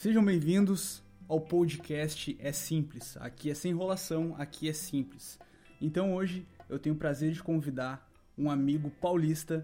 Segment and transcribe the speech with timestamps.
[0.00, 3.18] Sejam bem-vindos ao podcast É Simples.
[3.18, 5.38] Aqui é sem enrolação, aqui é simples.
[5.78, 9.62] Então hoje eu tenho o prazer de convidar um amigo paulista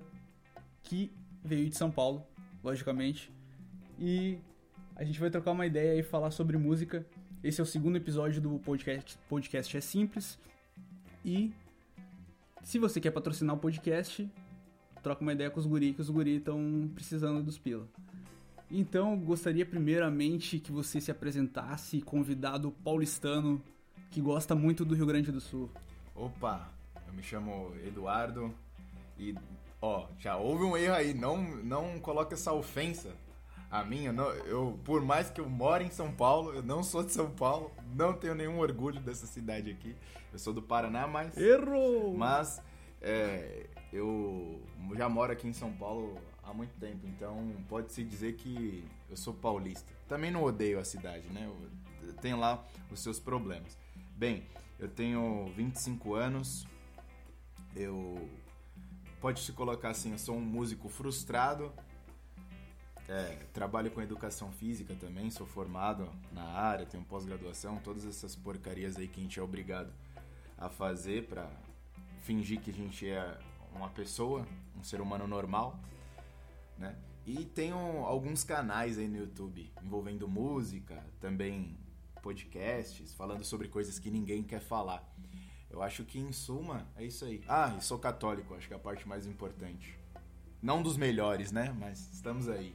[0.82, 1.10] que
[1.42, 2.22] veio de São Paulo,
[2.62, 3.32] logicamente,
[3.98, 4.36] e
[4.94, 7.06] a gente vai trocar uma ideia e falar sobre música.
[7.42, 10.38] Esse é o segundo episódio do podcast, podcast É Simples.
[11.24, 11.50] E
[12.62, 14.30] se você quer patrocinar o podcast,
[15.02, 17.88] troca uma ideia com os guri, que os guri estão precisando dos pila.
[18.70, 23.62] Então, gostaria primeiramente que você se apresentasse, convidado paulistano
[24.10, 25.70] que gosta muito do Rio Grande do Sul.
[26.14, 26.68] Opa,
[27.06, 28.52] eu me chamo Eduardo
[29.18, 29.34] e,
[29.80, 33.14] ó, já houve um erro aí, não, não coloque essa ofensa
[33.70, 34.04] a mim.
[34.04, 37.12] Eu, não, eu, por mais que eu more em São Paulo, eu não sou de
[37.12, 39.94] São Paulo, não tenho nenhum orgulho dessa cidade aqui.
[40.32, 41.36] Eu sou do Paraná, mas...
[41.36, 42.16] Errou!
[42.16, 42.60] Mas
[43.00, 44.60] é, eu
[44.96, 49.34] já moro aqui em São Paulo há muito tempo, então pode-se dizer que eu sou
[49.34, 49.92] paulista.
[50.08, 51.50] Também não odeio a cidade, né?
[52.02, 53.76] Eu tenho lá os seus problemas.
[54.16, 54.46] Bem,
[54.78, 56.66] eu tenho 25 anos,
[57.74, 58.30] eu.
[59.20, 61.72] Pode se colocar assim, eu sou um músico frustrado.
[63.08, 68.96] É, trabalho com educação física também, sou formado na área, tenho pós-graduação, todas essas porcarias
[68.96, 69.92] aí que a gente é obrigado
[70.58, 71.48] a fazer para
[72.22, 73.38] fingir que a gente é
[73.72, 74.44] uma pessoa,
[74.76, 75.78] um ser humano normal,
[76.78, 76.96] né?
[77.24, 81.76] E tenho alguns canais aí no YouTube envolvendo música, também
[82.22, 85.04] podcasts, falando sobre coisas que ninguém quer falar.
[85.68, 87.42] Eu acho que em suma é isso aí.
[87.48, 89.98] Ah, e sou católico, acho que é a parte mais importante.
[90.62, 91.74] Não dos melhores, né?
[91.78, 92.74] Mas estamos aí.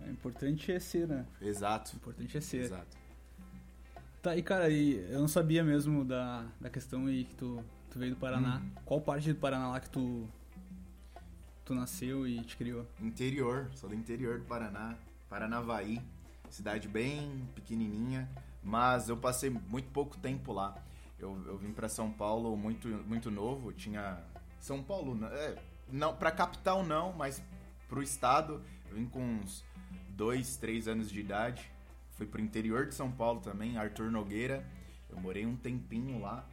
[0.00, 1.26] É importante é ser, né?
[1.40, 1.94] Exato.
[1.94, 2.64] O importante é ser.
[2.64, 2.96] Exato.
[4.22, 7.98] Tá, e cara, e eu não sabia mesmo da, da questão aí que tu, tu
[7.98, 8.58] veio do Paraná.
[8.58, 8.70] Uhum.
[8.84, 10.28] Qual parte do Paraná lá que tu,
[11.66, 12.86] tu nasceu e te criou?
[13.00, 14.96] Interior, sou do interior do Paraná,
[15.28, 16.00] Paranavaí,
[16.48, 18.30] cidade bem pequenininha,
[18.62, 20.80] mas eu passei muito pouco tempo lá.
[21.18, 24.22] Eu, eu vim para São Paulo muito muito novo, tinha
[24.60, 25.56] São Paulo, é,
[25.90, 27.42] não para capital não, mas
[27.88, 29.64] pro estado, eu vim com uns
[30.10, 31.68] dois, três anos de idade.
[32.12, 34.64] Fui pro interior de São Paulo também, Arthur Nogueira.
[35.10, 36.48] Eu morei um tempinho lá.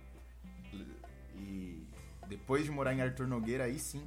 [1.35, 1.87] E
[2.27, 4.03] depois de morar em Arthur Nogueira, aí sim,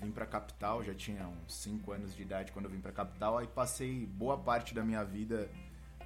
[0.00, 0.82] vim pra capital.
[0.82, 3.38] Já tinha uns 5 anos de idade quando eu vim pra capital.
[3.38, 5.50] Aí passei boa parte da minha vida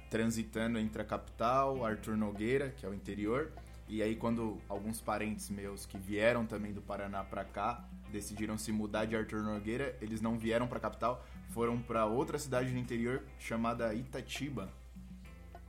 [0.09, 3.51] transitando entre a capital, Arthur Nogueira, que é o interior.
[3.87, 8.71] E aí quando alguns parentes meus que vieram também do Paraná pra cá, decidiram se
[8.71, 13.23] mudar de Arthur Nogueira, eles não vieram pra capital, foram para outra cidade no interior
[13.37, 14.71] chamada Itatiba,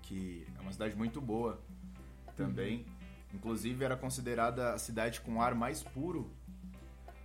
[0.02, 1.60] que é uma cidade muito boa
[2.36, 2.78] também.
[2.78, 2.84] Uhum.
[3.34, 6.30] Inclusive era considerada a cidade com ar mais puro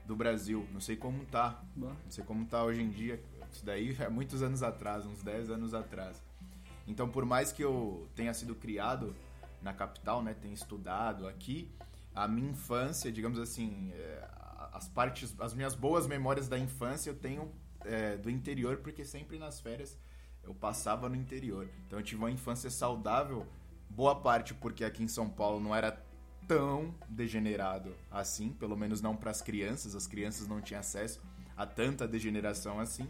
[0.06, 0.68] do Brasil.
[0.72, 1.64] Não sei como tá.
[1.76, 3.22] Não sei como tá hoje em dia.
[3.52, 6.22] Isso daí é muitos anos atrás, uns 10 anos atrás.
[6.88, 9.16] Então, por mais que eu tenha sido criado
[9.62, 11.70] na capital, né, tenha estudado aqui,
[12.14, 14.28] a minha infância, digamos assim, é,
[14.74, 17.52] as partes, as minhas boas memórias da infância eu tenho
[17.86, 19.98] é, do interior, porque sempre nas férias
[20.44, 21.70] eu passava no interior.
[21.86, 23.46] Então eu tive uma infância saudável,
[23.90, 25.92] boa parte porque aqui em São Paulo não era
[26.48, 31.22] tão degenerado assim, pelo menos não para as crianças, as crianças não tinham acesso
[31.56, 33.08] a tanta degeneração assim.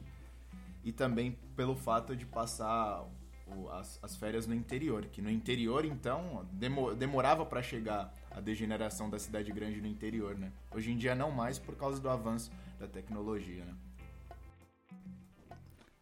[0.84, 3.06] E também pelo fato de passar
[3.47, 8.40] o, as, as, férias no interior, que no interior então demo, demorava para chegar a
[8.40, 10.52] degeneração da cidade grande no interior, né?
[10.72, 13.75] Hoje em dia não mais por causa do avanço da tecnologia, né?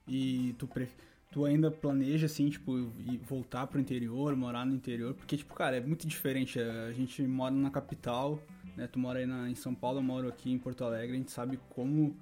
[0.07, 0.89] E tu, pre...
[1.31, 2.91] tu ainda planeja, assim, tipo,
[3.23, 5.13] voltar pro interior, morar no interior?
[5.13, 6.59] Porque, tipo, cara, é muito diferente.
[6.59, 8.41] A gente mora na capital,
[8.75, 8.87] né?
[8.87, 11.15] Tu mora aí na, em São Paulo, eu moro aqui em Porto Alegre.
[11.15, 12.17] A gente sabe como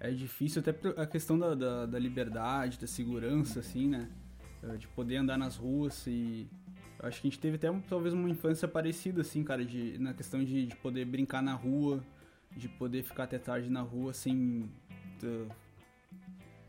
[0.00, 4.08] é difícil, até a questão da, da, da liberdade, da segurança, assim, né?
[4.78, 6.48] De poder andar nas ruas e...
[7.02, 10.44] Acho que a gente teve até talvez uma infância parecida, assim, cara, de, na questão
[10.44, 12.04] de, de poder brincar na rua,
[12.54, 14.68] de poder ficar até tarde na rua sem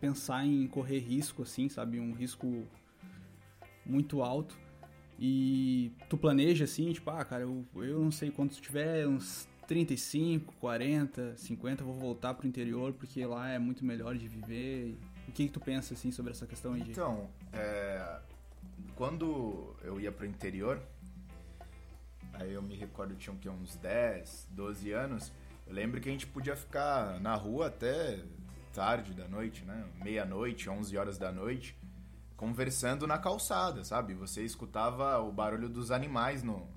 [0.02, 2.00] pensar em correr risco, assim, sabe?
[2.00, 2.68] Um risco
[3.86, 4.58] muito alto.
[5.20, 10.54] E tu planeja assim, tipo, ah, cara, eu, eu não sei quando tiver uns 35,
[10.60, 14.98] 40, 50, eu vou voltar pro interior porque lá é muito melhor de viver.
[15.28, 16.82] O que, que tu pensa, assim, sobre essa questão aí?
[16.82, 18.20] Então, é,
[18.96, 20.82] quando eu ia pro interior,
[22.34, 25.32] aí eu me recordo, tinha uns 10, 12 anos,
[25.68, 28.20] eu lembro que a gente podia ficar na rua até
[28.74, 29.86] tarde da noite, né?
[30.04, 31.78] Meia-noite, 11 horas da noite,
[32.36, 34.14] conversando na calçada, sabe?
[34.16, 36.68] Você escutava o barulho dos animais no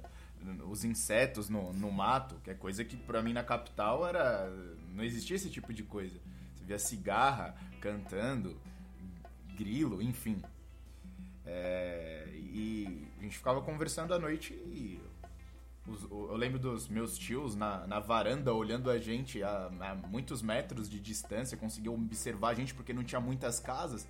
[0.68, 4.50] os insetos no, no mato, que é coisa que para mim na capital era
[4.92, 6.18] não existia esse tipo de coisa.
[6.54, 8.56] Você via cigarra cantando,
[9.56, 10.42] grilo, enfim.
[11.46, 15.00] É, e a gente ficava conversando à noite e
[15.86, 20.40] os, eu lembro dos meus tios na, na varanda olhando a gente a, a, muitos
[20.40, 24.06] metros de distância, conseguiam observar a gente porque não tinha muitas casas.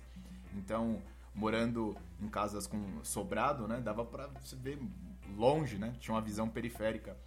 [0.55, 1.01] Então,
[1.33, 4.79] morando em casas com sobrado, né, dava para se ver
[5.35, 5.93] longe, né?
[5.99, 7.17] Tinha uma visão periférica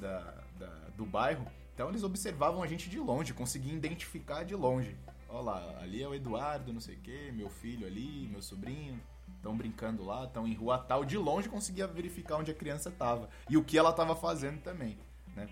[0.00, 1.46] da, da, do bairro.
[1.74, 4.96] Então eles observavam a gente de longe, conseguiam identificar de longe.
[5.28, 9.00] Olha lá, ali é o Eduardo, não sei o quê, meu filho ali, meu sobrinho
[9.46, 13.28] estão brincando lá, estão em rua tal, de longe conseguia verificar onde a criança estava
[13.48, 14.98] e o que ela estava fazendo também,
[15.34, 15.48] né?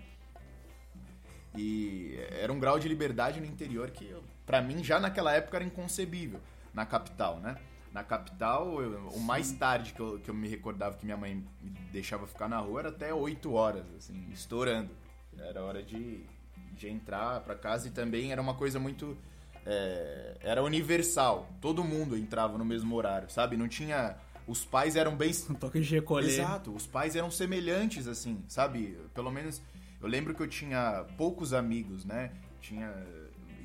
[1.57, 4.13] E era um grau de liberdade no interior que,
[4.45, 6.41] para mim, já naquela época era inconcebível
[6.73, 7.55] na capital, né?
[7.93, 11.35] Na capital, eu, o mais tarde que eu, que eu me recordava que minha mãe
[11.61, 14.91] me deixava ficar na rua era até 8 horas, assim, estourando.
[15.37, 16.25] Era hora de,
[16.73, 19.17] de entrar para casa e também era uma coisa muito
[19.65, 21.49] é, era universal.
[21.59, 23.57] Todo mundo entrava no mesmo horário, sabe?
[23.57, 24.15] Não tinha.
[24.47, 25.31] Os pais eram bem.
[25.49, 26.29] Um toque de recolher.
[26.29, 28.97] Exato, os pais eram semelhantes, assim, sabe?
[29.13, 29.61] Pelo menos.
[30.01, 32.31] Eu lembro que eu tinha poucos amigos, né?
[32.61, 32.93] Tinha.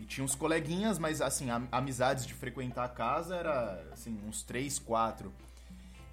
[0.01, 4.79] E tinha uns coleguinhas, mas assim, amizades de frequentar a casa era assim, uns três,
[4.79, 5.31] quatro.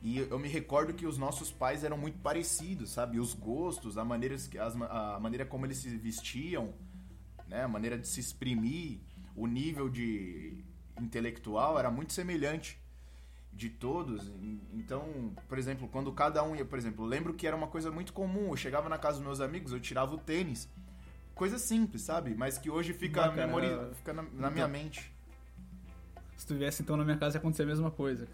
[0.04, 3.20] E eu me recordo que os nossos pais eram muito parecidos, sabe?
[3.20, 4.36] Os gostos, a maneira,
[4.90, 6.74] a maneira como eles se vestiam,
[7.48, 7.64] né?
[7.64, 9.00] A maneira de se exprimir
[9.38, 10.58] o nível de
[11.00, 12.82] intelectual era muito semelhante
[13.54, 14.32] de todos.
[14.74, 18.12] Então, por exemplo, quando cada um ia, por exemplo, lembro que era uma coisa muito
[18.12, 18.50] comum.
[18.50, 20.68] Eu chegava na casa dos meus amigos, eu tirava o tênis.
[21.36, 22.34] Coisa simples, sabe?
[22.36, 23.68] Mas que hoje fica, memori...
[23.96, 25.14] fica na, na então, minha mente.
[26.36, 28.28] Se tu viesse então na minha casa ia acontecer a mesma coisa.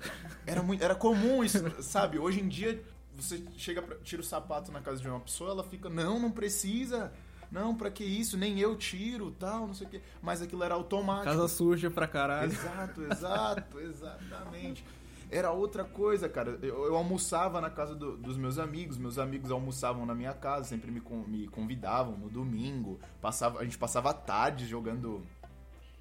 [0.46, 2.18] Era, muito, era comum isso, sabe?
[2.18, 2.82] Hoje em dia,
[3.14, 6.32] você chega, pra, tira o sapato na casa de uma pessoa, ela fica, não, não
[6.32, 7.12] precisa
[7.54, 8.36] não, pra que isso?
[8.36, 10.02] Nem eu tiro, tal, não sei o quê.
[10.24, 11.26] Mas aquilo era automático.
[11.26, 12.52] Casa suja pra caralho.
[12.52, 14.84] Exato, exato, exatamente.
[15.30, 16.58] Era outra coisa, cara.
[16.64, 20.68] Eu, eu almoçava na casa do, dos meus amigos, meus amigos almoçavam na minha casa,
[20.68, 23.00] sempre me, me convidavam no domingo.
[23.22, 25.24] Passava, a gente passava tarde jogando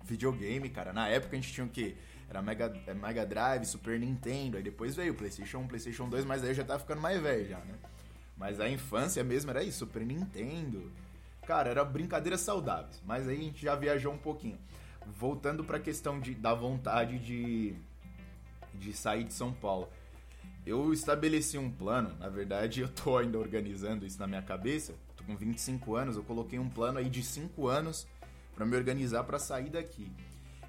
[0.03, 0.91] videogame, cara.
[0.91, 1.97] Na época a gente tinha o quê?
[2.31, 6.25] Era Mega, é, Mega Drive, Super Nintendo, aí depois veio o PlayStation 1, PlayStation 2,
[6.25, 7.75] mas aí eu já tava ficando mais velho já, né?
[8.39, 10.91] Mas a infância mesmo era isso, Super Nintendo.
[11.47, 14.59] Cara, era brincadeiras saudáveis, mas aí a gente já viajou um pouquinho.
[15.05, 17.75] Voltando para a questão de, da vontade de,
[18.73, 19.89] de sair de São Paulo.
[20.65, 24.95] Eu estabeleci um plano, na verdade eu tô ainda organizando isso na minha cabeça.
[25.17, 28.07] Tô com 25 anos, eu coloquei um plano aí de 5 anos
[28.55, 30.13] para me organizar para sair daqui.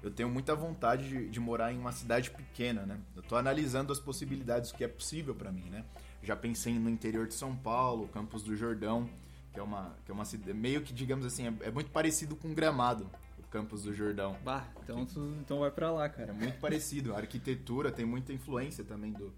[0.02, 2.98] Eu tenho muita vontade de, de, morar em uma cidade pequena, né?
[3.16, 5.84] Eu tô analisando as possibilidades, que é possível para mim, né?
[6.22, 9.08] Já pensei no interior de São Paulo, Campos do Jordão
[9.54, 12.34] que é uma, que é uma cidade, meio que, digamos assim, é, é muito parecido
[12.34, 13.08] com Gramado,
[13.38, 14.36] o Campos do Jordão.
[14.44, 16.30] Bah, então, tu, então vai para lá, cara.
[16.30, 17.14] É muito parecido.
[17.14, 19.32] A arquitetura tem muita influência também do,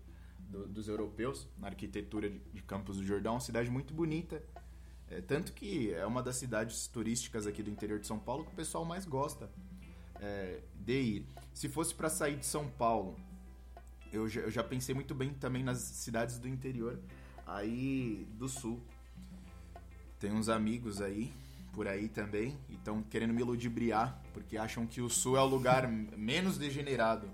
[0.48, 3.34] do dos europeus na arquitetura de, de, Campos do Jordão.
[3.34, 4.42] Uma cidade muito bonita.
[5.08, 8.52] É, tanto que é uma das cidades turísticas aqui do interior de São Paulo que
[8.52, 9.50] o pessoal mais gosta
[10.18, 11.26] é, de ir.
[11.52, 13.16] Se fosse para sair de São Paulo,
[14.10, 16.98] eu já, eu já pensei muito bem também nas cidades do interior
[17.46, 18.82] aí do sul
[20.18, 21.32] tem uns amigos aí,
[21.72, 25.46] por aí também, e estão querendo me ludibriar, porque acham que o Sul é o
[25.46, 25.86] lugar
[26.16, 27.28] menos degenerado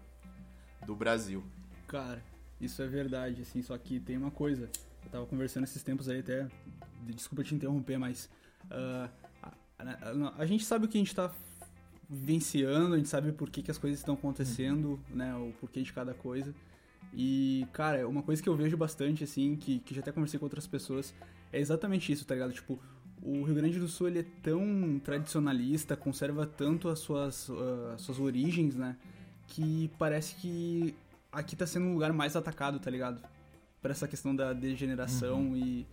[0.84, 1.44] do Brasil.
[1.86, 2.22] Cara,
[2.60, 4.70] isso é verdade, assim, só que tem uma coisa.
[5.04, 6.48] Eu tava conversando esses tempos aí até.
[7.02, 8.30] Desculpa te interromper, mas.
[8.64, 9.10] Uh,
[9.42, 11.30] a, a, a, gente sabe o que a gente tá
[12.08, 15.16] vivenciando, a gente sabe por que, que as coisas estão acontecendo, uhum.
[15.16, 15.34] né?
[15.34, 16.54] O porquê de cada coisa.
[17.12, 20.46] E, cara, uma coisa que eu vejo bastante, assim, que, que já até conversei com
[20.46, 21.12] outras pessoas,
[21.52, 22.52] é exatamente isso, tá ligado?
[22.52, 22.80] Tipo,
[23.22, 28.18] o Rio Grande do Sul ele é tão tradicionalista, conserva tanto as suas, uh, suas
[28.18, 28.96] origens, né?
[29.46, 30.94] Que parece que
[31.30, 33.22] aqui tá sendo um lugar mais atacado, tá ligado?
[33.80, 35.56] Por essa questão da degeneração uhum.
[35.56, 35.86] e.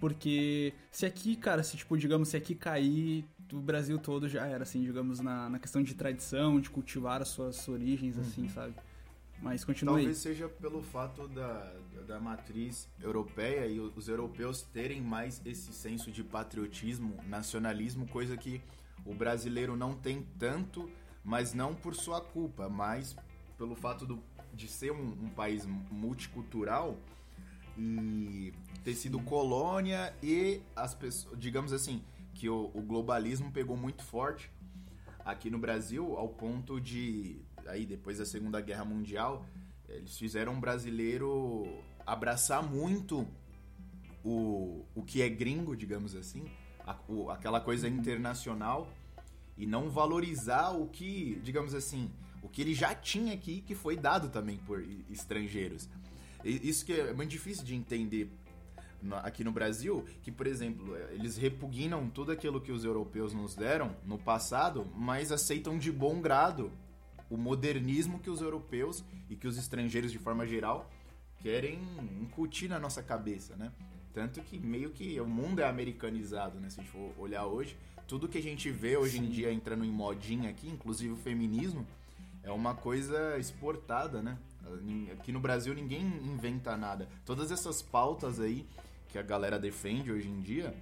[0.00, 4.62] Porque se aqui, cara, se tipo, digamos, se aqui cair, o Brasil todo já era,
[4.62, 8.46] assim, digamos, na, na questão de tradição, de cultivar as suas origens, assim, uhum.
[8.46, 8.74] assim, sabe?
[9.42, 9.96] Mas continue.
[9.96, 11.74] Talvez seja pelo fato da,
[12.06, 18.60] da matriz europeia e os europeus terem mais esse senso de patriotismo, nacionalismo, coisa que
[19.04, 20.90] o brasileiro não tem tanto,
[21.24, 23.16] mas não por sua culpa, mas
[23.56, 26.96] pelo fato do, de ser um, um país multicultural
[27.76, 28.52] e
[28.84, 32.02] ter sido colônia e as pessoas, digamos assim,
[32.34, 34.50] que o, o globalismo pegou muito forte
[35.24, 39.44] aqui no Brasil ao ponto de aí depois da Segunda Guerra Mundial,
[39.88, 41.66] eles fizeram um brasileiro
[42.08, 43.26] abraçar muito
[44.24, 46.44] o, o que é gringo, digamos assim,
[46.86, 48.90] a, o, aquela coisa internacional
[49.56, 52.10] e não valorizar o que, digamos assim,
[52.42, 55.88] o que ele já tinha aqui, que foi dado também por estrangeiros.
[56.44, 58.30] Isso que é muito difícil de entender
[59.22, 63.94] aqui no Brasil, que, por exemplo, eles repugnam tudo aquilo que os europeus nos deram
[64.04, 66.72] no passado, mas aceitam de bom grado
[67.28, 70.88] o modernismo que os europeus e que os estrangeiros de forma geral
[71.40, 71.80] querem
[72.20, 73.72] incutir na nossa cabeça, né?
[74.12, 76.70] Tanto que meio que o mundo é americanizado, né?
[76.70, 77.76] Se a gente for olhar hoje,
[78.06, 79.26] tudo que a gente vê hoje Sim.
[79.26, 81.86] em dia entrando em modinha aqui, inclusive o feminismo,
[82.42, 84.38] é uma coisa exportada, né?
[85.12, 87.08] Aqui no Brasil ninguém inventa nada.
[87.24, 88.66] Todas essas pautas aí
[89.08, 90.74] que a galera defende hoje em dia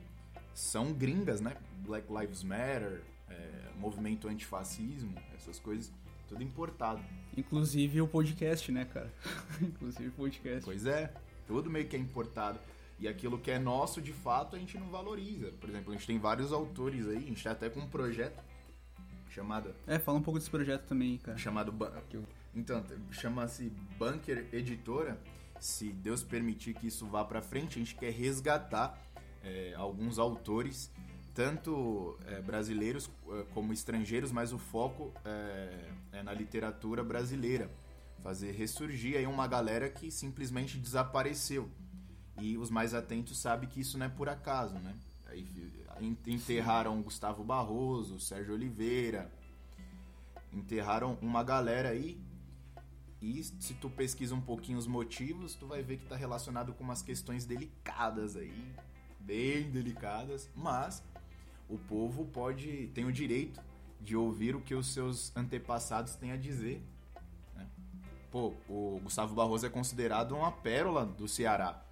[0.54, 1.56] são gringas, né?
[1.84, 5.92] Black Lives Matter, é, movimento antifascismo, essas coisas,
[6.28, 7.02] tudo importado.
[7.36, 9.12] Inclusive o podcast, né, cara?
[9.60, 10.64] Inclusive o podcast.
[10.64, 11.12] Pois é,
[11.46, 12.58] tudo meio que é importado.
[12.98, 15.52] E aquilo que é nosso, de fato, a gente não valoriza.
[15.60, 18.42] Por exemplo, a gente tem vários autores aí, a gente tá até com um projeto
[19.28, 19.74] chamado...
[19.86, 21.36] É, fala um pouco desse projeto também, cara.
[21.36, 21.74] Chamado...
[22.54, 25.20] Então, chama-se Bunker Editora.
[25.60, 28.98] Se Deus permitir que isso vá para frente, a gente quer resgatar
[29.42, 30.90] é, alguns autores,
[31.36, 37.70] tanto é, brasileiros é, como estrangeiros, mas o foco é, é na literatura brasileira.
[38.22, 41.68] Fazer ressurgir aí uma galera que simplesmente desapareceu.
[42.40, 44.94] E os mais atentos sabem que isso não é por acaso, né?
[45.26, 45.46] Aí
[46.26, 49.30] enterraram Gustavo Barroso, Sérgio Oliveira,
[50.52, 52.18] enterraram uma galera aí
[53.20, 56.84] e se tu pesquisa um pouquinho os motivos, tu vai ver que está relacionado com
[56.84, 58.74] umas questões delicadas aí,
[59.20, 61.02] bem delicadas, mas
[61.68, 63.60] o povo pode tem o direito
[64.00, 66.82] de ouvir o que os seus antepassados têm a dizer.
[67.54, 67.66] Né?
[68.30, 71.82] Pô, o Gustavo Barroso é considerado uma pérola do Ceará.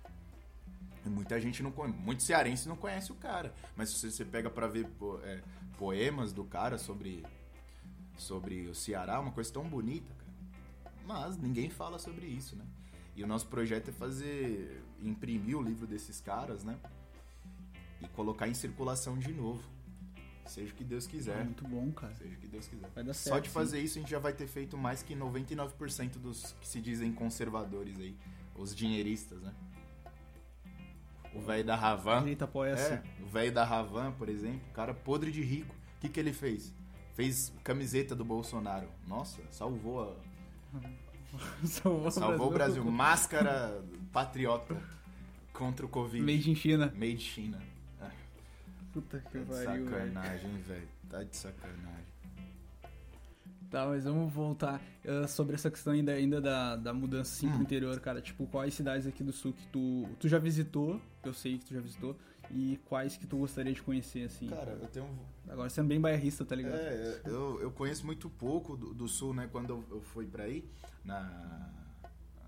[1.04, 4.48] E muita gente não conhece, muito cearense não conhece o cara, mas se você pega
[4.48, 4.88] para ver
[5.22, 5.42] é,
[5.76, 7.22] poemas do cara sobre
[8.16, 10.94] sobre o Ceará, uma coisa tão bonita, cara.
[11.04, 12.64] Mas ninguém fala sobre isso, né?
[13.16, 16.78] E o nosso projeto é fazer imprimir o livro desses caras, né?
[18.00, 19.62] E colocar em circulação de novo.
[20.46, 21.40] Seja o que Deus quiser.
[21.40, 22.14] É muito bom, cara.
[22.14, 22.88] Seja o que Deus quiser.
[22.94, 23.84] Vai dar certo, Só de fazer sim.
[23.84, 27.98] isso a gente já vai ter feito mais que 99% dos que se dizem conservadores
[27.98, 28.16] aí,
[28.54, 29.52] os dinheiristas, né?
[31.34, 32.20] O velho da Ravan.
[32.20, 35.74] Direita É, o velho da Ravan, por exemplo, cara podre de rico.
[35.96, 36.72] O que, que ele fez?
[37.14, 38.88] Fez camiseta do Bolsonaro.
[39.06, 40.14] Nossa, salvou a.
[41.66, 42.82] salvou, salvou o Brasil.
[42.82, 42.84] Brasil.
[42.84, 43.82] Máscara
[44.12, 44.80] patriota
[45.52, 46.24] contra o Covid.
[46.24, 46.92] Made in China.
[46.94, 47.73] Made China.
[48.94, 49.84] Puta que tá pariu.
[49.84, 50.88] Sacanagem, velho.
[51.10, 52.14] Tá de sacanagem.
[53.68, 57.54] Tá, mas vamos voltar uh, sobre essa questão ainda, ainda da, da mudança assim, hum.
[57.54, 58.20] pro interior, cara.
[58.20, 61.00] Tipo, quais cidades aqui do sul que tu, tu já visitou?
[61.24, 62.16] Eu sei que tu já visitou.
[62.52, 64.46] E quais que tu gostaria de conhecer, assim?
[64.46, 65.08] Cara, eu tenho.
[65.48, 66.76] Agora sendo bem bairrista, tá ligado?
[66.76, 69.48] É, eu, eu conheço muito pouco do, do sul, né?
[69.50, 70.64] Quando eu, eu fui pra aí,
[71.04, 71.68] na,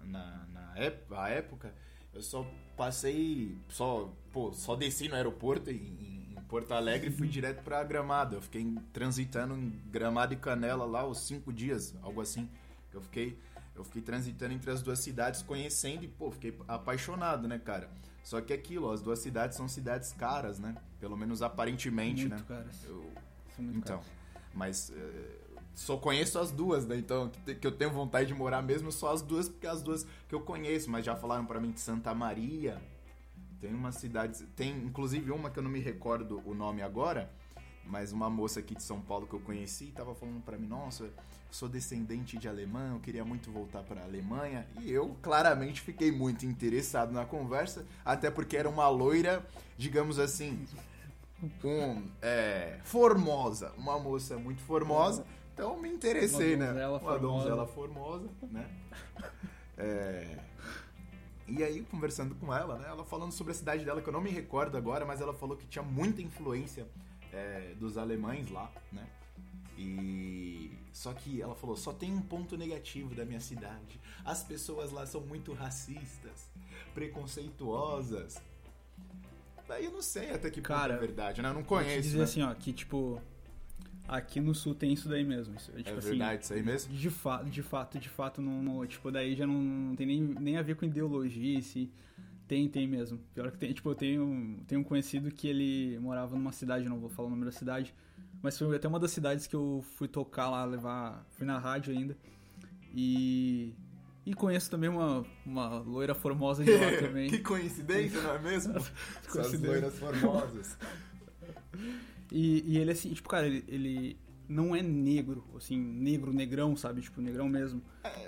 [0.04, 1.74] na, na época,
[2.14, 3.58] eu só passei.
[3.68, 8.36] Só, pô, só desci no aeroporto em, Porto Alegre fui direto para Gramado.
[8.36, 12.48] Eu fiquei transitando em Gramado e Canela lá os cinco dias, algo assim.
[12.92, 13.38] Eu fiquei,
[13.74, 17.90] eu fiquei transitando entre as duas cidades, conhecendo e, pô, fiquei apaixonado, né, cara?
[18.22, 20.76] Só que aquilo, as duas cidades são cidades caras, né?
[20.98, 22.44] Pelo menos aparentemente, muito né?
[22.48, 22.84] Caras.
[22.84, 23.04] Eu...
[23.54, 24.12] São muito então, caras.
[24.54, 26.96] mas uh, só conheço as duas, né?
[26.96, 30.34] Então, que eu tenho vontade de morar mesmo só as duas, porque as duas que
[30.34, 32.80] eu conheço, mas já falaram para mim de Santa Maria,
[33.60, 34.44] tem umas cidades.
[34.54, 37.30] Tem inclusive uma que eu não me recordo o nome agora,
[37.84, 41.10] mas uma moça aqui de São Paulo que eu conheci estava falando para mim: Nossa,
[41.50, 44.66] sou descendente de alemão, eu queria muito voltar para a Alemanha.
[44.80, 49.44] E eu claramente fiquei muito interessado na conversa, até porque era uma loira,
[49.78, 50.66] digamos assim,
[51.64, 55.24] um, é, formosa, uma moça muito formosa.
[55.54, 56.86] Então me interessei, uma né?
[56.86, 57.20] Uma formosa.
[57.20, 58.68] donzela formosa, né?
[59.78, 60.38] É,
[61.48, 62.88] e aí, conversando com ela, né?
[62.88, 65.56] Ela falando sobre a cidade dela, que eu não me recordo agora, mas ela falou
[65.56, 66.86] que tinha muita influência
[67.32, 69.06] é, dos alemães lá, né?
[69.78, 74.00] E só que ela falou, só tem um ponto negativo da minha cidade.
[74.24, 76.50] As pessoas lá são muito racistas,
[76.94, 78.42] preconceituosas.
[79.68, 81.50] Daí eu não sei até que Cara, ponto é verdade, né?
[81.50, 81.92] Eu não conheço.
[81.92, 82.24] Vou te dizer né?
[82.24, 83.20] assim, ó, que tipo
[84.08, 85.56] Aqui no sul tem isso daí mesmo.
[85.56, 86.94] Isso, tipo, é assim, verdade, isso aí mesmo?
[86.94, 90.20] De fato, de fato, de fato, não, não tipo, daí já não, não, tem nem,
[90.22, 91.90] nem a ver com ideologia, se
[92.46, 93.18] tem, tem mesmo.
[93.34, 97.00] Pior que tem, tipo, eu tenho, tenho um conhecido que ele morava numa cidade, não
[97.00, 97.92] vou falar o nome da cidade,
[98.40, 101.92] mas foi até uma das cidades que eu fui tocar lá, levar, fui na rádio
[101.92, 102.16] ainda,
[102.94, 103.74] e...
[104.24, 107.30] E conheço também uma, uma loira formosa de lá também.
[107.30, 108.74] que coincidência, não é mesmo?
[109.24, 110.76] Essas loiras formosas.
[112.30, 114.16] E, e ele, assim, tipo, cara, ele, ele,
[114.48, 117.00] não é negro, assim, negro, negrão, sabe?
[117.00, 117.82] Tipo, negrão mesmo.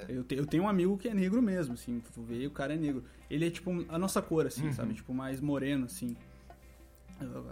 [0.09, 2.75] Eu, te, eu tenho um amigo que é negro mesmo, assim, tu vê, o cara
[2.75, 3.05] é negro.
[3.31, 4.73] Ele é tipo a nossa cor, assim, Uhum.
[4.73, 4.95] sabe?
[4.95, 6.17] Tipo, mais moreno, assim.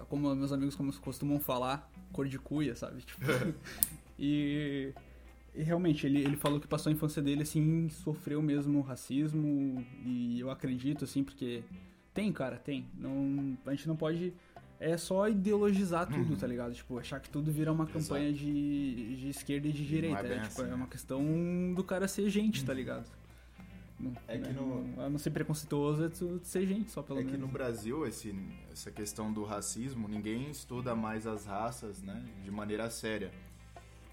[0.09, 3.03] Como meus amigos como costumam falar, cor de cuia, sabe?
[3.03, 3.21] Tipo,
[4.19, 4.93] e,
[5.55, 10.39] e realmente, ele, ele falou que passou a infância dele, assim, sofreu mesmo racismo, e
[10.39, 11.63] eu acredito, assim, porque
[12.15, 12.87] tem, cara, tem.
[12.97, 14.33] Não, a gente não pode.
[14.79, 16.37] É só ideologizar tudo, Uhum.
[16.37, 16.75] tá ligado?
[16.75, 17.99] Tipo, achar que tudo vira uma Exato.
[17.99, 20.23] campanha de, de esquerda e de direita.
[20.23, 20.75] bem É, tipo, assim, é né?
[20.75, 23.11] uma questão do cara ser gente, tá ligado?
[23.99, 27.03] Não- É que né, no- não- a não ser preconceituoso é tu ser gente, só
[27.03, 27.47] pelo É que menos.
[27.47, 28.35] no Brasil, esse,
[28.71, 32.23] essa questão do racismo, ninguém estuda mais as raças, né?
[32.45, 33.33] De maneira séria.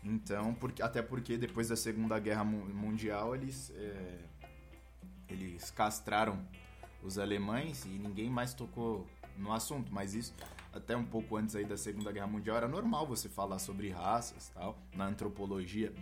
[0.01, 4.20] Então, porque, até porque depois da Segunda Guerra Mu- Mundial, eles, é,
[5.29, 6.39] eles castraram
[7.01, 9.05] os alemães e ninguém mais tocou
[9.38, 9.91] no assunto.
[9.93, 10.34] Mas isso,
[10.73, 14.49] até um pouco antes aí da Segunda Guerra Mundial, era normal você falar sobre raças
[14.49, 15.93] tal, na antropologia.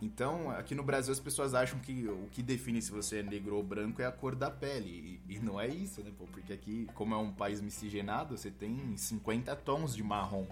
[0.00, 3.56] Então, aqui no Brasil as pessoas acham que o que define se você é negro
[3.56, 5.20] ou branco é a cor da pele.
[5.28, 6.12] E, e não é isso, né?
[6.16, 6.24] pô?
[6.26, 10.46] Porque aqui, como é um país miscigenado, você tem 50 tons de marrom,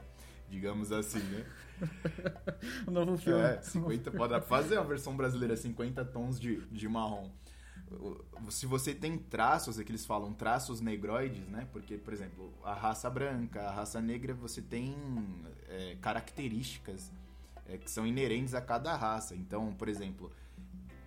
[0.51, 1.47] digamos assim, né?
[2.87, 3.41] O novo filme.
[3.41, 7.31] É, 50, pode fazer a versão brasileira, 50 tons de, de marrom.
[8.51, 11.69] Se você tem traços, é que eles falam traços negroides, né?
[11.73, 14.95] Porque, por exemplo, a raça branca, a raça negra, você tem
[15.69, 17.13] é, características
[17.69, 19.35] é, que são inerentes a cada raça.
[19.35, 20.33] Então, por exemplo,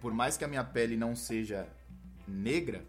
[0.01, 1.67] por mais que a minha pele não seja
[2.27, 2.85] negra,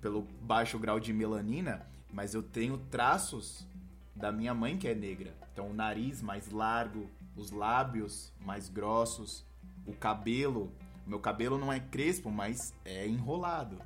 [0.00, 3.66] pelo baixo grau de melanina, mas eu tenho traços
[4.14, 5.34] da minha mãe que é negra.
[5.52, 9.44] Então, o nariz mais largo, os lábios mais grossos,
[9.86, 10.72] o cabelo.
[11.10, 13.82] Meu cabelo não é crespo, mas é enrolado.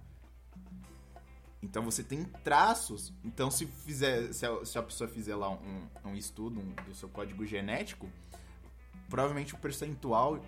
[1.63, 3.15] Então você tem traços.
[3.25, 6.95] Então, se fizer, se a, se a pessoa fizer lá um, um estudo um- do
[6.95, 8.11] seu código genético,
[9.09, 10.39] provavelmente o percentual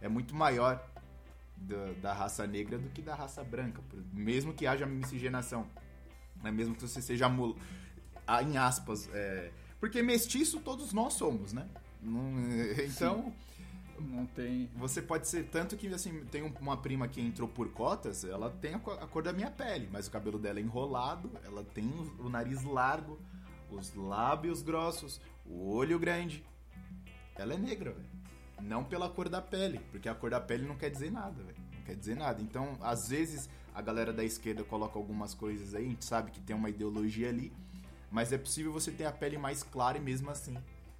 [0.00, 0.84] é muito maior
[1.56, 3.80] da, da raça negra do que da raça branca,
[4.12, 5.64] mesmo que haja miscigenação,
[6.42, 6.50] né?
[6.50, 7.56] mesmo que você seja mul-
[8.42, 11.68] em aspas, é, porque mestiço todos nós somos, né?
[12.84, 13.32] Então
[14.00, 14.68] Não tem.
[14.76, 18.50] você pode ser tanto que assim tem um- uma prima que entrou por cotas, ela
[18.50, 22.26] tem a cor da minha pele, mas o cabelo dela é enrolado, ela tem o,
[22.26, 23.18] o nariz largo,
[23.70, 26.44] os lábios grossos, o olho grande.
[27.34, 28.08] Ela é negra, velho.
[28.62, 31.58] Não pela cor da pele, porque a cor da pele não quer dizer nada, velho.
[31.74, 32.40] Não quer dizer nada.
[32.40, 36.40] Então, às vezes, a galera da esquerda coloca algumas coisas aí, a gente sabe que
[36.40, 37.52] tem uma ideologia ali,
[38.10, 40.56] mas é possível você ter a pele mais clara e mesmo assim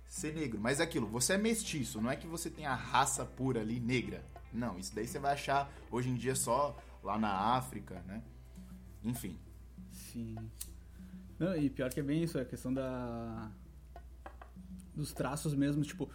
[0.08, 0.60] ser negro.
[0.60, 3.80] Mas é aquilo, você é mestiço, não é que você tem a raça pura ali
[3.80, 4.24] negra.
[4.52, 8.22] Não, isso daí você vai achar hoje em dia só lá na África, né?
[9.04, 9.38] Enfim.
[9.92, 10.36] Sim.
[11.38, 13.50] Não, e pior que é bem isso, é a questão da.
[14.94, 16.10] dos traços mesmo, tipo.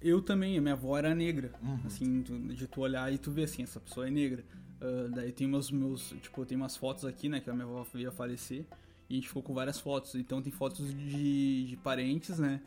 [0.00, 1.52] Eu também, minha avó era negra.
[1.62, 1.80] Uhum.
[1.86, 4.44] Assim, de tu olhar e tu ver assim, essa pessoa é negra.
[4.82, 6.10] Ah, daí tem meus, meus.
[6.20, 7.40] Tipo, tem umas fotos aqui, né?
[7.40, 8.66] Que a minha avó veio a falecer.
[9.08, 10.14] E a gente ficou com várias fotos.
[10.16, 12.60] Então tem fotos de, de parentes, né?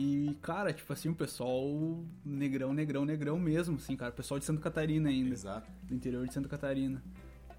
[0.00, 4.12] E, cara, tipo assim, o pessoal negrão, negrão, negrão mesmo, assim, cara.
[4.12, 5.68] O pessoal de Santa Catarina ainda Exato.
[5.82, 7.02] do interior de Santa Catarina.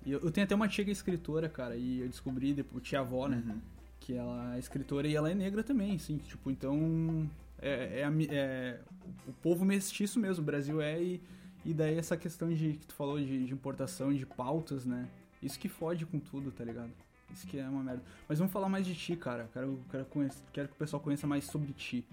[0.06, 2.82] E eu, eu tenho até uma tia que é escritora, cara, e eu descobri, depois,
[2.82, 3.44] tia avó, né?
[3.46, 3.60] Uhum.
[4.00, 7.30] Que ela é escritora e ela é negra também, assim, tipo, então.
[7.62, 8.80] É, é, é
[9.28, 11.22] o povo mestiço mesmo, o Brasil é, e,
[11.66, 15.10] e daí essa questão de que tu falou de, de importação, de pautas, né?
[15.44, 16.92] Isso que fode com tudo, tá ligado?
[17.34, 18.02] Isso que é uma merda.
[18.30, 19.50] Mas vamos falar mais de ti, cara.
[19.52, 22.06] Quero, quero, conhecer, quero que o pessoal conheça mais sobre ti.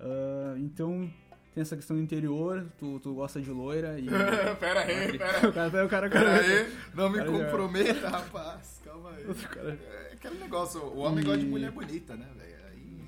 [0.00, 1.10] Ah, então,
[1.54, 4.06] tem essa questão do interior, tu, tu gosta de loira e.
[4.58, 8.08] pera aí, pera o cara, o cara, o cara, Pera aí, não me Cara, comprometa,
[8.08, 8.80] rapaz.
[8.84, 9.24] Calma aí.
[9.50, 9.78] cara-
[10.10, 12.56] É aquele negócio, o homem E- gosta de mulher bonita, né, velho?
[12.70, 13.00] Aí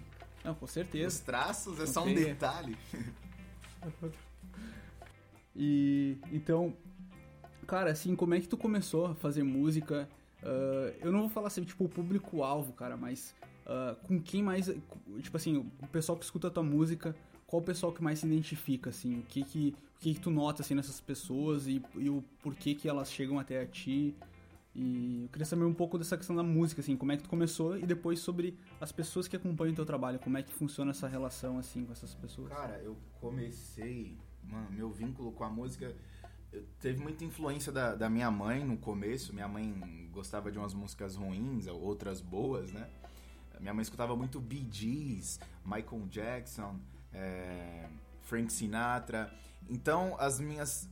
[0.44, 1.22] Não, com os certeza.
[1.24, 2.76] traços é só um detalhe.
[5.54, 6.74] E então,
[7.66, 10.08] cara, assim, como é que tu começou a fazer música?
[10.42, 13.34] Ah, eu não vou falar assim, tipo, o público-alvo, cara, mas
[13.66, 14.66] ah, com quem mais.
[15.20, 17.14] Tipo assim, o pessoal que escuta a tua música,
[17.46, 19.20] qual o pessoal que mais se identifica, assim?
[19.20, 22.74] O que que, o que, que tu nota, assim, nessas pessoas e, e o porquê
[22.74, 24.14] que elas chegam até a ti?
[24.74, 27.28] E eu queria saber um pouco dessa questão da música, assim, como é que tu
[27.28, 30.92] começou e depois sobre as pessoas que acompanham o teu trabalho, como é que funciona
[30.92, 32.48] essa relação, assim, com essas pessoas.
[32.48, 34.16] Cara, eu comecei.
[34.42, 35.94] Mano, meu vínculo com a música
[36.80, 39.32] teve muita influência da, da minha mãe no começo.
[39.34, 42.88] Minha mãe gostava de umas músicas ruins, outras boas, né?
[43.60, 46.78] Minha mãe escutava muito Bee Gees, Michael Jackson,
[47.12, 47.88] é,
[48.22, 49.32] Frank Sinatra.
[49.68, 50.88] Então, as minhas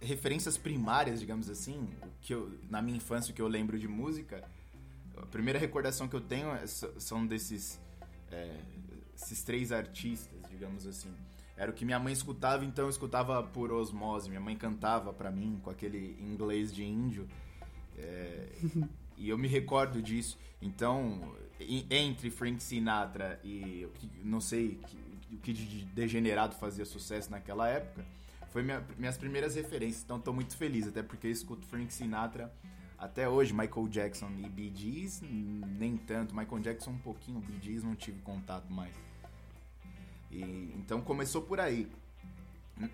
[0.00, 1.88] referências primárias, digamos assim,
[2.20, 4.44] que eu, na minha infância, o que eu lembro de música,
[5.16, 7.80] a primeira recordação que eu tenho é- são desses
[8.30, 8.58] é,
[9.14, 11.14] esses três artistas, digamos assim.
[11.56, 14.28] Era o que minha mãe escutava, então eu escutava por osmose.
[14.28, 17.28] Minha mãe cantava pra mim com aquele inglês de índio.
[17.96, 18.48] É,
[19.16, 20.38] e eu me recordo disso.
[20.60, 21.36] Então,
[21.90, 23.86] entre Frank Sinatra e
[24.22, 24.80] não sei
[25.30, 28.04] o que de degenerado fazia sucesso naquela época,
[28.50, 30.02] foi minha- minhas primeiras referências.
[30.04, 32.52] Então, tô muito feliz, até porque eu escuto Frank Sinatra
[32.98, 33.52] até hoje.
[33.54, 36.36] Michael Jackson e Bee Gees, nem tanto.
[36.36, 38.94] Michael Jackson um pouquinho, Bee Gees não tive contato mais.
[40.30, 41.90] E, então começou por aí.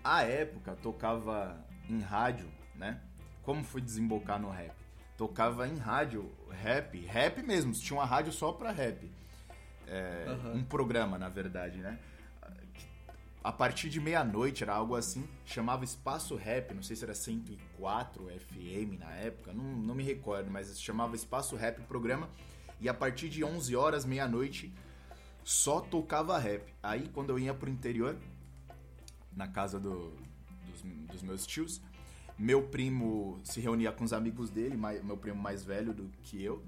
[0.03, 3.01] A época tocava em rádio, né?
[3.43, 4.73] Como fui desembocar no rap?
[5.19, 9.11] Tocava em rádio, rap, rap mesmo, tinha uma rádio só pra rap.
[9.85, 10.53] É, Aham.
[10.53, 11.99] Um programa, na verdade, né?
[13.43, 18.27] A partir de meia-noite, era algo assim, chamava Espaço Rap, não sei se era 104
[18.29, 22.29] FM na época, não, não me recordo, mas chamava Espaço Rap o programa.
[22.79, 24.73] E a partir de 11 horas, meia-noite,
[25.43, 26.63] só tocava rap.
[26.81, 28.15] Aí quando eu ia pro interior,
[29.35, 30.15] na casa do-
[30.65, 31.81] dos, dos meus tios,
[32.39, 36.63] meu primo se reunia com os amigos dele, meu primo mais velho do que eu,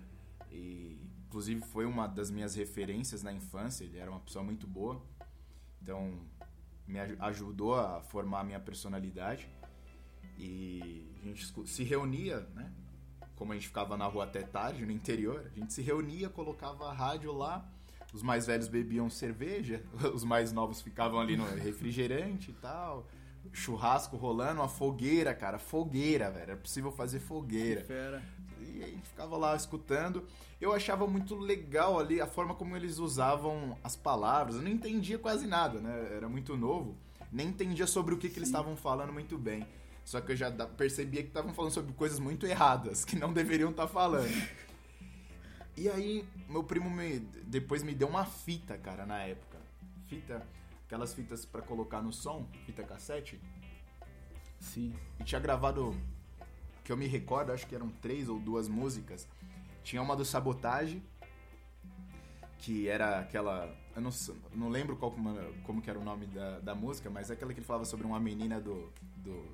[0.51, 5.01] e inclusive foi uma das minhas referências na infância, ele era uma pessoa muito boa,
[5.81, 6.19] então
[6.85, 9.47] me aj- ajudou a formar a minha personalidade.
[10.37, 12.71] E a gente se reunia, né?
[13.35, 16.89] Como a gente ficava na rua até tarde, no interior, a gente se reunia, colocava
[16.89, 17.67] a rádio lá,
[18.13, 23.07] os mais velhos bebiam cerveja, os mais novos ficavam ali no refrigerante e tal.
[23.51, 26.43] Churrasco rolando, uma fogueira, cara, fogueira, velho.
[26.43, 27.83] Era possível fazer fogueira.
[27.83, 28.23] Fera.
[28.59, 30.25] E a gente ficava lá escutando.
[30.59, 34.55] Eu achava muito legal ali a forma como eles usavam as palavras.
[34.55, 36.13] Eu não entendia quase nada, né?
[36.15, 36.95] Era muito novo.
[37.31, 39.65] Nem entendia sobre o que, que eles estavam falando muito bem.
[40.03, 43.71] Só que eu já percebia que estavam falando sobre coisas muito erradas, que não deveriam
[43.71, 44.31] estar falando.
[45.77, 49.57] E aí, meu primo me, depois me deu uma fita, cara, na época.
[50.05, 50.45] Fita,
[50.91, 53.39] aquelas fitas pra colocar no som, fita cassete.
[54.59, 54.93] Sim.
[55.21, 55.95] E tinha gravado,
[56.83, 59.25] que eu me recordo, acho que eram três ou duas músicas.
[59.83, 61.01] Tinha uma do Sabotage,
[62.57, 63.73] que era aquela.
[63.95, 64.11] Eu não,
[64.53, 65.15] não lembro qual,
[65.63, 68.05] como, que era o nome da, da música, mas é aquela que ele falava sobre
[68.05, 69.47] uma menina do, do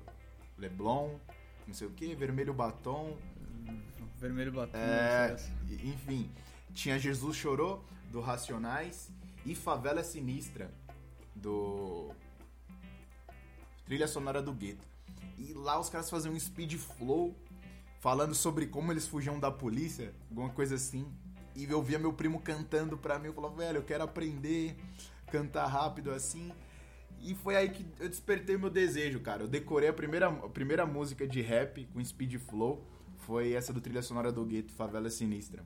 [0.56, 1.18] Leblon,
[1.68, 3.16] não sei o que, vermelho batom.
[4.16, 4.76] Vermelho batom.
[4.76, 5.36] É,
[5.84, 6.32] enfim,
[6.74, 9.08] tinha Jesus Chorou, do Racionais,
[9.46, 10.70] e Favela Sinistra,
[11.38, 12.10] do
[13.84, 14.86] Trilha Sonora do Gueto.
[15.38, 17.34] E lá os caras faziam um speed flow,
[18.00, 21.06] falando sobre como eles fugiam da polícia, alguma coisa assim.
[21.54, 24.76] E eu via meu primo cantando pra mim, eu falava, velho, eu quero aprender,
[25.30, 26.52] cantar rápido assim.
[27.20, 29.42] E foi aí que eu despertei meu desejo, cara.
[29.42, 32.84] Eu decorei a primeira, a primeira música de rap com speed flow,
[33.18, 35.64] foi essa do Trilha Sonora do Gueto, Favela Sinistra.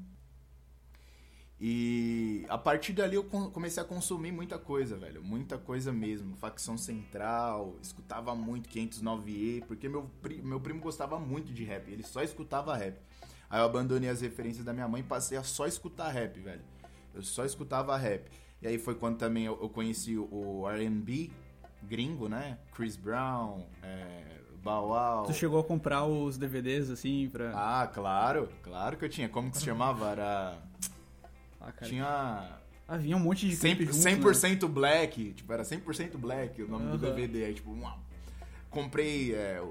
[1.64, 5.22] E a partir dali eu comecei a consumir muita coisa, velho.
[5.22, 6.34] Muita coisa mesmo.
[6.34, 11.88] Facção Central, escutava muito 509E, porque meu, pri- meu primo gostava muito de rap.
[11.88, 12.98] Ele só escutava rap.
[13.48, 16.62] Aí eu abandonei as referências da minha mãe e passei a só escutar rap, velho.
[17.14, 18.28] Eu só escutava rap.
[18.60, 21.30] E aí foi quando também eu, eu conheci o- RB
[21.84, 22.58] gringo, né?
[22.74, 24.32] Chris Brown, é,
[24.64, 25.24] Wow.
[25.26, 27.50] Tu chegou a comprar os DVDs assim pra.
[27.52, 29.28] Ah, claro, claro que eu tinha.
[29.28, 30.08] Como que se chamava?
[30.10, 30.56] Era.
[31.62, 31.86] Ah, cara.
[31.86, 32.58] Tinha.
[32.88, 36.68] Ah, vinha um monte de 100%, clipe junto, 100% black, tipo, era 100% black o
[36.68, 37.14] nome do Aham.
[37.14, 37.44] DVD.
[37.44, 37.98] Aí, tipo, uau.
[38.68, 39.62] comprei é,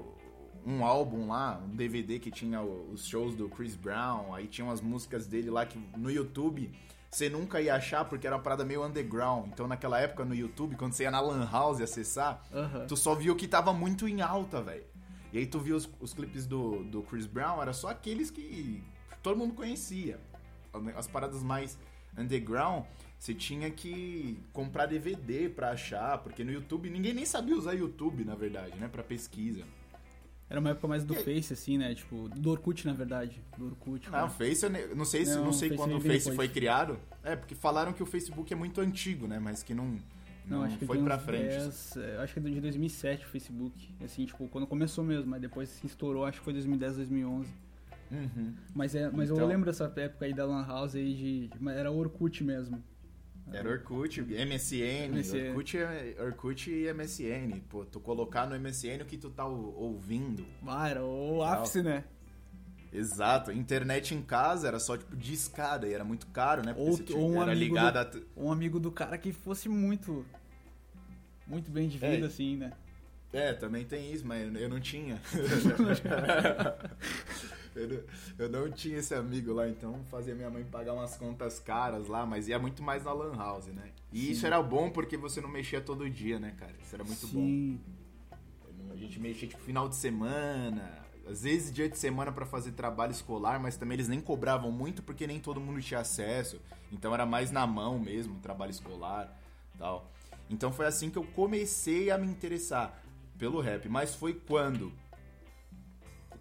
[0.66, 4.80] um álbum lá, um DVD que tinha os shows do Chris Brown, aí tinha umas
[4.80, 6.72] músicas dele lá que no YouTube
[7.10, 9.48] você nunca ia achar porque era uma parada meio underground.
[9.52, 12.60] Então naquela época no YouTube, quando você ia na Lan House acessar, né?
[12.60, 12.86] Aham.
[12.86, 14.84] tu só via o que tava muito em alta, velho.
[15.32, 18.82] E aí tu via os, os clipes do, do Chris Brown, era só aqueles que
[19.22, 20.18] todo mundo conhecia.
[20.96, 21.78] As paradas mais
[22.16, 22.84] underground,
[23.18, 28.24] você tinha que comprar DVD pra achar, porque no YouTube ninguém nem sabia usar YouTube,
[28.24, 29.64] na verdade, né, Pra pesquisa.
[30.50, 31.16] Era uma época mais do E?
[31.16, 31.94] Face, assim, né?
[31.94, 33.40] Tipo, do Orkut, na verdade.
[33.56, 34.10] Do Orkut.
[34.10, 34.28] Não, o né?
[34.28, 36.36] Face, eu não sei, se, Não, não sei quando o Face depois.
[36.36, 36.98] foi criado.
[37.24, 39.98] É, porque falaram que o Facebook é muito antigo, né, mas que não,
[40.46, 41.56] não, acho que foi pra frente.
[41.56, 43.94] 10, é, acho que é de 2007 o Facebook.
[44.04, 47.48] Assim, tipo, quando começou mesmo, mas depois se estourou, acho que foi 2010, 2011.
[48.12, 48.54] Uhum.
[48.74, 51.50] Mas, é, mas eu Então- lembro dessa época aí da Lan House aí de.
[51.70, 52.82] Era Orkut mesmo.
[53.52, 55.48] Era Orkut, MSN, MSN.
[55.50, 57.60] Orkut, é- Orkut e MSN.
[57.68, 60.44] Pô, tu colocar no MSN o que tu tá ou- ouvindo.
[60.66, 62.04] Ah, era o ápice, né?
[62.92, 63.50] Exato.
[63.50, 66.72] Internet em casa era só tipo de escada e era muito caro, né?
[66.74, 68.40] Porque Ou- você tinha- ou um era amigo ligado do- a...
[68.44, 70.24] Um amigo do cara que fosse muito.
[71.46, 72.26] Muito bem de vida, É.
[72.26, 72.72] assim, né?
[73.32, 75.18] É, também tem isso, mas eu não tinha.
[77.74, 78.02] Eu não,
[78.38, 82.26] eu não tinha esse amigo lá, então fazia minha mãe pagar umas contas caras lá,
[82.26, 83.90] mas ia muito mais na Lan House, né?
[84.12, 84.32] E Sim.
[84.32, 86.74] isso era bom porque você não mexia todo dia, né, cara?
[86.82, 87.80] Isso era muito Sim.
[87.80, 88.92] bom.
[88.92, 93.12] A gente mexia tipo final de semana, às vezes dia de semana para fazer trabalho
[93.12, 96.60] escolar, mas também eles nem cobravam muito porque nem todo mundo tinha acesso.
[96.90, 99.34] Então era mais na mão mesmo, trabalho escolar,
[99.78, 100.10] tal.
[100.50, 103.02] Então foi assim que eu comecei a me interessar
[103.38, 104.92] pelo rap, mas foi quando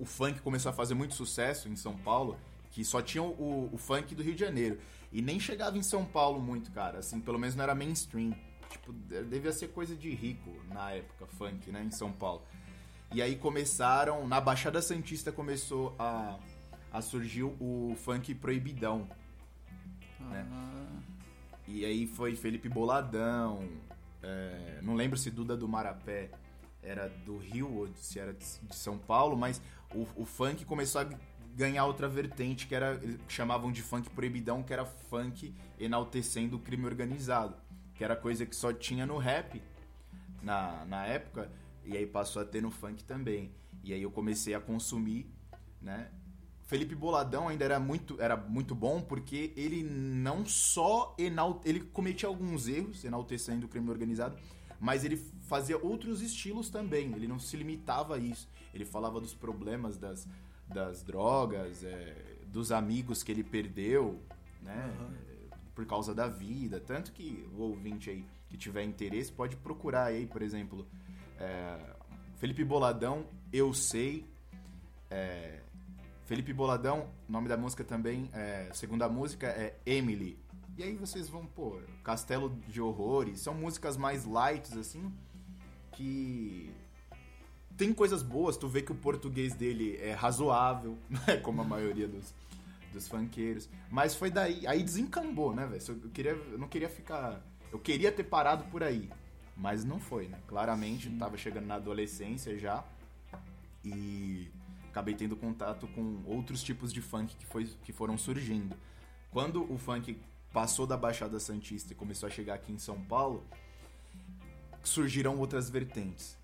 [0.01, 2.35] o funk começou a fazer muito sucesso em São Paulo,
[2.71, 4.79] que só tinha o, o funk do Rio de Janeiro.
[5.11, 6.97] E nem chegava em São Paulo muito, cara.
[6.97, 8.33] Assim, pelo menos não era mainstream.
[8.67, 11.83] Tipo, devia ser coisa de rico na época, funk, né?
[11.83, 12.41] Em São Paulo.
[13.13, 16.39] E aí começaram, na Baixada Santista começou a,
[16.91, 19.07] a surgir o funk proibidão.
[20.19, 20.47] Né?
[20.51, 20.99] Ah.
[21.67, 23.69] E aí foi Felipe Boladão,
[24.23, 26.31] é, não lembro se Duda do Marapé
[26.83, 29.61] era do Rio ou se era de São Paulo, mas
[29.93, 31.10] o, o funk começou a
[31.56, 36.86] ganhar outra vertente que era chamavam de funk proibidão, que era funk enaltecendo o crime
[36.86, 37.56] organizado,
[37.93, 39.62] que era coisa que só tinha no rap
[40.41, 41.51] na, na época
[41.86, 43.51] e aí passou a ter no funk também.
[43.84, 45.30] E aí eu comecei a consumir,
[45.82, 46.10] né?
[46.71, 52.30] Felipe Boladão ainda era muito, era muito bom porque ele não só enalte, ele cometia
[52.30, 54.38] alguns erros enaltecendo o crime organizado,
[54.80, 57.12] mas ele fazia outros estilos também.
[57.13, 58.47] Ele não se limitava a isso.
[58.73, 60.27] Ele falava dos problemas das,
[60.67, 64.21] das drogas, é, dos amigos que ele perdeu,
[64.62, 64.93] né?
[64.99, 65.31] Uhum.
[65.75, 66.79] Por causa da vida.
[66.79, 70.86] Tanto que o ouvinte aí que tiver interesse pode procurar aí, por exemplo,
[71.39, 71.95] é,
[72.36, 74.25] Felipe Boladão, Eu Sei.
[75.10, 75.62] É,
[76.25, 80.39] Felipe Boladão, nome da música também, é, segunda música é Emily.
[80.77, 85.12] E aí vocês vão, pô, Castelo de Horrores, são músicas mais light, assim,
[85.91, 86.71] que
[87.82, 92.08] tem coisas boas, tu vê que o português dele é razoável, né, como a maioria
[92.08, 92.32] dos,
[92.94, 93.67] dos funkeiros.
[93.89, 95.82] Mas foi daí, aí desencambou, né, velho?
[96.04, 97.41] Eu, queria, eu não queria ficar...
[97.72, 99.10] Eu queria ter parado por aí,
[99.58, 100.38] mas não foi, né?
[100.46, 101.17] Claramente, Sim.
[101.17, 102.84] tava chegando na adolescência já
[103.84, 104.52] e
[104.91, 108.76] acabei tendo contato com outros tipos de funk que, foi, que foram surgindo.
[109.32, 110.22] Quando o funk
[110.54, 113.44] passou da Baixada Santista e começou a chegar aqui em São Paulo,
[114.84, 116.39] surgiram outras vertentes.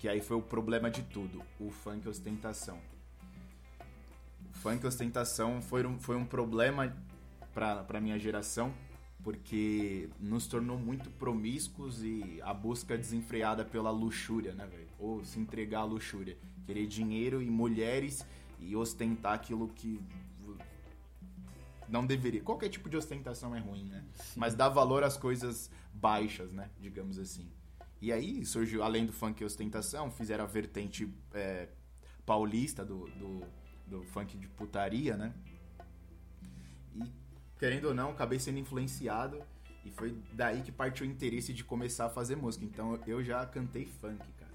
[0.00, 2.78] Que aí foi o problema de tudo, o funk ostentação.
[4.48, 6.96] O funk ostentação foi um, foi um problema
[7.52, 8.72] pra minha geração,
[9.22, 14.88] porque nos tornou muito promíscuos e a busca desenfreada pela luxúria, né, velho?
[14.98, 16.38] Ou se entregar à luxúria.
[16.64, 18.26] Querer dinheiro e mulheres
[18.58, 20.02] e ostentar aquilo que
[21.86, 22.40] não deveria.
[22.40, 24.02] Qualquer tipo de ostentação é ruim, né?
[24.14, 24.40] Sim.
[24.40, 26.70] Mas dá valor às coisas baixas, né?
[26.80, 27.50] Digamos assim.
[28.00, 31.68] E aí surgiu, além do funk e ostentação, fizeram a vertente é,
[32.24, 33.42] paulista do, do,
[33.86, 35.34] do funk de putaria, né?
[36.94, 37.02] E
[37.58, 39.42] querendo ou não, acabei sendo influenciado
[39.84, 42.64] e foi daí que partiu o interesse de começar a fazer música.
[42.64, 44.50] Então eu já cantei funk, cara.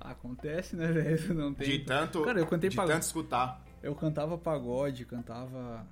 [0.00, 1.34] Acontece, né, velho?
[1.34, 1.68] Não tem.
[1.68, 2.88] De tanto, cara, eu cantei de pag...
[2.88, 3.64] tanto escutar.
[3.80, 5.86] Eu cantava pagode, cantava.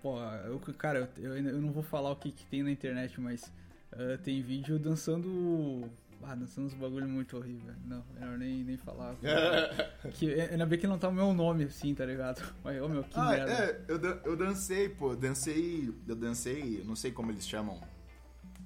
[0.00, 3.52] Pô, eu, cara, eu, eu não vou falar o que, que tem na internet, mas
[3.92, 5.90] uh, tem vídeo dançando
[6.24, 7.74] ah, dançando uns bagulho muito horrível.
[7.84, 9.16] Não, melhor nem, nem falar.
[10.14, 12.42] que, ainda bem que não tá o meu nome assim, tá ligado?
[12.62, 13.52] Mas, ô meu, que ah, merda.
[13.52, 15.92] É, eu, eu dancei, pô, dancei.
[16.06, 17.80] Eu dancei, não sei como eles chamam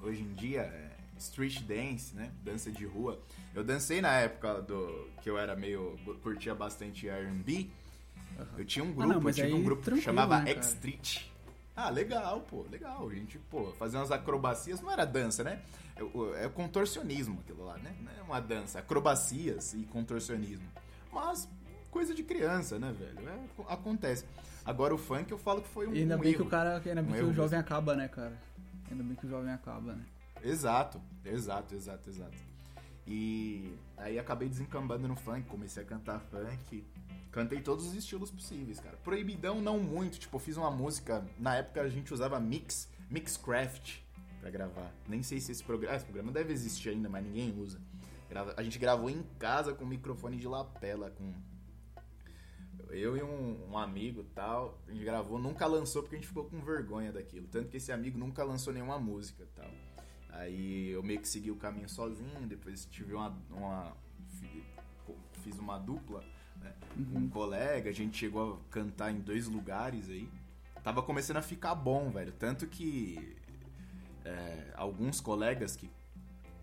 [0.00, 2.30] hoje em dia, é street dance, né?
[2.44, 3.18] Dança de rua.
[3.54, 5.98] Eu dancei na época do que eu era meio.
[6.22, 7.70] curtia bastante RB.
[8.38, 8.46] Uhum.
[8.58, 11.22] Eu tinha um grupo, ah, não, eu tive um grupo que chamava né, X-Street.
[11.76, 13.06] Ah, legal, pô, legal.
[13.06, 15.60] A gente, pô, fazer umas acrobacias não era dança, né?
[15.94, 17.94] É, é contorcionismo aquilo lá, né?
[18.00, 20.66] Não é uma dança, acrobacias e contorcionismo.
[21.12, 21.46] Mas
[21.90, 23.28] coisa de criança, né, velho?
[23.28, 24.24] É, acontece.
[24.64, 26.42] Agora o funk eu falo que foi um, e ainda um bem erro.
[26.42, 28.32] que o cara, ainda bem um que o jovem acaba, né, cara?
[28.90, 30.04] Ainda bem que o jovem acaba, né?
[30.42, 32.36] Exato, exato, exato, exato.
[33.06, 36.84] E aí acabei desencambando no funk, comecei a cantar funk.
[37.36, 38.96] Cantei todos os estilos possíveis, cara.
[38.96, 43.98] Proibidão não muito, tipo, fiz uma música, na época a gente usava mix, mixcraft
[44.40, 44.90] para gravar.
[45.06, 45.92] Nem sei se esse programa.
[45.92, 47.78] Ah, esse programa deve existir ainda, mas ninguém usa.
[48.56, 51.34] A gente gravou em casa com microfone de lapela, com.
[52.88, 54.80] Eu e um, um amigo tal.
[54.88, 57.46] A gente gravou, nunca lançou porque a gente ficou com vergonha daquilo.
[57.48, 59.70] Tanto que esse amigo nunca lançou nenhuma música tal.
[60.30, 63.36] Aí eu meio que segui o caminho sozinho, depois tive uma.
[63.50, 63.94] uma
[65.42, 66.24] fiz uma dupla
[66.66, 67.04] né, uhum.
[67.04, 67.28] um uhum.
[67.28, 70.28] colega, a gente chegou a cantar em dois lugares aí.
[70.82, 72.32] Tava começando a ficar bom, velho.
[72.32, 73.36] Tanto que
[74.24, 75.90] é, alguns colegas que,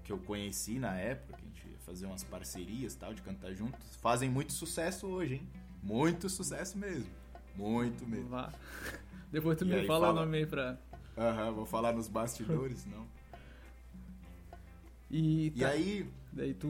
[0.04, 3.54] que eu conheci na época, que a gente ia fazer umas parcerias tal, de cantar
[3.54, 5.48] juntos, fazem muito sucesso hoje, hein?
[5.82, 7.10] Muito sucesso mesmo.
[7.56, 8.30] Muito mesmo.
[8.30, 8.52] Vá.
[9.32, 10.26] Depois tu E me aí, fala, o fala.
[10.26, 10.78] nome aí pra.
[11.18, 13.06] Aham, vou falar nos bastidores, não.
[15.14, 16.68] E, E tá, aí, daí tu.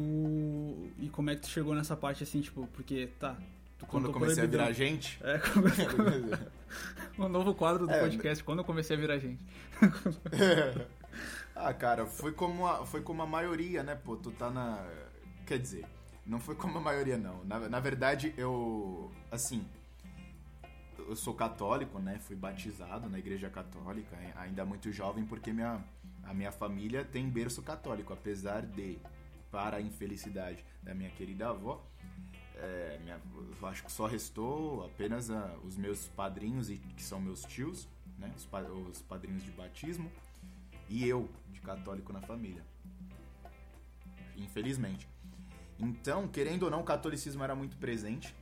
[1.00, 3.38] E como é que tu chegou nessa parte assim, tipo, porque, tá.
[3.80, 5.18] Tu quando eu contou comecei a virar gente.
[5.24, 5.40] É,
[7.18, 9.42] o novo quadro do É, podcast, quando eu comecei a virar gente.
[11.56, 13.96] ah, cara, foi como, a, foi como a maioria, né?
[13.96, 14.86] Pô, tu tá na.
[15.48, 15.86] Quer dizer,
[16.26, 17.46] não foi como a maioria, não.
[17.46, 19.10] Na, na verdade, eu.
[19.32, 19.66] Assim.
[20.98, 22.20] Eu sou católico, né?
[22.20, 25.84] Fui batizado na igreja católica, ainda muito jovem, porque minha,
[26.24, 28.98] a minha família tem berço católico, apesar de,
[29.52, 31.84] para a infelicidade da minha querida avó,
[32.56, 33.20] é, minha-
[33.64, 38.32] acho que só restou apenas ah, os meus padrinhos, e que são meus tios, né?
[38.36, 38.48] Os,
[38.90, 40.12] os padrinhos de batismo,
[40.90, 42.64] e eu, de católico na família.
[44.38, 45.08] Infelizmente.
[45.80, 48.34] Então, querendo ou não, o catolicismo era muito presente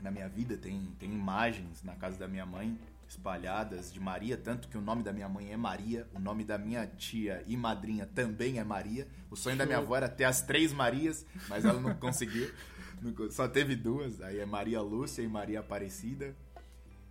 [0.00, 0.56] na minha vida.
[0.56, 2.78] Tem, tem imagens na casa da minha mãe
[3.08, 6.58] espalhadas de Maria, tanto que o nome da minha mãe é Maria, o nome da
[6.58, 9.06] minha tia e madrinha também é Maria.
[9.30, 12.52] O sonho da minha avó era ter as três Marias, mas ela não conseguiu.
[13.30, 16.34] Só teve duas, aí é Maria Lúcia e Maria Aparecida.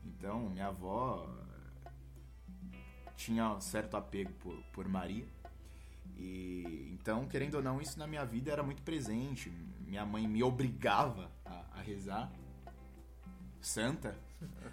[0.06, 1.28] Então, minha avó
[3.15, 5.26] tinha um certo apego por, por Maria.
[6.17, 9.52] E então, querendo ou não, isso na minha vida era muito presente.
[9.86, 12.32] Minha mãe me obrigava a, a rezar.
[13.65, 14.15] Santa.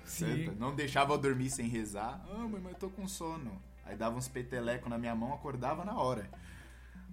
[0.05, 0.44] Sim.
[0.44, 0.59] Santa.
[0.59, 2.22] Não deixava eu dormir sem rezar.
[2.31, 3.61] Ah, mãe, mas eu tô com sono.
[3.85, 6.31] Aí dava uns peteleco na minha mão, acordava na hora.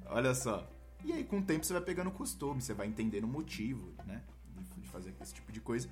[0.05, 0.69] Olha só.
[1.05, 4.21] E aí, com o tempo, você vai pegando costume, você vai entendendo o motivo, né?
[4.57, 5.89] De, de fazer esse tipo de coisa.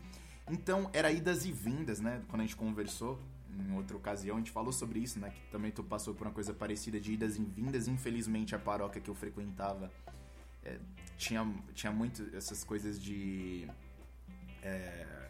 [0.50, 2.22] Então, era idas e vindas, né?
[2.28, 3.18] Quando a gente conversou,
[3.50, 5.30] em outra ocasião, a gente falou sobre isso, né?
[5.30, 7.88] Que também tu passou por uma coisa parecida de idas e vindas.
[7.88, 9.90] Infelizmente, a paróquia que eu frequentava
[10.66, 10.78] é,
[11.18, 13.70] tinha, tinha muito essas coisas de.
[14.62, 15.27] é,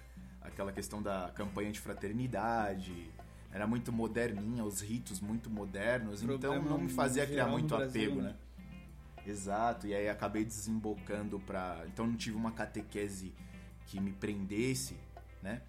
[0.48, 3.12] aquela questão da campanha de fraternidade.
[3.52, 6.22] Era muito moderninha, os ritos muito modernos.
[6.22, 8.30] então, Problema não me fazia criar muito Brasil, apego, né?
[8.30, 8.36] né?
[9.26, 11.84] Exato, e aí acabei desembocando pra.
[11.88, 13.34] Então não tive uma catequese
[13.88, 14.96] que me prendesse,
[15.42, 15.62] né?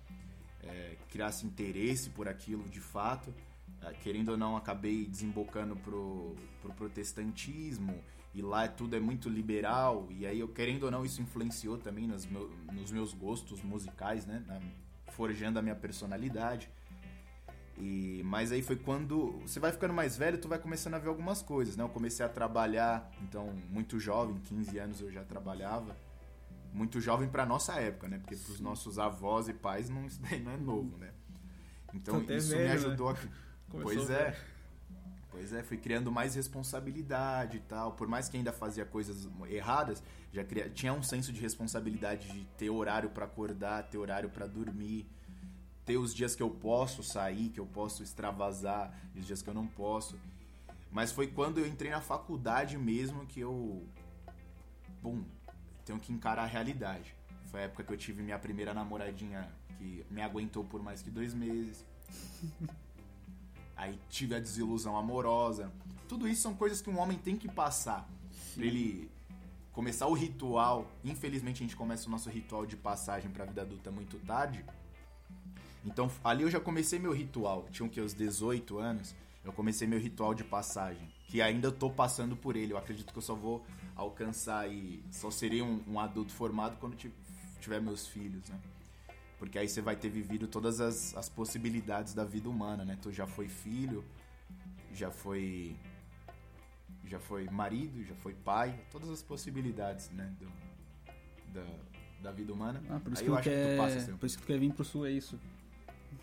[0.63, 3.35] É, criasse interesse por aquilo de fato.
[3.83, 8.03] Ah, Querendo ou não, acabei desembocando pro, pro protestantismo,
[8.35, 12.07] e lá tudo é muito liberal, e aí, eu, querendo ou não, isso influenciou também
[12.07, 14.45] nos, meu, nos meus gostos musicais, né?
[14.47, 14.61] Na-
[15.13, 16.71] forjando a minha personalidade.
[17.77, 21.09] E, mas aí foi quando você vai ficando mais velho, tu vai começando a ver
[21.09, 21.85] algumas coisas, né?
[21.85, 25.97] Eu comecei a trabalhar, então, muito jovem, 15 anos eu já trabalhava.
[26.73, 28.19] Muito jovem pra nossa época, né?
[28.19, 31.13] Porque pros nossos avós e pais não, isso daí não é novo, né?
[31.95, 32.73] Então isso me né?
[32.73, 33.15] ajudou a.
[33.69, 34.37] Começou Pois velho.
[35.39, 37.93] Pois é, fui criando mais responsabilidade e tal.
[37.93, 40.69] Por mais que ainda fazia coisas erradas, já cria...
[40.69, 45.07] tinha um senso de responsabilidade de ter horário pra acordar, ter horário pra dormir,
[45.87, 49.49] ter os dias que eu posso sair, que eu posso extravasar, e os dias que
[49.49, 50.19] eu não posso.
[50.91, 53.87] Mas foi quando eu entrei na faculdade mesmo que eu.
[55.01, 55.23] Bum,
[55.85, 57.15] tenho que encarar a realidade.
[57.45, 59.49] Foi a época que eu tive minha primeira namoradinha
[59.79, 61.87] que me aguentou por mais que dois meses.
[63.79, 65.73] Aí tive a desilusão amorosa.
[66.09, 68.07] Tudo isso são coisas que um homem tem que passar
[68.55, 69.09] pra ele
[69.73, 70.91] começar o ritual.
[71.05, 74.65] Infelizmente a gente começa o nosso ritual de passagem pra vida adulta muito tarde.
[75.87, 77.67] Então ali eu já comecei meu ritual.
[77.71, 79.15] Tinha que os 18 anos.
[79.45, 82.73] Eu comecei meu ritual de passagem, que ainda tô passando por ele.
[82.73, 83.65] Eu acredito que eu só vou
[83.97, 87.13] alcançar e só serei um, um adulto formado quando ti-
[87.61, 88.59] tiver meus filhos, né?
[89.39, 92.99] Porque aí você vai ter vivido todas as, as possibilidades da vida humana, né?
[93.01, 94.05] Tu já foi filho,
[94.93, 95.77] já foi
[97.05, 100.31] já foi marido, já foi pai, todas as possibilidades, né?
[100.41, 100.69] do-
[101.55, 101.65] da,
[102.21, 102.83] da vida humana.
[102.91, 103.75] Ah, por isso aí que eu acho que quer...
[103.77, 104.15] tu passa sempre.
[104.19, 105.39] Por isso que tu quer vir pro sul, é isso.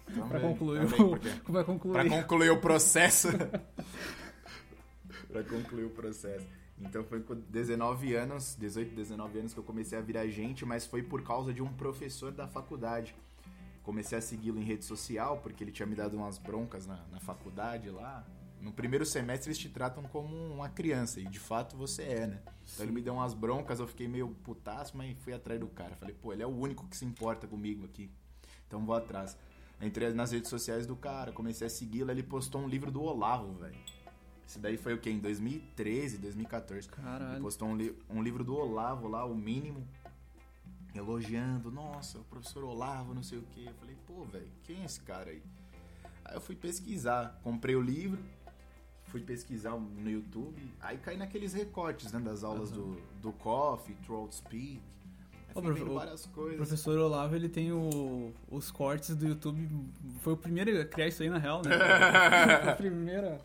[0.06, 1.10] Também, Pra concluir também, o...
[1.10, 1.30] porque-
[1.66, 1.94] concluir.
[1.94, 3.30] Pra concluir o processo.
[5.30, 6.46] pra concluir o processo.
[6.80, 10.86] Então foi com 19 anos, 18, 19 anos que eu comecei a virar gente, mas
[10.86, 13.16] foi por causa de um professor da faculdade.
[13.82, 17.20] Comecei a segui-lo em rede social, porque ele tinha me dado umas broncas na, na
[17.20, 18.26] faculdade lá.
[18.60, 22.42] No primeiro semestre eles te tratam como uma criança, e de fato você é, né?
[22.74, 25.96] Então ele me deu umas broncas, eu fiquei meio putaço, mas fui atrás do cara.
[25.96, 28.10] Falei, pô, ele é o único que se importa comigo aqui.
[28.68, 29.38] Então vou atrás.
[29.80, 33.54] Entrei nas redes sociais do cara, comecei a segui-lo, ele postou um livro do Olavo,
[33.54, 33.78] velho.
[34.48, 35.10] Esse daí foi o quê?
[35.10, 36.88] Em 2013, 2014.
[36.88, 37.42] Ele Caralho.
[37.42, 39.86] postou um, li- um livro do Olavo lá, o mínimo,
[40.94, 43.64] elogiando, nossa, o professor Olavo, não sei o quê.
[43.68, 45.42] Eu falei, pô, velho, quem é esse cara aí?
[46.24, 48.20] Aí eu fui pesquisar, comprei o livro,
[49.06, 54.34] fui pesquisar no YouTube, aí caí naqueles recortes, né, das aulas do, do Coffee, Throat
[54.36, 54.80] Speak.
[55.56, 56.56] Aí defendendo várias coisas.
[56.56, 59.70] O professor Olavo, ele tem o, os cortes do YouTube.
[60.20, 61.72] Foi o primeiro a criar isso aí, na real, né?
[62.62, 63.42] Foi a primeira...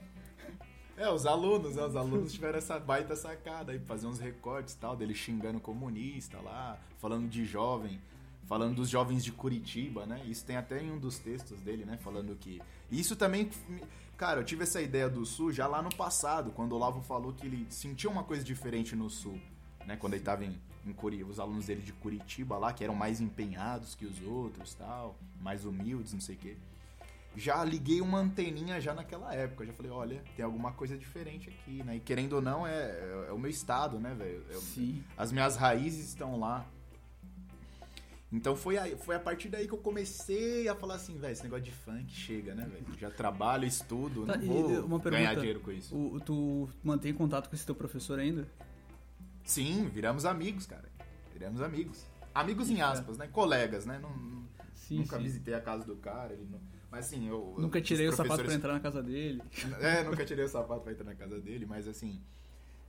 [1.00, 1.82] É, os alunos, né?
[1.82, 6.38] Os alunos tiveram essa baita sacada aí, fazer uns recortes e tal, dele xingando comunista
[6.42, 7.98] lá, falando de jovem,
[8.46, 10.22] falando dos jovens de Curitiba, né?
[10.26, 11.96] Isso tem até em um dos textos dele, né?
[11.96, 12.60] Falando que.
[12.92, 13.48] Isso também.
[14.18, 17.32] Cara, eu tive essa ideia do Sul já lá no passado, quando o Olavo falou
[17.32, 19.40] que ele sentia uma coisa diferente no Sul,
[19.86, 19.96] né?
[19.96, 20.54] Quando ele tava em,
[20.86, 24.74] em Curitiba, os alunos dele de Curitiba lá, que eram mais empenhados que os outros
[24.74, 26.56] tal, mais humildes, não sei o quê
[27.36, 29.64] já liguei uma anteninha já naquela época.
[29.64, 31.96] Já falei, olha, tem alguma coisa diferente aqui, né?
[31.96, 34.44] E querendo ou não, é, é, é o meu estado, né, velho?
[34.50, 35.04] É Sim.
[35.16, 36.66] As minhas raízes estão lá.
[38.32, 41.42] Então foi a, foi a partir daí que eu comecei a falar assim, velho, esse
[41.42, 42.86] negócio de funk chega, né, velho?
[42.98, 44.46] Já trabalho, estudo, tá, não
[44.88, 45.96] vou pergunta, ganhar dinheiro com isso.
[45.96, 48.46] O, tu mantém contato com esse teu professor ainda?
[49.42, 50.88] Sim, viramos amigos, cara.
[51.32, 52.06] Viramos amigos.
[52.32, 53.26] Amigos em aspas, né?
[53.26, 53.98] Colegas, né?
[53.98, 54.14] Não,
[54.74, 55.24] sim, nunca sim.
[55.24, 56.60] visitei a casa do cara, ele não
[56.90, 57.54] mas assim, eu.
[57.58, 59.42] Nunca tirei o sapato pra entrar na casa dele.
[59.80, 62.20] É, nunca tirei o sapato pra entrar na casa dele, mas assim.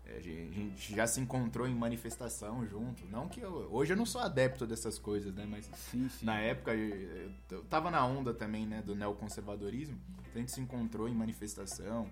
[0.05, 3.05] É, a gente já se encontrou em manifestação junto.
[3.05, 3.69] Não que eu.
[3.71, 5.45] Hoje eu não sou adepto dessas coisas, né?
[5.49, 6.25] Mas sim, sim.
[6.25, 8.81] na época eu, eu tava na onda também, né?
[8.81, 9.97] Do neoconservadorismo.
[10.19, 12.09] Então a gente se encontrou em manifestação.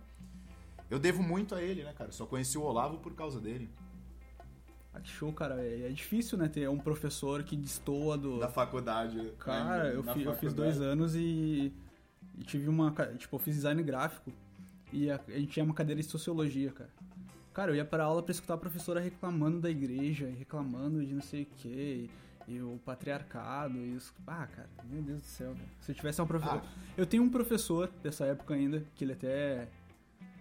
[0.90, 2.12] Eu devo muito a ele, né, cara?
[2.12, 3.70] Só conheci o Olavo por causa dele.
[5.00, 5.56] Ah, que show, cara.
[5.62, 6.48] É, é, difícil, né?
[6.48, 8.40] Ter um professor que destoa do.
[8.40, 9.18] Da faculdade.
[9.18, 9.32] Né?
[9.40, 11.74] Cara, eu, fi, eu, fiz dois anos e,
[12.38, 12.92] e, tive uma.
[13.18, 14.32] Tipo, eu fiz design gráfico
[14.92, 16.90] e a, a, gente tinha uma cadeira de sociologia, cara.
[17.54, 21.22] Cara, eu ia pra aula pra escutar a professora reclamando da igreja, reclamando de não
[21.22, 22.10] sei o quê.
[22.48, 24.12] E, o patriarcado e os.
[24.26, 25.70] Ah, cara, meu Deus do céu, velho.
[25.82, 26.64] Se eu tivesse um professor.
[26.66, 26.92] Ah.
[26.98, 29.68] Eu tenho um professor dessa época ainda, que ele até.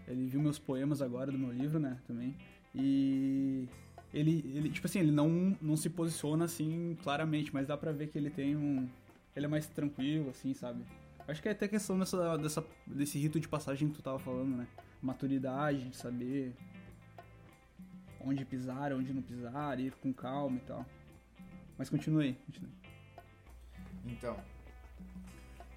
[0.07, 1.99] Ele viu meus poemas agora do meu livro, né?
[2.07, 2.35] Também.
[2.75, 3.69] E
[4.13, 8.09] ele, ele tipo assim, ele não, não se posiciona assim claramente, mas dá pra ver
[8.09, 8.89] que ele tem um.
[9.37, 10.83] Ele é mais tranquilo, assim, sabe?
[11.27, 14.57] Acho que é até questão dessa, dessa, desse rito de passagem que tu tava falando,
[14.57, 14.67] né?
[15.03, 16.55] Maturidade, de saber
[18.21, 20.87] onde pisar, onde não pisar, ir com calma e tal.
[21.77, 22.73] Mas continue aí, continue.
[24.07, 24.37] Então,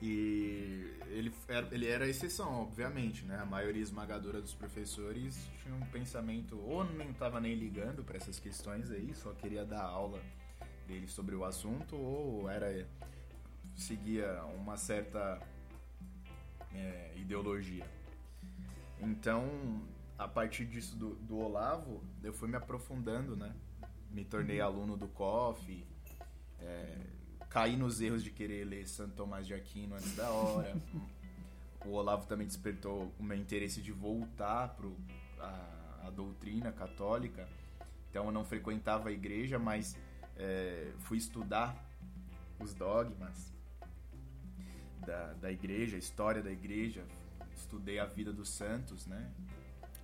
[0.01, 3.37] e ele era, ele era a exceção, obviamente, né?
[3.39, 8.39] A maioria esmagadora dos professores tinha um pensamento ou nem estava nem ligando para essas
[8.39, 10.19] questões aí, só queria dar aula
[10.87, 12.87] dele sobre o assunto, ou era
[13.75, 15.39] seguia uma certa
[16.73, 17.85] é, ideologia.
[18.99, 19.81] Então,
[20.17, 23.55] a partir disso do, do, Olavo, eu fui me aprofundando, né?
[24.09, 25.85] Me tornei aluno do COF,
[26.59, 26.97] é,
[27.51, 30.73] caí nos erros de querer ler Santo Tomás de Aquino antes da hora.
[31.85, 34.87] o Olavo também despertou o meu interesse de voltar para
[35.39, 37.47] a, a, doutrina católica.
[38.09, 39.97] Então eu não frequentava a igreja, mas
[40.37, 41.75] é, fui estudar
[42.57, 43.53] os dogmas
[45.05, 47.03] da, da igreja, a história da igreja.
[47.53, 49.29] Estudei a vida dos santos, né?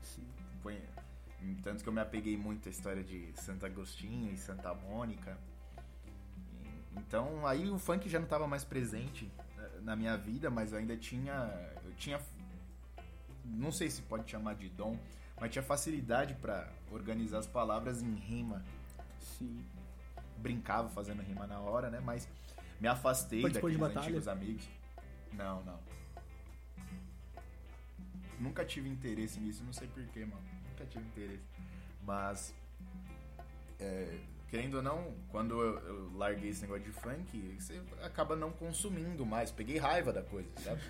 [0.01, 0.27] Sim.
[0.61, 0.81] Foi,
[1.63, 5.37] tanto que eu me apeguei muito à história de Santo Agostinho e Santa Mônica.
[6.95, 10.79] Então aí o funk já não estava mais presente né, na minha vida, mas eu
[10.79, 11.51] ainda tinha.
[11.83, 12.19] Eu tinha.
[13.45, 14.97] Não sei se pode chamar de dom,
[15.39, 18.63] mas tinha facilidade para organizar as palavras em rima.
[19.19, 19.63] Sim.
[20.37, 21.99] Brincava fazendo rima na hora, né?
[21.99, 22.27] Mas
[22.79, 24.69] me afastei Participou daqueles de antigos amigos.
[25.33, 25.79] Não, não.
[28.39, 30.43] Nunca tive interesse nisso, não sei porquê, mano.
[30.69, 31.43] Nunca tive interesse.
[32.03, 32.53] Mas.
[33.79, 34.19] É,
[34.49, 39.25] querendo ou não, quando eu, eu, larguei esse negócio de funk, você acaba não consumindo
[39.25, 39.51] mais.
[39.51, 40.81] Peguei raiva da coisa, sabe?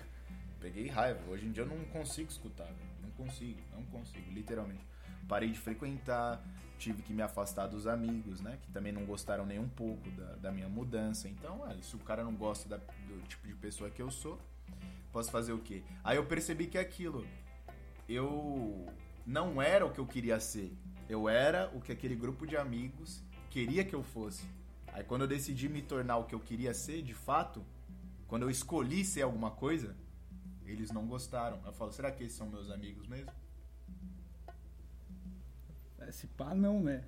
[0.60, 1.20] Peguei raiva.
[1.28, 2.68] Hoje em dia eu não consigo escutar,
[3.02, 4.86] não consigo, não consigo, literalmente.
[5.28, 6.42] Parei de frequentar,
[6.78, 8.58] tive que me afastar dos amigos, né?
[8.62, 11.28] Que também não gostaram nem um pouco da, da minha mudança.
[11.28, 14.40] Então, se o cara não gosta da, do tipo de pessoa que eu sou,
[15.12, 15.82] posso fazer o quê?
[16.02, 17.26] Aí eu percebi que é aquilo.
[18.08, 18.86] Eu
[19.26, 20.72] não era o que eu queria ser.
[21.08, 23.22] Eu era o que aquele grupo de amigos
[23.58, 24.44] queria que eu fosse.
[24.92, 27.64] Aí quando eu decidi me tornar o que eu queria ser, de fato,
[28.28, 29.96] quando eu escolhi ser alguma coisa,
[30.64, 31.60] eles não gostaram.
[31.66, 33.32] Eu falo, será que esses são meus amigos mesmo?
[36.06, 37.04] Esse pá não, né?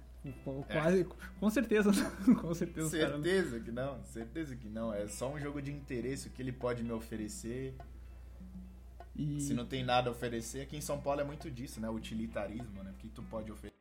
[0.71, 1.07] Quase, é.
[1.39, 1.91] com certeza,
[2.43, 2.91] com certeza.
[2.91, 3.63] Certeza cara...
[3.63, 4.93] que não, certeza que não.
[4.93, 7.75] É só um jogo de interesse o que ele pode me oferecer.
[9.17, 9.41] E...
[9.41, 11.89] Se não tem nada a oferecer, aqui em São Paulo é muito disso, né?
[11.89, 12.91] Utilitarismo, né?
[12.91, 13.81] O que tu pode oferecer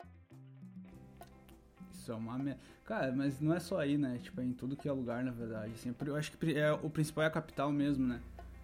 [2.09, 2.57] isso é uma.
[2.85, 4.19] Cara, mas não é só aí, né?
[4.21, 5.73] Tipo, é em tudo que é lugar, na verdade.
[5.73, 8.21] Assim, eu acho que é, o principal é a capital mesmo, né?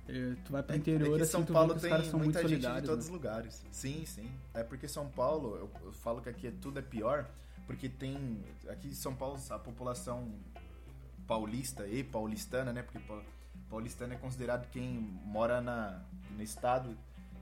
[0.07, 2.39] É, tu vai pro é, interior, é assim, São Paulo os tem caras são muita
[2.39, 2.81] muito gente solidários.
[2.81, 3.11] de todos né?
[3.11, 3.65] os lugares.
[3.71, 4.31] Sim, sim.
[4.53, 7.27] É porque São Paulo, eu, eu falo que aqui tudo é pior,
[7.65, 10.31] porque tem aqui em São Paulo a população
[11.27, 12.83] paulista e paulistana, né?
[12.83, 12.99] Porque
[13.69, 14.87] paulistano é considerado quem
[15.25, 16.03] mora na,
[16.35, 16.95] no estado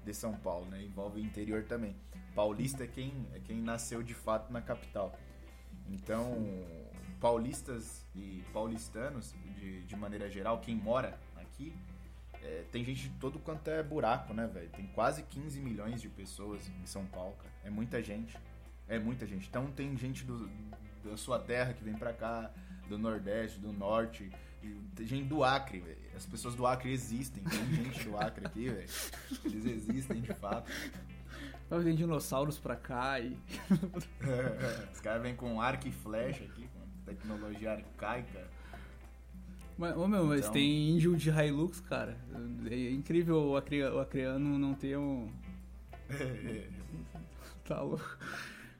[0.06, 0.84] de São Paulo, né?
[0.84, 1.96] Envolve o interior também.
[2.34, 5.14] Paulista é quem, é quem nasceu de fato na capital.
[5.94, 6.46] Então,
[7.22, 11.74] paulistas e paulistanos, de, de maneira geral, quem mora aqui,
[12.42, 14.70] é, tem gente de todo quanto é buraco, né, velho?
[14.70, 17.54] Tem quase 15 milhões de pessoas em São Paulo, cara.
[17.64, 18.38] É muita gente.
[18.88, 19.48] É muita gente.
[19.48, 20.50] Então tem gente do,
[21.04, 22.52] da sua terra que vem pra cá,
[22.90, 24.30] do Nordeste, do Norte,
[24.96, 25.98] tem gente do Acre, velho.
[26.16, 27.44] As pessoas do Acre existem.
[27.44, 28.90] Tem gente do Acre aqui, velho.
[29.46, 30.72] Eles existem de fato.
[31.84, 33.38] Tem dinossauros pra cá e.
[34.94, 38.48] Os caras vêm com arco e flecha aqui, com tecnologia arcaica.
[39.78, 40.54] Mas, ô meu, mas então...
[40.54, 42.18] tem índio de Hilux, cara.
[42.70, 43.84] É incrível o, acre...
[43.84, 45.30] o acreano não ter um.
[47.66, 48.18] tá louco.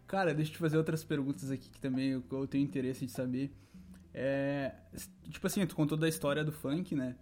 [0.06, 3.52] Cara, deixa eu te fazer outras perguntas aqui que também eu tenho interesse de saber.
[4.14, 4.76] É,
[5.30, 7.16] tipo assim, tu contou da história do funk, né?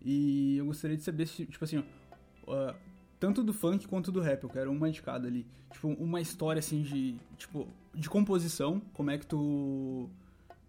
[0.00, 2.74] E eu gostaria de saber, tipo assim, uh,
[3.20, 5.46] tanto do funk quanto do rap, eu quero uma de cada ali.
[5.70, 10.08] Tipo, uma história assim de, tipo, de composição, como é que tu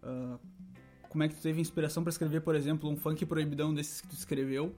[0.02, 0.38] uh,
[1.08, 4.08] como é que tu teve inspiração para escrever, por exemplo, um funk proibidão desses que
[4.08, 4.74] tu escreveu?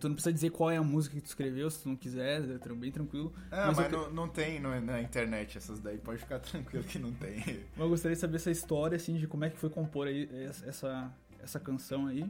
[0.00, 2.42] Tu não precisa dizer qual é a música que tu escreveu, se tu não quiser,
[2.42, 3.32] é bem tranquilo.
[3.50, 6.98] É, mas, mas não, não, tem no, na internet essas daí, pode ficar tranquilo que
[6.98, 7.36] não tem.
[7.76, 10.28] Mas eu gostaria de saber essa história, assim, de como é que foi compor aí
[10.66, 12.24] essa, essa canção aí.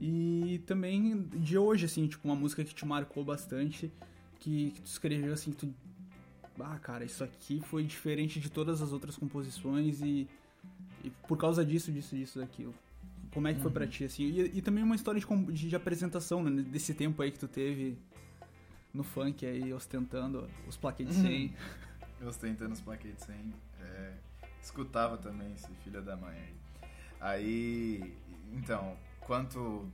[0.00, 3.92] E também de hoje, assim, tipo, uma música que te marcou bastante,
[4.40, 5.74] que, que tu escreveu, assim, que tu...
[6.60, 10.28] Ah, cara, isso aqui foi diferente de todas as outras composições e,
[11.04, 12.74] e por causa disso, disso, disso, daquilo.
[13.32, 13.62] Como é que uhum.
[13.62, 13.90] foi pra uhum.
[13.90, 14.24] ti, assim?
[14.24, 16.62] E, e também uma história de, de, de, apresentação, né?
[16.62, 17.96] Desse tempo aí que tu teve
[18.92, 21.54] no funk aí, ostentando os plaquetes de 100.
[22.20, 22.28] Uhum.
[22.28, 23.54] ostentando os plaquetes de 100.
[23.80, 24.12] É,
[24.60, 26.54] escutava também esse filho da mãe aí.
[27.20, 28.14] Aí,
[28.52, 28.96] então,
[29.26, 29.88] quanto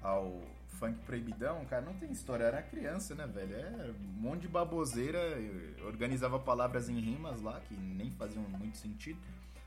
[0.00, 0.40] ao
[0.78, 2.44] funk proibidão, cara, não tem história.
[2.44, 3.54] Era criança, né, velho?
[3.54, 5.18] Era um monte de baboseira.
[5.84, 9.18] Organizava palavras em rimas lá que nem faziam muito sentido.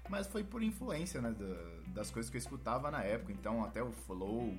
[0.09, 1.33] Mas foi por influência, né,
[1.87, 3.31] das coisas que eu escutava na época.
[3.31, 4.55] Então, até o flow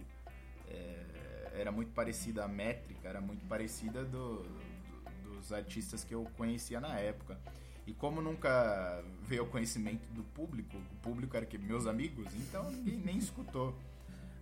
[0.69, 6.27] é, era muito parecida, a métrica era muito parecida do, do, dos artistas que eu
[6.37, 7.39] conhecia na época.
[7.87, 12.71] E como nunca veio o conhecimento do público, o público era que meus amigos, então
[12.71, 13.79] ninguém nem escutou.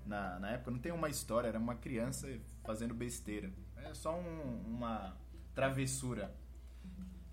[0.06, 2.28] Na, na época não tem uma história, era uma criança
[2.62, 3.52] fazendo besteira.
[3.76, 5.14] É só um, uma
[5.54, 6.34] travessura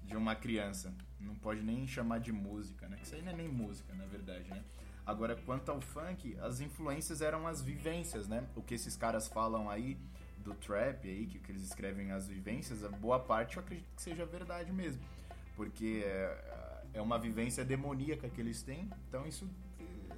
[0.03, 0.93] de uma criança.
[1.19, 2.97] Não pode nem chamar de música, né?
[2.97, 4.63] Que isso aí não é nem música, na verdade, né?
[5.05, 8.47] Agora, quanto ao funk, as influências eram as vivências, né?
[8.55, 9.97] O que esses caras falam aí
[10.37, 14.01] do trap aí, que, que eles escrevem as vivências, a boa parte eu acredito que
[14.01, 15.01] seja verdade mesmo.
[15.61, 19.47] Porque é, é uma vivência demoníaca que eles têm, então isso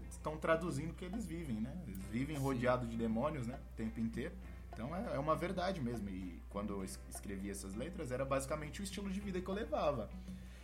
[0.09, 1.77] estão traduzindo o que eles vivem, né?
[1.85, 3.59] Eles vivem rodeados de demônios, né?
[3.73, 4.33] O tempo inteiro.
[4.71, 6.07] Então é, é uma verdade mesmo.
[6.07, 10.09] E quando eu escrevi essas letras, era basicamente o estilo de vida que eu levava.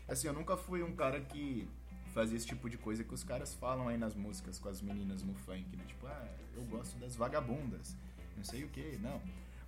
[0.08, 1.68] Assim, eu nunca fui um cara que
[2.14, 5.24] fazia esse tipo de coisa que os caras falam aí nas músicas com as meninas
[5.24, 5.84] no funk, né?
[5.88, 6.26] Tipo, ah,
[6.56, 7.98] eu gosto das vagabundas,
[8.38, 9.22] não sei o que, não.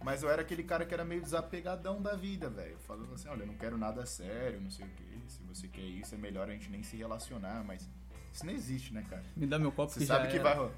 [0.03, 2.77] Mas eu era aquele cara que era meio desapegadão da vida, velho.
[2.79, 5.21] Falando assim, olha, eu não quero nada sério, não sei o que.
[5.27, 7.87] Se você quer isso, é melhor a gente nem se relacionar, mas
[8.33, 9.23] isso não existe, né, cara?
[9.35, 10.73] Me dá meu copo você que sabe que vai rolar.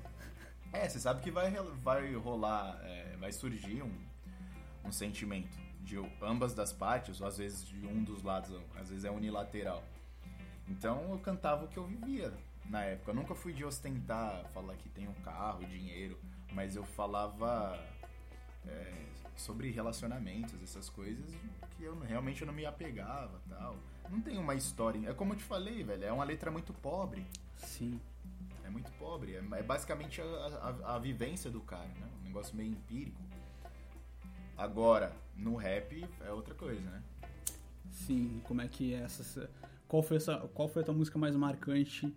[0.74, 1.52] É, você sabe que vai,
[1.84, 3.94] vai rolar, é, vai surgir um,
[4.84, 9.06] um sentimento de ambas das partes, ou às vezes de um dos lados, às vezes
[9.06, 9.84] é unilateral.
[10.68, 12.34] Então eu cantava o que eu vivia
[12.66, 13.12] na época.
[13.12, 16.20] Eu nunca fui de ostentar, falar que tenho carro, dinheiro,
[16.54, 17.80] mas eu falava
[18.66, 18.94] é,
[19.36, 21.26] sobre relacionamentos, essas coisas
[21.76, 23.76] que eu realmente eu não me apegava tal.
[24.10, 25.10] Não tem uma história.
[25.10, 27.26] É como eu te falei, velho, é uma letra muito pobre.
[27.58, 28.00] Sim.
[28.64, 29.36] É muito pobre.
[29.36, 32.10] É, é basicamente a, a, a, vivência do cara, né?
[32.22, 33.20] Um negócio meio empírico.
[34.58, 37.04] Agora, no rap é outra coisa, né?
[37.92, 39.50] Sim, como é que é essa.
[39.88, 42.14] Qual foi, essa, qual foi a tua música mais marcante?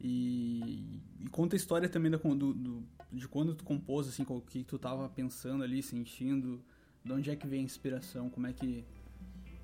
[0.00, 2.82] E, e conta a história também da, do, do,
[3.12, 6.62] de quando tu compôs, assim, o que tu tava pensando ali, sentindo,
[7.04, 8.84] de onde é que vem a inspiração, como é que.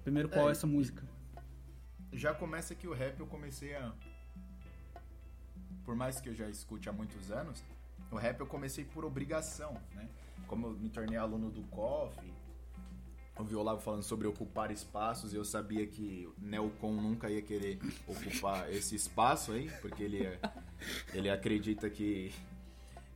[0.02, 1.06] Primeiro, qual é, é essa música?
[2.12, 3.92] Já começa que o rap eu comecei a.
[5.84, 7.62] Por mais que eu já escute há muitos anos,
[8.10, 10.08] o rap eu comecei por obrigação, né?
[10.46, 12.18] Como eu me tornei aluno do COF,
[13.38, 17.78] ouvi o Olavo falando sobre ocupar espaços e eu sabia que Neocon nunca ia querer
[18.06, 20.38] ocupar esse espaço aí, porque ele,
[21.12, 22.32] ele acredita que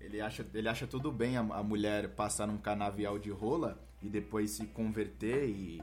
[0.01, 4.09] ele acha, ele acha tudo bem a, a mulher passar num canavial de rola e
[4.09, 5.83] depois se converter e,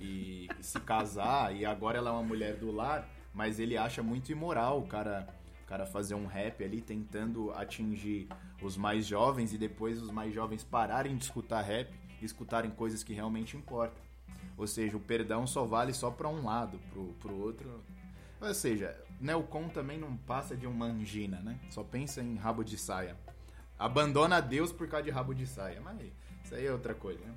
[0.00, 4.02] e, e se casar e agora ela é uma mulher do lar mas ele acha
[4.02, 5.28] muito imoral o cara,
[5.62, 8.28] o cara fazer um rap ali tentando atingir
[8.60, 13.04] os mais jovens e depois os mais jovens pararem de escutar rap e escutarem coisas
[13.04, 14.02] que realmente importam.
[14.56, 17.80] Ou seja, o perdão só vale só para um lado, pro, pro outro.
[18.40, 21.60] Ou seja, Nelcon também não passa de uma angina, né?
[21.70, 23.16] Só pensa em rabo de saia.
[23.78, 25.80] Abandona Deus por causa de rabo de saia.
[25.80, 26.00] Mas
[26.44, 27.34] isso aí é outra coisa, né?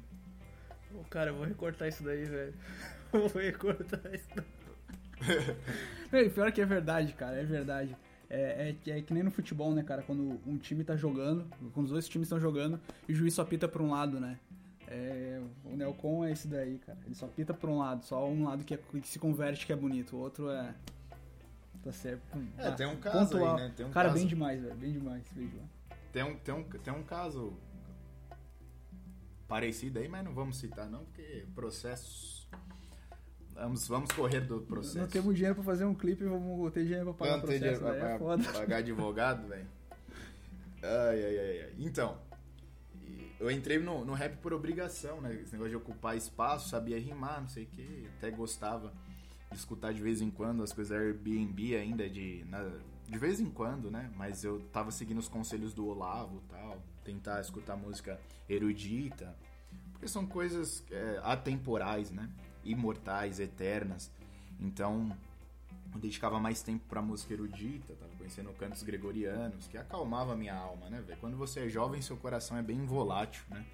[0.91, 2.53] Pô, cara, eu vou recortar isso daí, velho.
[3.13, 6.29] Eu vou recortar isso daí.
[6.33, 7.95] Pior que é verdade, cara, é verdade.
[8.29, 10.01] É, é, é, que nem no futebol, né, cara?
[10.01, 13.43] Quando um time tá jogando, quando os dois times estão jogando, e o juiz só
[13.43, 14.39] pita pra um lado, né?
[14.87, 16.97] É, o Nelcon é esse daí, cara.
[17.05, 19.73] Ele só pita pra um lado, só um lado que, é, que se converte que
[19.73, 20.73] é bonito, o outro é.
[21.83, 22.21] Tá certo.
[22.57, 23.73] É, ah, tem um caso aí, né?
[23.75, 24.19] Tem um cara, caso.
[24.19, 24.75] bem demais, velho.
[24.75, 25.80] Bem demais, bem demais.
[26.11, 27.57] Tem um, tem, um, tem um caso
[29.47, 32.47] parecido aí, mas não vamos citar não, porque processos.
[33.53, 34.97] Vamos, vamos correr do processo.
[34.97, 37.63] Não temos dinheiro pra fazer um clipe, vamos ter dinheiro pra pagar não processo.
[37.63, 39.67] Não ter dinheiro pra pagar, é pagar advogado, velho.
[40.83, 41.75] Ai, ai, ai, ai.
[41.77, 42.17] Então,
[43.39, 45.33] eu entrei no, no rap por obrigação, né?
[45.33, 48.93] Esse negócio de ocupar espaço, sabia rimar, não sei o que, até gostava
[49.51, 52.71] de escutar de vez em quando as coisas Airbnb ainda, de, na,
[53.11, 54.09] de vez em quando, né?
[54.15, 59.35] Mas eu tava seguindo os conselhos do Olavo tal, tentar escutar música erudita,
[59.91, 62.29] porque são coisas é, atemporais, né?
[62.63, 64.09] Imortais, eternas.
[64.57, 65.11] Então,
[65.93, 70.89] eu dedicava mais tempo pra música erudita, tava conhecendo cantos gregorianos, que acalmava minha alma,
[70.89, 71.03] né?
[71.19, 73.65] Quando você é jovem, seu coração é bem volátil, né?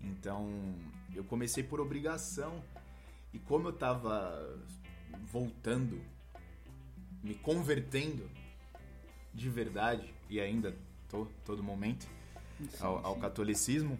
[0.00, 0.50] Então,
[1.14, 2.60] eu comecei por obrigação.
[3.32, 4.58] E como eu tava
[5.30, 6.00] voltando,
[7.22, 8.28] me convertendo
[9.34, 10.74] de verdade, e ainda
[11.08, 12.06] tô todo momento,
[12.80, 13.98] ao, ao catolicismo,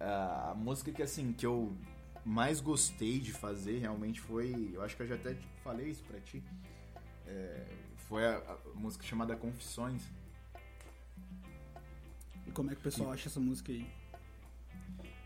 [0.00, 1.72] a música que, assim, que eu
[2.24, 4.70] mais gostei de fazer realmente foi.
[4.72, 6.42] Eu acho que eu já até falei isso pra ti.
[7.26, 7.66] É,
[8.08, 10.02] foi a, a, música chamada Confissões.
[12.46, 13.86] E como é que o pessoal e, acha essa música aí?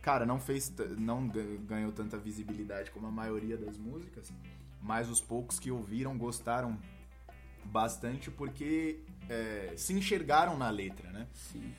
[0.03, 0.73] Cara, não fez.
[0.99, 4.33] não ganhou tanta visibilidade como a maioria das músicas,
[4.81, 6.79] mas os poucos que ouviram gostaram
[7.71, 11.27] bastante porque é, se enxergaram na letra, né?
[11.33, 11.73] Sim.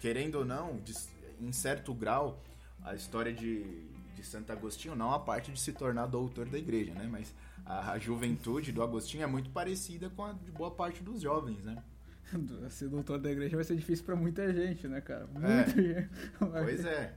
[0.00, 0.94] Querendo ou não, de,
[1.40, 2.42] em certo grau,
[2.82, 6.92] a história de de Santo Agostinho, não a parte de se tornar doutor da igreja,
[6.94, 7.06] né?
[7.10, 7.34] Mas
[7.64, 11.62] a, a juventude do Agostinho é muito parecida com a de boa parte dos jovens,
[11.62, 11.76] né?
[12.70, 15.26] Ser doutor da igreja vai ser difícil para muita gente, né, cara?
[15.26, 15.68] Muita é.
[15.68, 16.10] gente.
[16.38, 17.14] Pois é.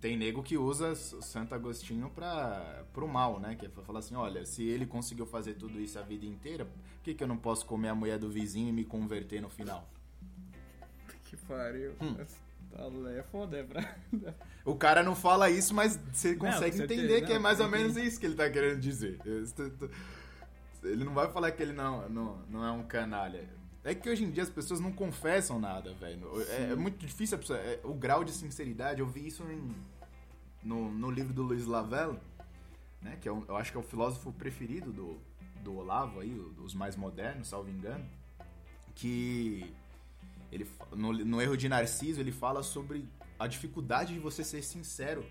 [0.00, 3.54] Tem nego que usa Santo Agostinho para pro mal, né?
[3.54, 7.02] Que é falar assim, olha, se ele conseguiu fazer tudo isso a vida inteira, por
[7.02, 9.88] que, que eu não posso comer a mulher do vizinho e me converter no final?
[11.24, 11.94] Que pariu.
[12.00, 12.16] Hum.
[12.70, 12.84] Tá,
[13.16, 13.96] é foda, é pra...
[14.64, 17.96] O cara não fala isso, mas você consegue não, entender que é mais ou menos
[17.96, 19.18] isso que ele tá querendo dizer.
[20.82, 23.48] Ele não vai falar que ele não, não, não é um canalha.
[23.82, 26.42] É que hoje em dia as pessoas não confessam nada, velho.
[26.50, 29.00] É, é, muito difícil pessoa, é, o grau de sinceridade.
[29.00, 29.74] Eu vi isso em,
[30.62, 32.18] no, no livro do Luiz Lavelle,
[33.00, 33.16] né?
[33.20, 35.18] Que é um, eu acho que é o filósofo preferido do,
[35.62, 38.04] do Olavo aí, os mais modernos, salvo engano.
[38.94, 39.72] Que
[40.52, 43.08] ele, no, no Erro de Narciso, ele fala sobre
[43.38, 45.24] a dificuldade de você ser sincero.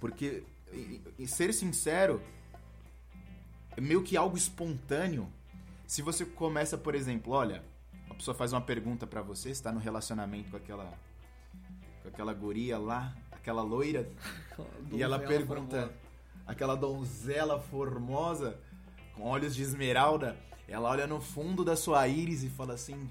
[0.00, 2.22] Porque e, e ser sincero
[3.76, 5.30] é meio que algo espontâneo.
[5.92, 7.62] Se você começa, por exemplo, olha,
[8.08, 10.90] a pessoa faz uma pergunta para você, está no relacionamento com aquela
[12.02, 14.10] com aquela guria lá, aquela loira,
[14.90, 15.94] e ela pergunta, formosa.
[16.46, 18.58] aquela donzela formosa
[19.14, 20.34] com olhos de esmeralda,
[20.66, 23.10] ela olha no fundo da sua íris e fala assim: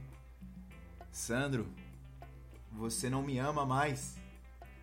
[1.12, 1.68] Sandro,
[2.72, 4.18] você não me ama mais.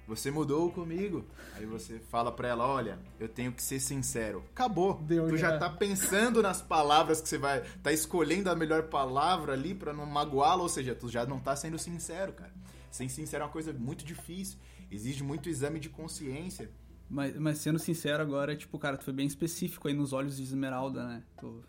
[0.08, 1.26] Você mudou comigo.
[1.54, 4.42] Aí você fala pra ela, olha, eu tenho que ser sincero.
[4.52, 4.94] Acabou.
[5.02, 5.58] Deu, tu já é.
[5.58, 7.60] tá pensando nas palavras que você vai.
[7.82, 11.54] Tá escolhendo a melhor palavra ali pra não magoá-la, ou seja, tu já não tá
[11.54, 12.50] sendo sincero, cara.
[12.90, 14.58] Ser sincero é uma coisa muito difícil.
[14.90, 16.70] Exige muito exame de consciência.
[17.10, 20.42] Mas, mas sendo sincero agora, tipo, cara, tu foi bem específico aí nos olhos de
[20.42, 21.22] esmeralda, né?
[21.38, 21.62] Tu...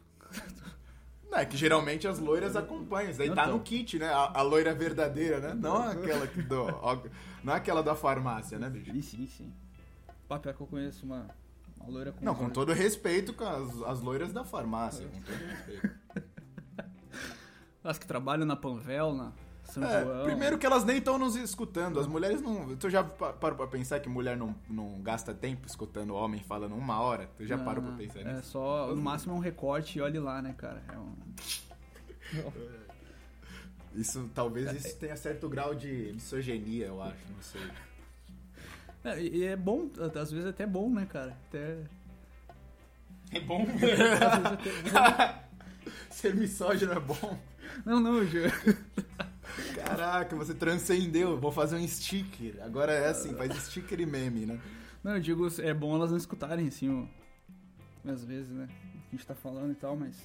[1.30, 3.12] Não, é que geralmente as loiras acompanham.
[3.12, 4.08] Isso daí tá no kit, né?
[4.08, 5.54] A, a, loira verdadeira, né?
[5.54, 6.68] Não aquela que do,
[7.44, 8.92] não aquela da farmácia, né, bicho?
[8.92, 9.54] Sim, sim, sim.
[10.28, 11.28] Pá, pior que eu conheço uma,
[11.78, 12.24] uma loira com.
[12.24, 15.08] Não, com todo respeito com as, as loiras da farmácia.
[15.08, 16.00] Com todo respeito.
[17.82, 19.32] As que trabalham na Panvel, na.
[19.64, 20.24] São é, João.
[20.26, 22.00] Primeiro que elas nem estão nos escutando.
[22.00, 22.76] As mulheres não.
[22.76, 27.00] Tu já parou pra pensar que mulher não, não gasta tempo escutando homem falando uma
[27.00, 27.30] hora?
[27.38, 28.40] Tu já não, parou pra pensar nisso?
[28.40, 28.88] É só.
[28.88, 30.84] No máximo é um recorte e olhe lá, né, cara?
[30.92, 31.16] É um.
[33.96, 37.62] Isso talvez é, isso tenha certo grau de misoginia, eu acho, não sei.
[39.04, 41.36] É, e é bom, às vezes é até bom, né, cara?
[41.48, 41.78] Até
[43.32, 43.66] É bom?
[46.10, 47.40] Ser misógino é bom.
[47.86, 48.52] Não, não, eu...
[49.76, 51.40] Caraca, você transcendeu.
[51.40, 52.56] Vou fazer um sticker.
[52.62, 54.60] Agora é assim, faz sticker e meme, né?
[55.04, 57.10] Não, eu digo, é bom elas não escutarem, assim, o...
[58.06, 58.66] às vezes, né?
[58.66, 60.16] O que a gente tá falando e tal, mas...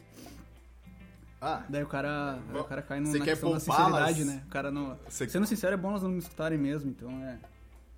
[1.46, 4.42] Ah, Daí o cara, aí o cara cai no, na quer questão da sinceridade, né?
[4.46, 4.98] O cara não...
[5.08, 7.38] Você- Sendo sincero, é bom elas não me escutarem mesmo, então é...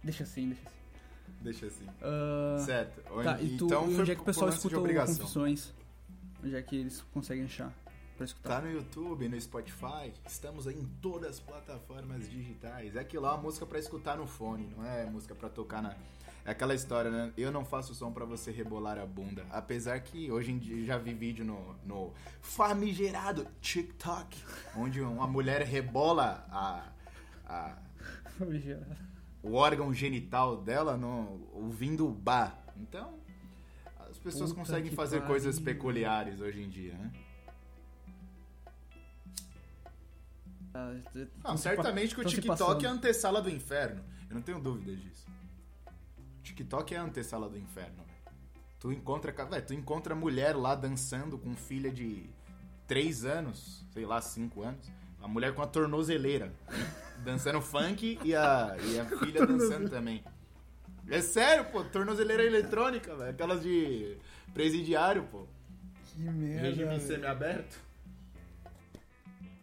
[0.03, 1.43] Deixa assim, deixa assim.
[1.43, 1.87] deixa assim.
[2.03, 3.01] Ah, Certo.
[3.23, 4.77] Tá, e, tu, então foi onde é que o pessoal escuta.
[5.07, 5.73] Confissões?
[6.45, 7.73] Onde é que eles conseguem achar
[8.17, 8.49] pra escutar?
[8.49, 12.97] Tá no YouTube, no Spotify, estamos em todas as plataformas digitais.
[12.97, 15.95] É que lá é música pra escutar no fone, não é música pra tocar na.
[16.47, 17.33] É aquela história, né?
[17.37, 19.45] Eu não faço som pra você rebolar a bunda.
[19.51, 24.39] Apesar que hoje em dia já vi vídeo no, no famigerado TikTok,
[24.77, 26.89] onde uma mulher rebola a,
[27.49, 27.77] a,
[29.43, 32.57] o órgão genital dela no, ouvindo o bar.
[32.77, 33.19] Então,
[34.09, 35.33] as pessoas Puta conseguem fazer pariu.
[35.33, 37.13] coisas peculiares hoje em dia, né?
[40.73, 40.95] Ah,
[41.43, 44.05] Não, certamente que o TikTok é a antessala do inferno.
[44.29, 45.27] Eu não tenho dúvidas disso.
[46.47, 48.37] TikTok é a antessala do inferno, velho.
[48.79, 52.29] Tu encontra, ca- véi, tu encontra mulher lá dançando com filha de
[52.87, 54.91] 3 anos, sei lá, 5 anos.
[55.21, 56.53] A mulher com a tornozeleira,
[57.25, 60.23] dançando funk e a, e a filha dançando também.
[61.09, 63.31] É sério, pô, tornozeleira eletrônica, velho.
[63.31, 64.17] Aquelas de
[64.55, 65.47] presidiário, pô.
[66.07, 66.61] Que merda.
[66.69, 67.81] Regime semi-aberto.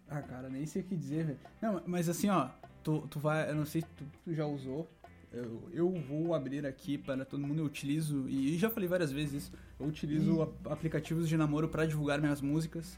[0.09, 1.39] Ah, cara, nem sei o que dizer, velho.
[1.61, 2.49] Não, mas assim, ó,
[2.83, 4.89] tu, tu vai, eu não sei se tu, tu já usou.
[5.33, 9.43] Eu, eu vou abrir aqui para todo mundo, eu utilizo, e já falei várias vezes
[9.45, 12.95] isso, eu utilizo ap- aplicativos de namoro pra divulgar minhas músicas.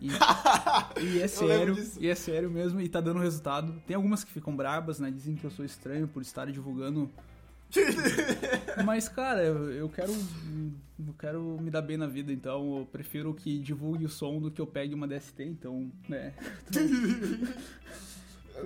[0.00, 0.08] E,
[1.00, 3.80] e é sério, e é sério mesmo, e tá dando resultado.
[3.86, 5.12] Tem algumas que ficam brabas, né?
[5.12, 7.08] Dizem que eu sou estranho por estar divulgando.
[8.84, 10.12] Mas, cara, eu, eu quero.
[10.12, 14.50] Eu quero me dar bem na vida, então eu prefiro que divulgue o som do
[14.50, 16.32] que eu pegue uma DST, então, né?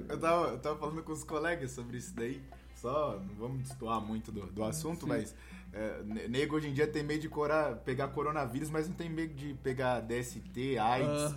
[0.09, 2.41] Eu tava, eu tava falando com os colegas sobre isso daí.
[2.81, 5.07] Só, não vamos destoar muito do, do assunto, Sim.
[5.09, 5.35] mas
[5.73, 9.09] é, ne- nego hoje em dia tem medo de cora- pegar coronavírus, mas não tem
[9.11, 11.37] medo de pegar DST, AIDS.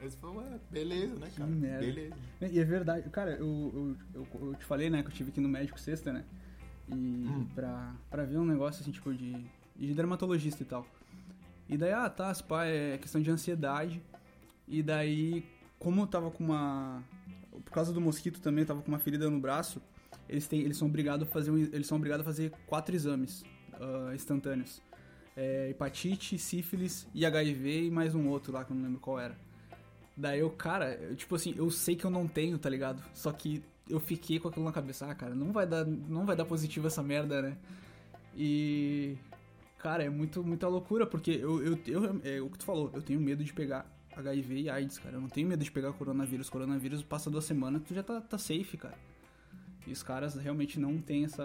[0.00, 1.48] Aí você falou, ué, beleza, né, Que cara?
[1.50, 1.86] merda.
[1.86, 2.14] Beleza.
[2.50, 5.38] E é verdade, cara, eu, eu, eu, eu te falei, né, que eu tive que
[5.38, 6.24] ir no médico sexta, né?
[6.88, 7.46] E Hum.
[7.54, 9.32] pra, pra ver um negócio assim, tipo, de,
[9.76, 10.84] de dermatologista e tal.
[11.68, 14.02] E daí, ah, tá, pá, é questão de ansiedade.
[14.66, 15.46] E daí,
[15.78, 17.00] como eu tava com uma.
[17.64, 19.80] Por causa do mosquito também, eu tava com uma ferida no braço.
[20.32, 23.44] Eles, têm, eles são obrigados a fazer um- eles são obrigados a fazer quatro exames
[23.74, 24.80] ah, instantâneos.
[25.36, 29.20] É, hepatite, sífilis e HIV e mais um outro lá que eu não lembro qual
[29.20, 29.36] era.
[30.16, 33.02] Daí eu, cara, eu, tipo assim, eu sei que eu não tenho, tá ligado?
[33.14, 36.36] Só que eu fiquei com aquilo na cabeça, ah, cara, não vai dar, não vai
[36.36, 37.56] dar positivo essa merda, né?
[38.36, 39.16] E
[39.78, 43.02] cara, é muito muita loucura, porque eu, eu, eu é o que tu falou, eu
[43.02, 45.16] tenho medo de pegar HIV e AIDS, cara.
[45.16, 46.48] Eu não tenho medo de pegar coronavírus.
[46.50, 48.96] Coronavírus passa duas semanas, tu já tá, tá safe, cara.
[49.86, 51.44] E os caras realmente não têm essa.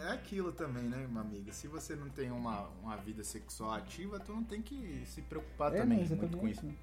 [0.00, 1.52] É aquilo também, né, uma amiga?
[1.52, 5.74] Se você não tem uma, uma vida sexual ativa, tu não tem que se preocupar
[5.74, 6.64] É, também não, muito com isso.
[6.64, 6.74] né?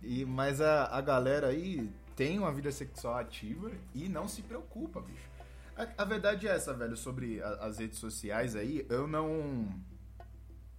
[0.00, 5.00] E, mas a, a galera aí tem uma vida sexual ativa e não se preocupa,
[5.00, 5.28] bicho.
[5.76, 9.68] A, a verdade é essa, velho, sobre a- as redes sociais aí, eu não,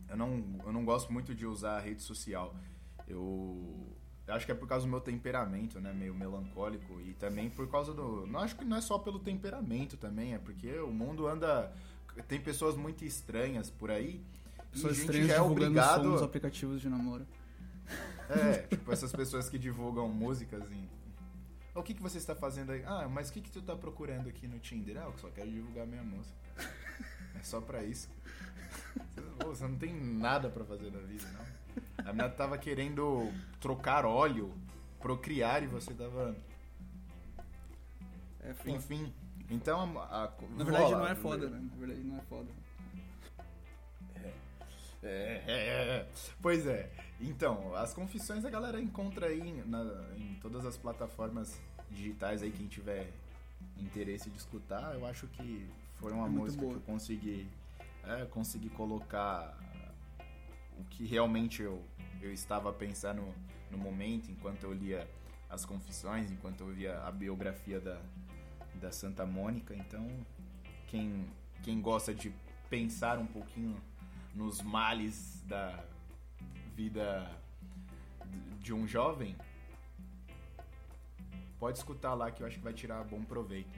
[0.07, 0.43] eu não.
[0.65, 2.55] Eu não gosto muito de usar a rede social.
[3.07, 3.97] Eu.
[4.30, 5.91] Eu acho que é por causa do meu temperamento, né?
[5.91, 7.01] Meio melancólico.
[7.01, 8.27] E também por causa do.
[8.27, 11.73] Não acho que não é só pelo temperamento também, é porque o mundo anda.
[12.27, 14.23] Tem pessoas muito estranhas por aí.
[14.71, 16.03] Pessoas e estranhas é obrigado.
[16.03, 17.25] som nos aplicativos de namoro.
[18.30, 20.88] É, tipo essas pessoas que divulgam músicas em.
[21.73, 22.84] O que, que você está fazendo aí?
[22.86, 24.97] Ah, mas o que, que tu tá procurando aqui no Tinder?
[24.97, 26.38] Ah, eu só quero divulgar minha música.
[27.36, 28.09] É só pra isso.
[29.45, 31.59] Você não tem nada pra fazer na vida, não.
[32.05, 34.53] A minha tava querendo trocar óleo,
[34.99, 36.36] procriar e você tava.
[38.41, 38.72] É foda.
[38.72, 39.13] Enfim.
[39.49, 40.26] Então a.
[40.26, 40.97] a- Na verdade rola.
[40.99, 41.59] não é foda, né?
[41.72, 42.49] Na verdade não é foda.
[45.01, 46.07] É, é, é.
[46.41, 46.89] Pois é.
[47.22, 51.57] Então, as confissões a galera encontra aí na- em todas as plataformas
[51.89, 53.09] digitais aí, quem tiver
[53.78, 56.74] interesse de escutar, eu acho que foi uma É música boa.
[56.74, 57.47] que eu consegui,
[58.03, 59.57] é, consegui colocar
[60.80, 61.84] o que realmente eu,
[62.21, 63.21] eu estava pensando
[63.69, 65.07] no, momento, enquanto eu lia
[65.49, 67.99] as confissões, enquanto eu via a biografia da,
[68.75, 69.75] da Santa Mônica.
[69.75, 70.07] Então,
[70.88, 71.25] quem,
[71.63, 72.34] quem gosta de
[72.69, 73.75] pensar um pouquinho
[74.34, 75.84] nos males da
[76.75, 77.30] vida
[78.61, 79.36] de um jovem,
[81.59, 83.77] pode escutar lá que eu acho que vai tirar bom proveito.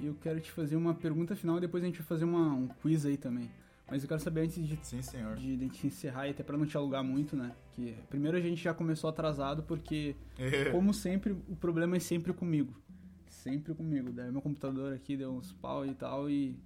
[0.00, 2.68] E eu quero te fazer uma pergunta final depois a gente vai fazer uma, um
[2.68, 3.50] quiz aí também.
[3.90, 5.36] Mas eu quero saber antes de, Sim, senhor.
[5.36, 7.52] de, de encerrar, e até pra não te alugar muito, né?
[7.72, 10.14] Que primeiro a gente já começou atrasado porque,
[10.72, 12.74] como sempre, o problema é sempre comigo.
[13.28, 14.12] Sempre comigo.
[14.12, 16.56] Daí meu computador aqui deu uns pau e tal e.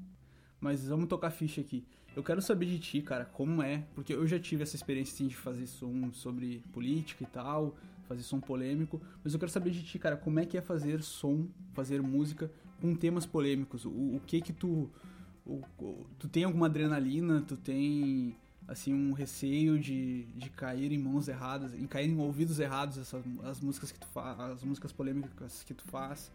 [0.60, 1.84] Mas vamos tocar ficha aqui.
[2.14, 5.28] Eu quero saber de ti, cara, como é, porque eu já tive essa experiência assim,
[5.28, 7.74] de fazer som sobre política e tal,
[8.06, 11.02] fazer som polêmico, mas eu quero saber de ti, cara, como é que é fazer
[11.02, 12.50] som, fazer música
[12.82, 13.86] com temas polêmicos?
[13.86, 14.90] O, o que que tu
[15.46, 18.36] o- o- tu tem alguma adrenalina, tu tem
[18.68, 23.22] assim um receio de, de cair em mãos erradas, em cair em ouvidos errados essas
[23.44, 26.30] as músicas que tu faz, as músicas polêmicas que tu faz.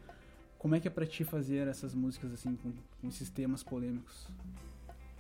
[0.60, 4.28] Como é que é pra ti fazer essas músicas assim com, com esses temas polêmicos?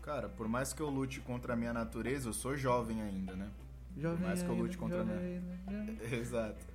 [0.02, 3.50] Cara, por mais que eu lute contra a minha natureza, eu sou jovem ainda, né?
[3.98, 5.16] Jovem mais que eu lute contra jovem
[5.68, 6.66] a minha- Exato.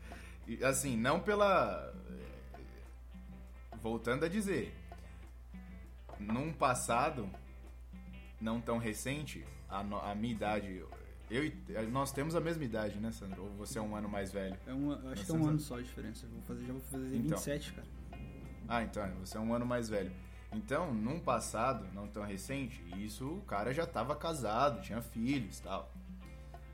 [0.46, 1.92] E, assim, não pela.
[3.80, 4.72] Voltando a dizer,
[6.22, 7.28] num passado
[8.40, 10.82] não tão recente, a, no- a minha idade.
[11.30, 11.50] Eu,
[11.90, 13.44] nós temos a mesma idade, né, Sandro?
[13.44, 14.56] Ou você é um ano mais velho?
[14.66, 16.26] É um, eu acho que é um ano só a diferença.
[16.26, 17.38] Eu vou fazer, já vou fazer Então.
[17.38, 17.86] 27, cara.
[18.68, 20.12] Ah, então, você é um ano mais velho.
[20.52, 25.62] Então, num passado não tão recente, isso o cara já estava casado, tinha filhos e
[25.62, 25.90] tal.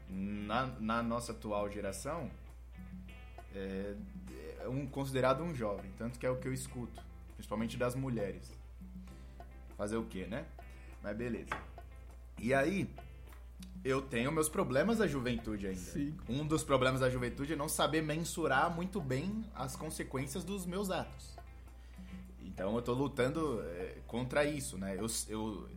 [0.09, 2.28] Na, na nossa atual geração,
[3.55, 3.94] é,
[4.61, 7.01] é um, considerado um jovem, tanto que é o que eu escuto,
[7.36, 8.57] principalmente das mulheres.
[9.79, 10.45] Fazer o quê, né?
[11.03, 11.57] Mas beleza.
[12.37, 12.91] E aí,
[13.85, 15.79] eu tenho meus problemas da juventude ainda.
[15.79, 16.14] Sim.
[16.29, 20.91] Um dos problemas da juventude é não saber mensurar muito bem as consequências dos meus
[20.91, 21.37] atos.
[22.43, 24.97] Então eu tô lutando é, contra isso, né?
[24.99, 25.68] Eu, eu,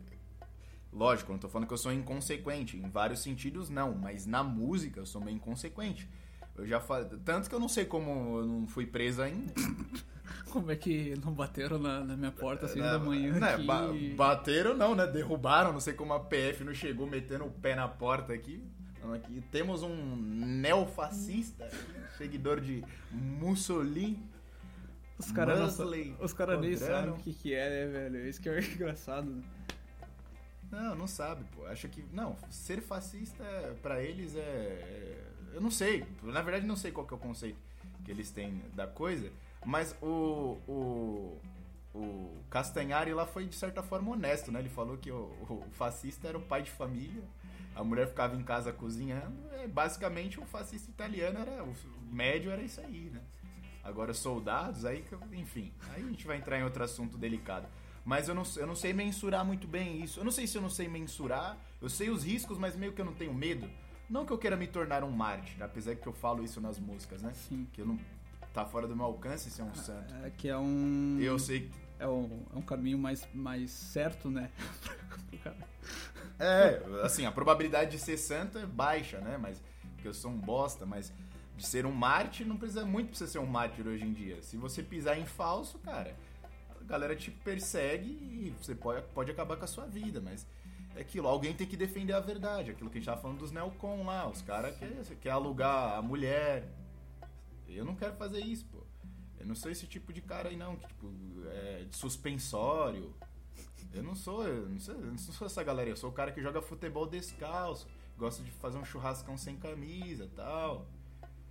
[0.92, 2.76] lógico, eu não tô falando que eu sou inconsequente.
[2.76, 3.94] Em vários sentidos, não.
[3.94, 6.08] Mas na música eu sou meio inconsequente.
[6.56, 7.04] Eu já fa...
[7.24, 9.52] Tanto que eu não sei como eu não fui preso ainda.
[10.50, 13.32] Como é que não bateram na, na minha porta às 6 da manhã?
[13.38, 13.64] né, aqui?
[13.66, 15.06] ba- bateram não, né?
[15.06, 15.72] Derrubaram.
[15.72, 18.62] Não sei como a PF não chegou metendo o pé na porta aqui.
[19.14, 21.68] Aqui temos um neofascista,
[22.16, 24.22] seguidor de Mussolini.
[25.18, 25.58] Os caras
[26.32, 28.28] cara nem sabem o que, que é, né, velho?
[28.28, 29.26] Isso que é engraçado.
[29.30, 29.42] né?
[30.70, 31.66] Não, não sabe, pô.
[31.66, 32.04] Acha que.
[32.12, 35.18] Não, ser fascista, é- pra eles é, é-
[35.54, 36.04] Eu não sei.
[36.22, 37.58] Na verdade, não sei qual que é o conceito
[38.04, 39.30] que eles têm da coisa.
[39.64, 40.58] Mas o.
[40.66, 41.40] O,
[41.94, 44.60] o Castanhari lá foi, de certa forma, honesto, né?
[44.60, 47.22] Ele falou que o, o fascista era o pai de família.
[47.74, 49.36] A mulher ficava em casa cozinhando.
[49.52, 51.62] É, basicamente, o fascista italiano era.
[51.64, 51.74] O
[52.10, 53.20] médio era isso aí, né?
[53.82, 55.72] Agora, soldados, aí, enfim.
[55.90, 57.66] Aí a gente vai entrar em outro assunto delicado.
[58.04, 60.20] Mas eu não, eu não sei mensurar muito bem isso.
[60.20, 61.56] Eu não sei se eu não sei mensurar.
[61.80, 63.68] Eu sei os riscos, mas meio que eu não tenho medo.
[64.08, 67.22] Não que eu queira me tornar um mártir, apesar que eu falo isso nas músicas,
[67.22, 67.32] né?
[67.34, 67.66] Sim.
[67.72, 67.98] Que eu não.
[68.52, 70.14] Tá fora do meu alcance ser um santo.
[70.22, 71.18] É, que é um.
[71.20, 71.70] Eu sei.
[71.98, 74.50] É um, é um caminho mais, mais certo, né?
[76.38, 79.38] É, assim, a probabilidade de ser santo é baixa, né?
[79.38, 79.62] Mas.
[79.94, 81.12] Porque eu sou um bosta, mas.
[81.56, 84.42] De ser um mártir, não precisa muito pra você ser um mártir hoje em dia.
[84.42, 86.16] Se você pisar em falso, cara,
[86.80, 90.46] a galera te persegue e você pode, pode acabar com a sua vida, mas
[90.96, 93.52] é aquilo, alguém tem que defender a verdade, aquilo que a gente tava falando dos
[93.52, 96.68] neocon lá, os caras querem quer alugar a mulher.
[97.76, 98.78] Eu não quero fazer isso, pô.
[99.38, 101.12] Eu não sou esse tipo de cara aí não, que tipo,
[101.50, 103.12] é de suspensório.
[103.92, 106.32] Eu não sou, eu não sou, eu não sou essa galera, eu sou o cara
[106.32, 110.86] que joga futebol descalço, gosta de fazer um churrascão sem camisa, tal.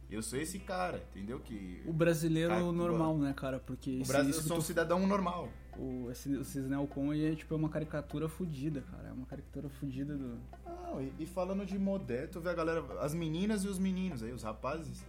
[0.09, 1.39] Eu sou esse cara, entendeu?
[1.39, 3.59] Que O brasileiro Cara, normal, né, cara?
[3.59, 5.47] Porque o esse, Brasil, isso eu que sou um tu- cidadão normal.
[5.77, 9.09] o, esse, esses neocon aí é tipo é uma caricatura fodida, cara.
[9.09, 10.37] É uma caricatura fodida do.
[10.65, 14.21] Não, e, e falando de modé, tu vê a galera, as meninas e os meninos
[14.23, 15.01] aí, os rapazes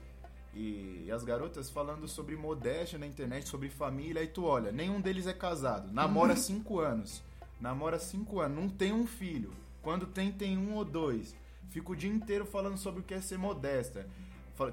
[0.55, 5.27] e, as garotas falando sobre modéstia na internet, sobre família, aí tu olha, nenhum deles
[5.27, 7.23] é casado, namora cinco anos,
[7.61, 11.35] namora cinco anos, não tem um filho, quando tem, tem um ou dois,
[11.71, 14.07] fica o dia inteiro falando sobre o que é ser modesta,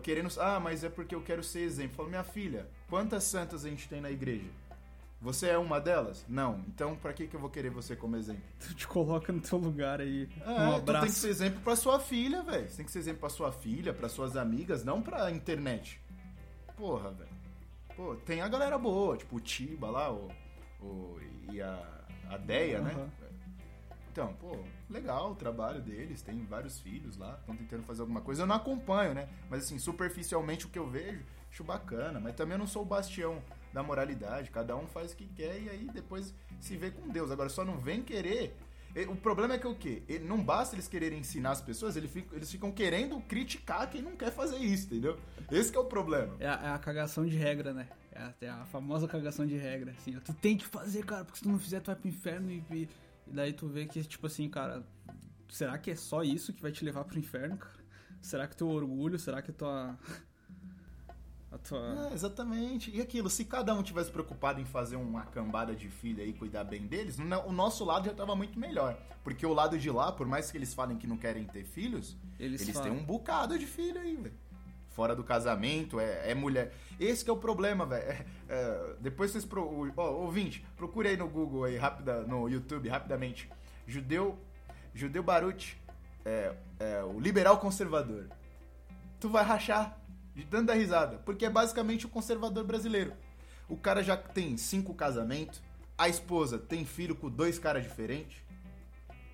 [0.03, 1.95] querendo, ah, mas é porque eu quero ser exemplo.
[1.95, 4.49] Falo, minha filha, quantas santas a gente tem na igreja?
[5.21, 6.25] Você é uma delas?
[6.29, 6.63] Não.
[6.67, 8.41] Então, pra que, que eu vou querer você como exemplo?
[8.59, 10.29] Tu te coloca no teu lugar aí.
[10.41, 11.05] É, um tu tem abraço.
[11.07, 12.69] que ser exemplo pra sua filha, velho.
[12.69, 16.01] Você tem que ser exemplo pra sua filha, pra suas amigas, não pra internet.
[16.77, 17.29] Porra, velho.
[17.95, 20.29] Pô, tem a galera boa, tipo o Tiba lá, o,
[20.81, 21.19] o,
[21.51, 22.93] e a, a Deia, né?
[22.93, 23.09] Aham.
[24.11, 24.57] Então, pô,
[24.89, 28.43] legal o trabalho deles, tem vários filhos lá, estão tentando fazer alguma coisa.
[28.43, 29.27] Eu não acompanho, né?
[29.49, 32.19] Mas assim, superficialmente o que eu vejo, acho bacana.
[32.19, 33.41] Mas também eu não sou o bastião
[33.73, 34.49] da moralidade.
[34.51, 37.31] Cada um faz o que quer e aí depois se vê com Deus.
[37.31, 38.55] Agora só não vem querer
[39.09, 40.01] O problema é que o quê?
[40.23, 42.11] Não basta eles quererem ensinar as pessoas, eles
[42.51, 45.17] ficam, querendo criticar quem não quer fazer isso, entendeu?
[45.51, 46.35] Esse é o problema.
[46.39, 47.87] É a, é a cagação de regra, né?
[48.11, 50.19] É a, é a, famosa cagação de regra, assim.
[50.19, 52.63] Tu tem que fazer, cara, porque se tu não fizer, tu vai pro inferno e,
[52.71, 52.89] e,
[53.27, 54.83] e daí tu vê que, tipo assim, cara,
[55.49, 57.59] será que é só isso que vai te levar pro inferno?
[58.21, 59.97] Será que teu orgulho, será que tua
[61.51, 62.09] a tua...
[62.09, 62.95] É, exatamente.
[62.95, 66.33] E aquilo, se cada um tivesse preocupado em fazer uma cambada de filho aí e
[66.33, 68.97] cuidar bem deles, o nosso lado já tava muito melhor.
[69.23, 72.15] Porque o lado de lá, por mais que eles falem que não querem ter filhos,
[72.39, 74.35] eles, eles têm um bocado de filho aí, velho.
[74.89, 76.73] Fora do casamento, é, é, mulher.
[76.99, 78.03] Esse que é o problema, velho.
[78.03, 79.45] É, é, depois vocês.
[79.45, 83.49] Pro, ó, ouvinte, procure aí no Google aí, rapida, no YouTube, rapidamente.
[83.87, 84.37] Judeu.
[84.93, 85.77] Judeu Baruch.
[86.25, 88.27] É, é, o liberal conservador.
[89.19, 89.98] Tu vai rachar
[90.39, 93.13] de tanto dar risada, porque é basicamente o conservador brasileiro.
[93.67, 95.61] O cara já tem cinco casamentos,
[95.97, 98.37] a esposa tem filho com dois caras diferentes.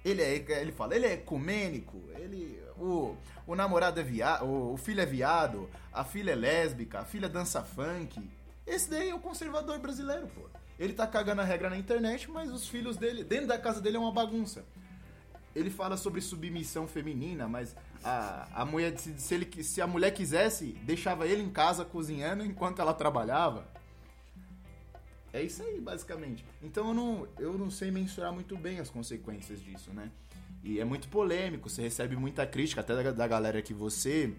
[0.03, 3.15] Ele é, ele fala, ele é ecumênico, ele, o,
[3.47, 7.29] o namorado é viado, o, o filho é viado, a filha é lésbica, a filha
[7.29, 8.21] dança funk.
[8.67, 10.41] Esse daí é o conservador brasileiro, pô.
[10.77, 13.97] Ele tá cagando a regra na internet, mas os filhos dele, dentro da casa dele
[13.97, 14.65] é uma bagunça.
[15.55, 20.11] Ele fala sobre submissão feminina, mas a, a mulher, se, se, ele, se a mulher
[20.11, 23.65] quisesse, deixava ele em casa cozinhando enquanto ela trabalhava.
[25.31, 26.45] É isso aí, basicamente.
[26.61, 30.11] Então eu não, eu não sei mensurar muito bem as consequências disso, né?
[30.63, 34.33] E é muito polêmico, você recebe muita crítica, até da, da galera que você.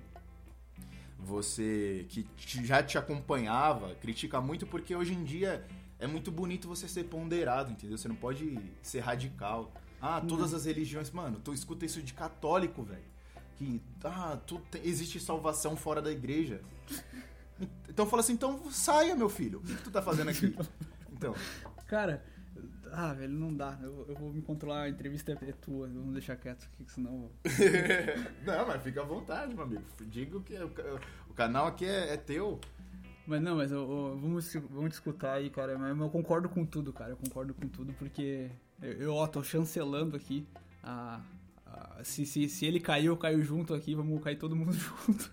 [1.19, 2.27] Você que
[2.65, 5.67] já te acompanhava, critica muito porque hoje em dia
[5.99, 7.97] é muito bonito você ser ponderado, entendeu?
[7.97, 9.73] Você não pode ser radical.
[10.01, 11.11] Ah, todas as religiões.
[11.11, 13.17] Mano, tu escuta isso de católico, velho
[13.57, 16.61] que ah, tu existe salvação fora da igreja.
[17.89, 19.59] Então fala assim, então saia, meu filho.
[19.59, 20.55] O que, que tu tá fazendo aqui?
[21.11, 21.35] Então.
[21.87, 22.23] Cara,
[22.93, 23.79] ah, velho, não dá.
[23.83, 27.31] Eu, eu vou me controlar, a entrevista é, é tua, vamos deixar quieto aqui, senão.
[28.45, 29.83] não, mas fica à vontade, meu amigo.
[30.03, 30.71] Digo que o,
[31.31, 32.61] o canal aqui é, é, teu.
[33.27, 35.79] Mas não, mas eu, eu, vamos, vamos discutir aí, cara.
[35.79, 37.13] Mas eu concordo com tudo, cara.
[37.13, 38.51] Eu concordo com tudo, porque
[38.83, 40.47] eu, ó, tô chancelando aqui
[42.03, 45.31] se, se, se ele caiu, eu caio junto aqui, vamos cair todo mundo junto.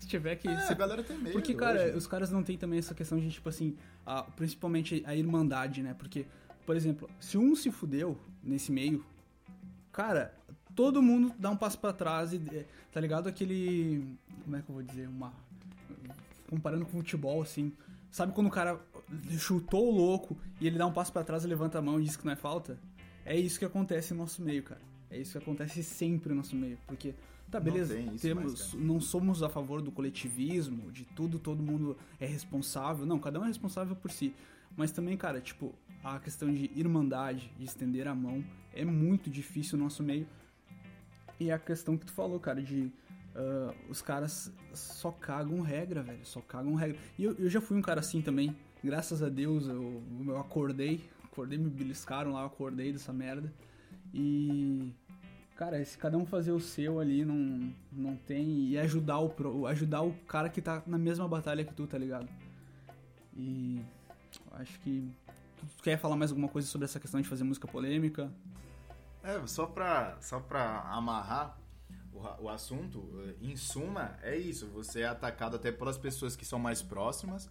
[0.00, 0.48] se tiver que.
[0.48, 0.72] É, se...
[0.72, 1.32] a galera tem medo.
[1.32, 1.96] Porque, cara, hoje.
[1.96, 5.94] os caras não tem também essa questão de, tipo assim, a, principalmente a irmandade, né?
[5.94, 6.26] Porque,
[6.66, 9.04] por exemplo, se um se fudeu nesse meio,
[9.92, 10.34] cara,
[10.74, 12.36] todo mundo dá um passo para trás e.
[12.52, 13.28] É, tá ligado?
[13.28, 14.16] Aquele.
[14.44, 15.08] Como é que eu vou dizer?
[15.08, 15.32] Uma.
[16.48, 17.72] Comparando com futebol, assim.
[18.10, 18.80] Sabe quando o cara
[19.38, 22.16] chutou o louco e ele dá um passo para trás levanta a mão e diz
[22.16, 22.78] que não é falta?
[23.24, 24.80] É isso que acontece no nosso meio, cara.
[25.10, 26.78] É isso que acontece sempre no nosso meio.
[26.86, 27.14] Porque,
[27.50, 31.96] tá, beleza, não, temos, mais, não somos a favor do coletivismo, de tudo, todo mundo
[32.20, 33.06] é responsável.
[33.06, 34.34] Não, cada um é responsável por si.
[34.76, 39.78] Mas também, cara, tipo, a questão de irmandade, de estender a mão, é muito difícil
[39.78, 40.26] no nosso meio.
[41.40, 42.92] E a questão que tu falou, cara, de
[43.34, 46.98] uh, os caras só cagam regra, velho, só cagam regra.
[47.18, 51.08] E eu, eu já fui um cara assim também, graças a Deus eu, eu acordei,
[51.24, 53.52] acordei, me beliscaram lá, eu acordei dessa merda.
[54.12, 54.92] E
[55.58, 58.68] cara, se cada um fazer o seu ali, não, não tem.
[58.68, 61.98] E ajudar o, pro, ajudar o cara que tá na mesma batalha que tu, tá
[61.98, 62.28] ligado?
[63.36, 63.80] E
[64.52, 65.10] acho que.
[65.76, 68.30] Tu quer falar mais alguma coisa sobre essa questão de fazer música polêmica?
[69.24, 71.58] É, só pra, só pra amarrar
[72.12, 73.04] o, o assunto,
[73.42, 74.68] em suma, é isso.
[74.68, 77.50] Você é atacado até pelas pessoas que são mais próximas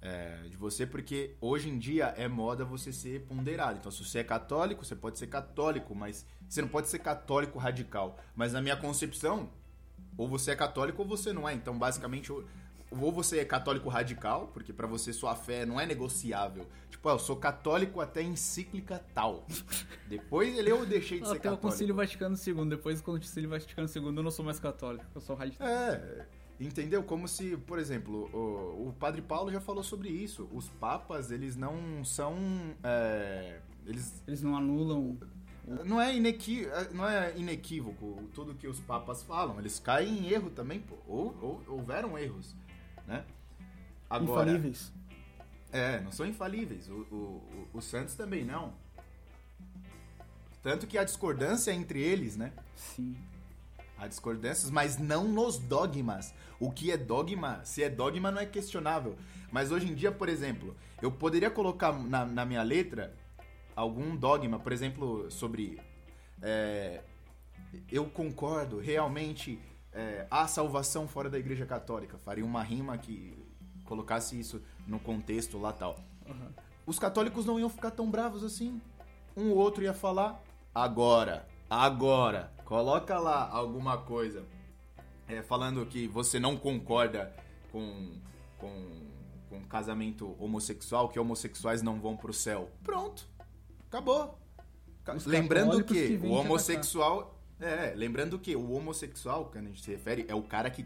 [0.00, 3.78] é, de você, porque hoje em dia é moda você ser ponderado.
[3.78, 7.58] Então, se você é católico, você pode ser católico, mas você não pode ser católico
[7.58, 8.18] radical.
[8.34, 9.50] Mas na minha concepção,
[10.16, 11.54] ou você é católico ou você não é.
[11.54, 12.32] Então, basicamente,
[12.90, 16.66] ou você é católico radical, porque para você sua fé não é negociável.
[16.90, 19.46] Tipo, eu sou católico até encíclica tal.
[20.08, 21.48] Depois ele eu deixei de ser até católico.
[21.48, 22.68] Até o Concílio Vaticano II.
[22.68, 25.66] Depois do Concílio Vaticano II eu não sou mais católico, eu sou radical.
[25.66, 26.26] É.
[26.60, 27.04] Entendeu?
[27.04, 30.48] Como se, por exemplo, o, o Padre Paulo já falou sobre isso.
[30.52, 32.36] Os papas, eles não são.
[32.82, 35.16] É, eles, eles não anulam.
[35.84, 39.58] Não é, inequi, não é inequívoco tudo que os papas falam.
[39.58, 40.96] Eles caem em erro também, pô.
[41.06, 42.56] Ou, ou houveram erros,
[43.06, 43.24] né?
[44.08, 44.92] Agora, infalíveis.
[45.70, 46.88] É, não são infalíveis.
[46.88, 48.72] O, o, o, os santos também não.
[50.62, 52.52] Tanto que a discordância entre eles, né?
[52.74, 53.16] Sim.
[53.98, 56.32] Há discordâncias, mas não nos dogmas.
[56.60, 57.60] O que é dogma?
[57.64, 59.16] Se é dogma, não é questionável.
[59.50, 63.14] Mas hoje em dia, por exemplo, eu poderia colocar na, na minha letra
[63.74, 65.80] algum dogma, por exemplo, sobre.
[66.40, 67.02] É,
[67.90, 69.58] eu concordo, realmente
[69.92, 72.16] é, há salvação fora da Igreja Católica.
[72.18, 73.36] Faria uma rima que
[73.84, 75.98] colocasse isso no contexto lá tal.
[76.26, 76.48] Uhum.
[76.86, 78.80] Os católicos não iam ficar tão bravos assim.
[79.36, 80.42] Um ou outro ia falar,
[80.74, 84.44] Agora, agora, coloca lá alguma coisa
[85.26, 87.34] é, falando que você não concorda
[87.72, 88.12] com,
[88.58, 89.08] com,
[89.48, 92.70] com casamento homossexual, que homossexuais não vão pro céu.
[92.84, 93.26] Pronto.
[93.86, 94.38] Acabou.
[95.16, 97.34] Os Lembrando que, que o homossexual.
[97.58, 100.84] É, lembrando que o homossexual, quando a gente se refere, é o cara que.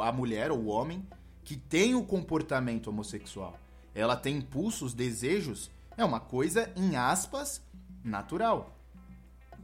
[0.00, 1.06] A mulher ou o homem
[1.44, 3.56] que tem o comportamento homossexual.
[3.94, 5.70] Ela tem impulsos, desejos.
[5.96, 7.62] É uma coisa, em aspas,
[8.02, 8.81] natural.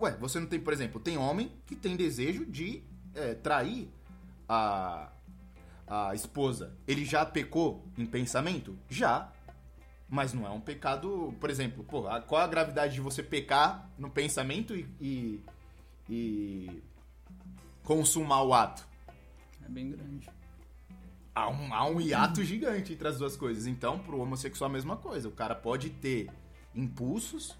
[0.00, 2.82] Ué, você não tem, por exemplo, tem homem que tem desejo de
[3.14, 3.90] é, trair
[4.48, 5.10] a,
[5.86, 6.72] a esposa.
[6.86, 8.78] Ele já pecou em pensamento?
[8.88, 9.32] Já.
[10.08, 14.08] Mas não é um pecado, por exemplo, porra, qual a gravidade de você pecar no
[14.08, 15.44] pensamento e, e,
[16.08, 16.82] e
[17.82, 18.86] consumar o ato?
[19.62, 20.30] É bem grande.
[21.34, 23.66] Há um, há um hiato gigante entre as duas coisas.
[23.66, 25.28] Então, pro homossexual a mesma coisa.
[25.28, 26.30] O cara pode ter
[26.74, 27.54] impulsos,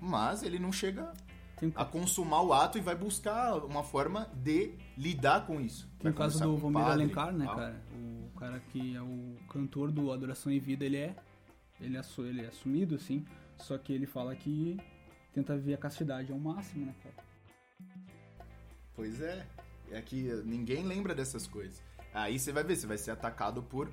[0.00, 1.12] mas ele não chega
[1.58, 5.88] Tem, a consumar o ato e vai buscar uma forma de lidar com isso.
[5.98, 7.82] tem o caso do Vomir Alencar, e né, cara?
[7.92, 11.16] O cara que é o cantor do Adoração em Vida, ele é.
[11.80, 13.24] Ele é, ele é assumido, assim.
[13.56, 14.76] Só que ele fala que
[15.32, 17.14] tenta ver a castidade ao máximo, né, cara?
[18.94, 19.46] Pois é.
[19.90, 21.82] É que ninguém lembra dessas coisas.
[22.12, 23.90] Aí você vai ver, você vai ser atacado por,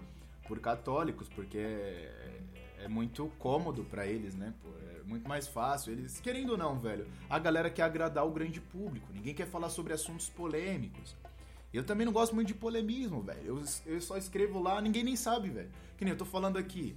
[0.48, 2.42] por católicos, porque é,
[2.80, 4.54] é muito cômodo pra eles, né?
[4.62, 5.94] Pô, é muito mais fácil.
[5.94, 9.08] Eles, querendo ou não, velho, a galera quer agradar o grande público.
[9.14, 11.16] Ninguém quer falar sobre assuntos polêmicos.
[11.74, 13.42] Eu também não gosto muito de polemismo, velho.
[13.46, 15.70] Eu, eu só escrevo lá, ninguém nem sabe, velho.
[15.98, 16.96] Que nem eu tô falando aqui.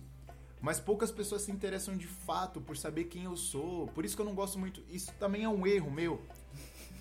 [0.61, 3.88] Mas poucas pessoas se interessam de fato por saber quem eu sou.
[3.88, 4.82] Por isso que eu não gosto muito.
[4.88, 6.22] Isso também é um erro meu.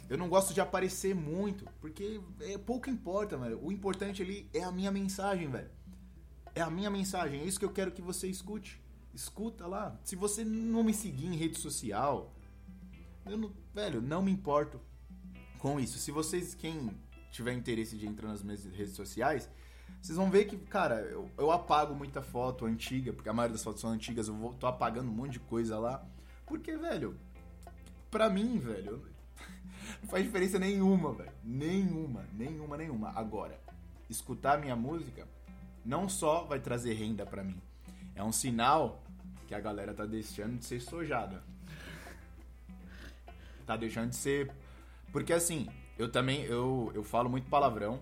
[0.10, 3.60] Eu não gosto de aparecer muito, porque é, pouco importa, velho.
[3.64, 5.70] O importante ali é a minha mensagem, velho.
[6.56, 8.82] É a minha mensagem, é isso que eu quero que você escute.
[9.18, 10.00] Escuta lá.
[10.04, 12.36] Se você não me seguir em rede social,
[13.26, 14.80] eu não, velho, não me importo
[15.58, 15.98] com isso.
[15.98, 16.96] Se vocês, quem
[17.32, 19.50] tiver interesse de entrar nas minhas redes sociais,
[20.00, 23.64] vocês vão ver que, cara, eu, eu apago muita foto antiga, porque a maioria das
[23.64, 26.06] fotos são antigas, eu vou, tô apagando um monte de coisa lá.
[26.46, 27.18] Porque, velho,
[28.12, 29.04] pra mim, velho,
[30.00, 31.34] não faz diferença nenhuma, velho.
[31.44, 33.10] Nenhuma, nenhuma, nenhuma.
[33.16, 33.60] Agora,
[34.08, 35.28] escutar minha música
[35.84, 37.60] não só vai trazer renda pra mim,
[38.14, 39.07] é um sinal
[39.48, 41.42] que a galera tá deixando de ser sojada.
[43.66, 44.52] Tá deixando de ser.
[45.12, 45.68] Porque assim,
[45.98, 48.02] eu também eu, eu falo muito palavrão.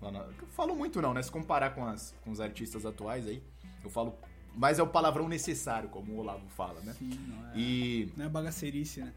[0.00, 1.22] na- Eu falo muito não, né?
[1.22, 3.42] Se comparar com, as, com os artistas atuais aí,
[3.82, 4.14] eu falo.
[4.54, 6.92] Mas é o palavrão necessário, como o Olavo fala, né?
[6.98, 8.12] Sim, não é, E.
[8.16, 9.12] não é bagaceirice, né?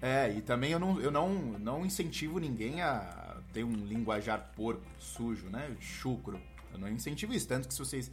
[0.00, 1.28] É, e também eu não, eu não,
[1.58, 5.76] não incentivo ninguém a ter um linguajar porco, sujo, né?
[5.80, 6.40] Chucro.
[6.72, 7.46] Eu não incentivo isso.
[7.46, 8.10] Tanto que se vocês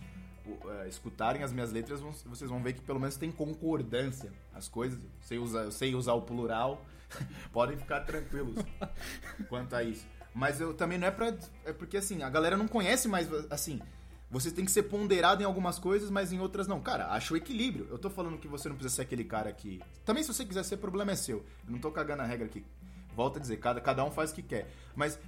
[0.83, 4.67] é, escutarem as minhas letras, vão- vocês vão ver que pelo menos tem concordância as
[4.67, 4.99] coisas.
[4.99, 6.85] Eu sei usar, eu sei usar o plural.
[7.51, 8.55] Podem ficar tranquilos
[9.49, 10.05] quanto a isso.
[10.33, 11.33] Mas eu também não é pra.
[11.65, 13.27] É porque assim, a galera não conhece mais.
[13.49, 13.81] Assim,
[14.29, 16.79] você tem que ser ponderado em algumas coisas, mas em outras não.
[16.79, 17.87] Cara, acha o equilíbrio.
[17.91, 19.81] Eu tô falando que você não precisa ser aquele cara que.
[20.05, 21.39] Também, se você quiser ser, problema é seu.
[21.65, 22.65] Eu não tô cagando a regra aqui.
[23.13, 24.71] Volto a dizer, cada, cada um faz o que quer.
[24.95, 25.19] Mas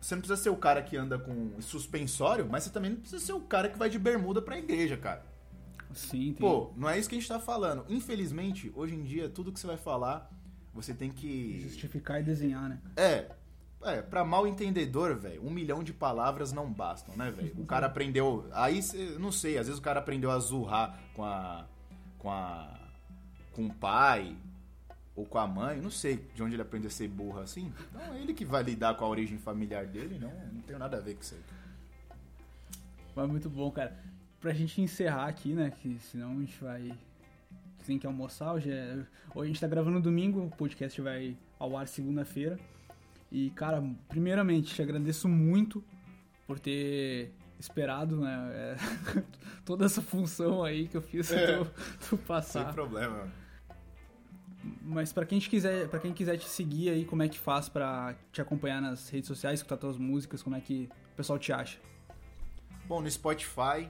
[0.00, 3.24] você não precisa ser o cara que anda com suspensório, mas você também não precisa
[3.24, 5.22] ser o cara que vai de bermuda pra igreja, cara.
[5.92, 6.34] Sim, tem.
[6.34, 7.84] Pô, não é isso que a gente tá falando.
[7.88, 10.30] Infelizmente, hoje em dia, tudo que você vai falar,
[10.72, 11.60] você tem que.
[11.60, 12.80] Justificar e desenhar, né?
[12.96, 13.26] É.
[13.82, 17.54] É, pra mal entendedor, velho, um milhão de palavras não bastam, né, velho?
[17.58, 18.46] O cara aprendeu.
[18.52, 18.80] Aí,
[19.18, 21.66] não sei, às vezes o cara aprendeu a zurrar com a.
[22.18, 22.78] com a.
[23.52, 24.36] com o pai
[25.20, 27.72] ou com a mãe, não sei de onde ele aprendeu a ser burro assim.
[27.90, 30.96] Então é ele que vai lidar com a origem familiar dele, não, não tem nada
[30.96, 31.40] a ver com isso aí.
[33.14, 33.96] Mas muito bom, cara.
[34.40, 35.70] Pra gente encerrar aqui, né?
[35.70, 36.92] Que senão a gente vai.
[37.86, 38.54] Tem que almoçar.
[38.54, 38.94] Hoje, é...
[39.34, 42.58] hoje a gente tá gravando domingo, o podcast vai ao ar segunda-feira.
[43.30, 45.84] E, cara, primeiramente, te agradeço muito
[46.46, 48.50] por ter esperado, né?
[48.52, 48.76] é,
[49.66, 51.58] toda essa função aí que eu fiz É.
[51.58, 51.70] tu,
[52.00, 52.72] tu Sem passar.
[52.72, 53.30] problema.
[54.82, 58.14] Mas pra quem quiser, para quem quiser te seguir aí, como é que faz pra
[58.32, 61.78] te acompanhar nas redes sociais, escutar tuas músicas, como é que o pessoal te acha?
[62.86, 63.88] Bom, no Spotify,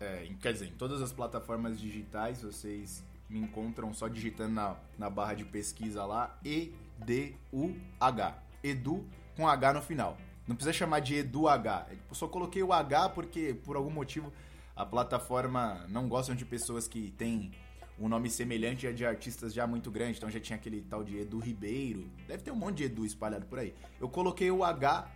[0.00, 5.10] é, quer dizer, em todas as plataformas digitais, vocês me encontram só digitando na, na
[5.10, 8.38] barra de pesquisa lá, E-D-U-H.
[8.62, 9.04] Edu
[9.36, 10.16] com H no final.
[10.46, 11.86] Não precisa chamar de Edu H.
[12.08, 14.32] Eu só coloquei o H porque, por algum motivo,
[14.74, 17.52] a plataforma não gostam de pessoas que têm
[17.98, 20.18] um nome semelhante a de artistas já muito grande.
[20.18, 22.10] Então já tinha aquele tal de Edu Ribeiro.
[22.26, 23.74] Deve ter um monte de Edu espalhado por aí.
[24.00, 25.10] Eu coloquei o H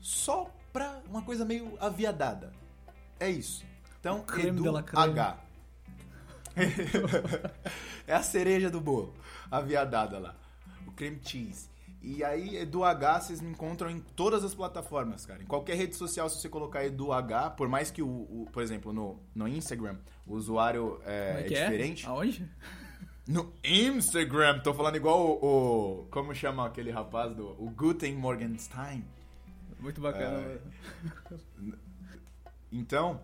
[0.00, 2.52] só pra uma coisa meio aviadada.
[3.18, 3.64] É isso.
[3.98, 5.10] Então, creme Edu creme.
[5.10, 5.40] H.
[8.06, 9.14] é a cereja do bolo.
[9.50, 10.34] Aviadada lá.
[10.96, 11.68] cream cheese.
[12.08, 15.42] E aí, Edu H, vocês me encontram em todas as plataformas, cara.
[15.42, 18.62] Em qualquer rede social, se você colocar Edu H, por mais que o, o por
[18.62, 22.06] exemplo, no, no Instagram, o usuário é, Como é que diferente.
[22.06, 22.48] Aonde?
[23.28, 27.60] No Instagram, tô falando igual o, o- Como chama aquele rapaz do.
[27.60, 29.04] O Guten Morgenstein.
[29.80, 30.38] Muito bacana.
[30.38, 30.58] É.
[32.70, 33.20] Então,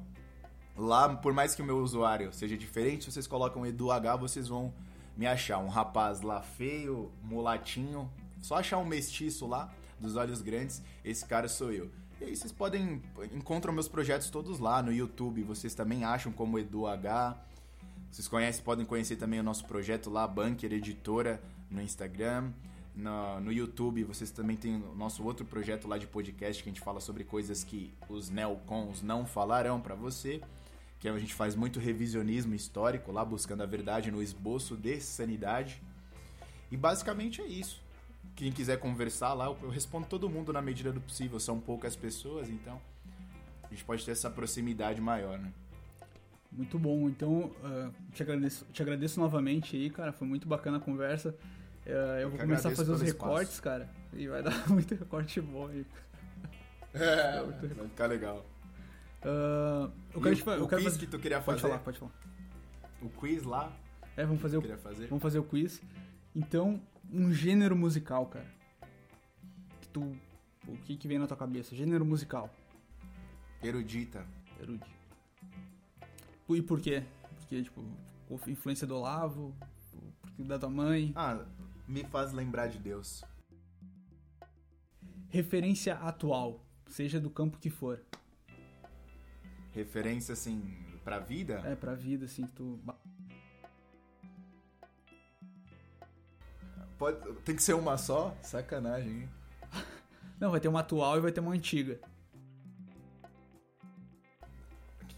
[0.76, 4.48] lá, por mais que o meu usuário seja diferente, se vocês colocam Edu H, vocês
[4.48, 4.72] vão
[5.16, 5.58] me achar.
[5.58, 8.10] Um rapaz lá feio, mulatinho.
[8.42, 11.90] Só achar um mestiço lá, dos olhos grandes, esse cara sou eu.
[12.20, 13.02] E aí vocês podem.
[13.32, 15.42] Encontram meus projetos todos lá no YouTube.
[15.42, 17.36] Vocês também acham como Edu H.
[18.10, 22.52] Vocês conhecem, podem conhecer também o nosso projeto lá, Bunker Editora, no Instagram.
[22.94, 26.72] No, no YouTube, vocês também têm o nosso outro projeto lá de podcast que a
[26.72, 30.40] gente fala sobre coisas que os neocons não falarão pra você.
[31.00, 35.82] Que a gente faz muito revisionismo histórico lá, buscando a verdade no esboço de sanidade.
[36.70, 37.81] E basicamente é isso.
[38.34, 41.38] Quem quiser conversar lá, eu respondo todo mundo na medida do possível.
[41.38, 42.80] São poucas pessoas, então
[43.64, 45.52] a gente pode ter essa proximidade maior, né?
[46.50, 47.08] Muito bom.
[47.08, 50.12] Então, ah, te, agradeço, te agradeço novamente aí, cara.
[50.12, 51.34] Foi muito bacana a conversa.
[51.86, 53.30] Ah, eu vou que começar a fazer os pelo espaço.
[53.30, 53.88] recortes, cara.
[54.12, 55.86] E vai dar muito recorte bom aí.
[56.94, 58.44] É, vai ficar legal.
[59.22, 61.06] Ah, eu quero o, te fa- o eu quero quiz fazer...
[61.06, 62.12] que tu queria Pode fazer, falar, pode falar.
[63.00, 63.72] o quiz lá
[64.14, 65.06] É, vamos fazer o fazer.
[65.06, 65.80] Vamos fazer o quiz.
[66.36, 66.78] Então,
[67.12, 68.50] um gênero musical, cara.
[69.80, 70.16] Que tu.
[70.66, 71.74] O que, que vem na tua cabeça?
[71.74, 72.48] Gênero musical.
[73.62, 74.26] Erudita.
[74.60, 74.90] Erudito.
[76.48, 77.02] E por quê?
[77.38, 77.82] Porque, tipo,
[78.46, 79.54] influência do Olavo,
[80.20, 81.12] porque da tua mãe.
[81.14, 81.44] Ah,
[81.86, 83.22] me faz lembrar de Deus.
[85.28, 88.00] Referência atual, seja do campo que for.
[89.72, 90.62] Referência, assim,
[91.02, 91.62] pra vida?
[91.64, 92.78] É, pra vida, assim, que tu.
[97.02, 98.32] Pode, tem que ser uma só?
[98.42, 99.28] Sacanagem, hein?
[100.38, 101.98] Não, vai ter uma atual e vai ter uma antiga.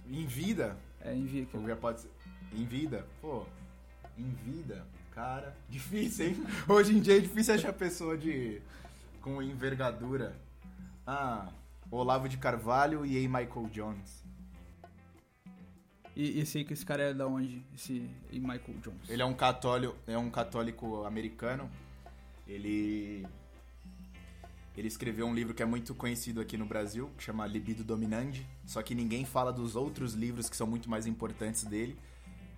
[0.09, 0.79] Em vida?
[1.03, 1.47] É, aqui.
[1.53, 2.11] Ou já pode ser.
[2.55, 3.07] Em vida?
[3.21, 3.45] Pô,
[4.17, 5.55] em vida, cara.
[5.69, 6.47] Difícil, hein?
[6.67, 8.63] Hoje em dia é difícil achar pessoa de.
[9.21, 10.35] com envergadura.
[11.07, 11.53] Ah,
[11.91, 13.29] Olavo de Carvalho e A.
[13.29, 14.24] Michael Jones.
[16.17, 17.65] E aí que esse cara é da onde?
[17.75, 19.09] Esse Michael Jones.
[19.09, 21.69] Ele é um católico, é um católico americano.
[22.47, 23.27] Ele
[24.77, 28.45] ele escreveu um livro que é muito conhecido aqui no Brasil, que chama Libido Dominante,
[28.67, 31.97] só que ninguém fala dos outros livros que são muito mais importantes dele.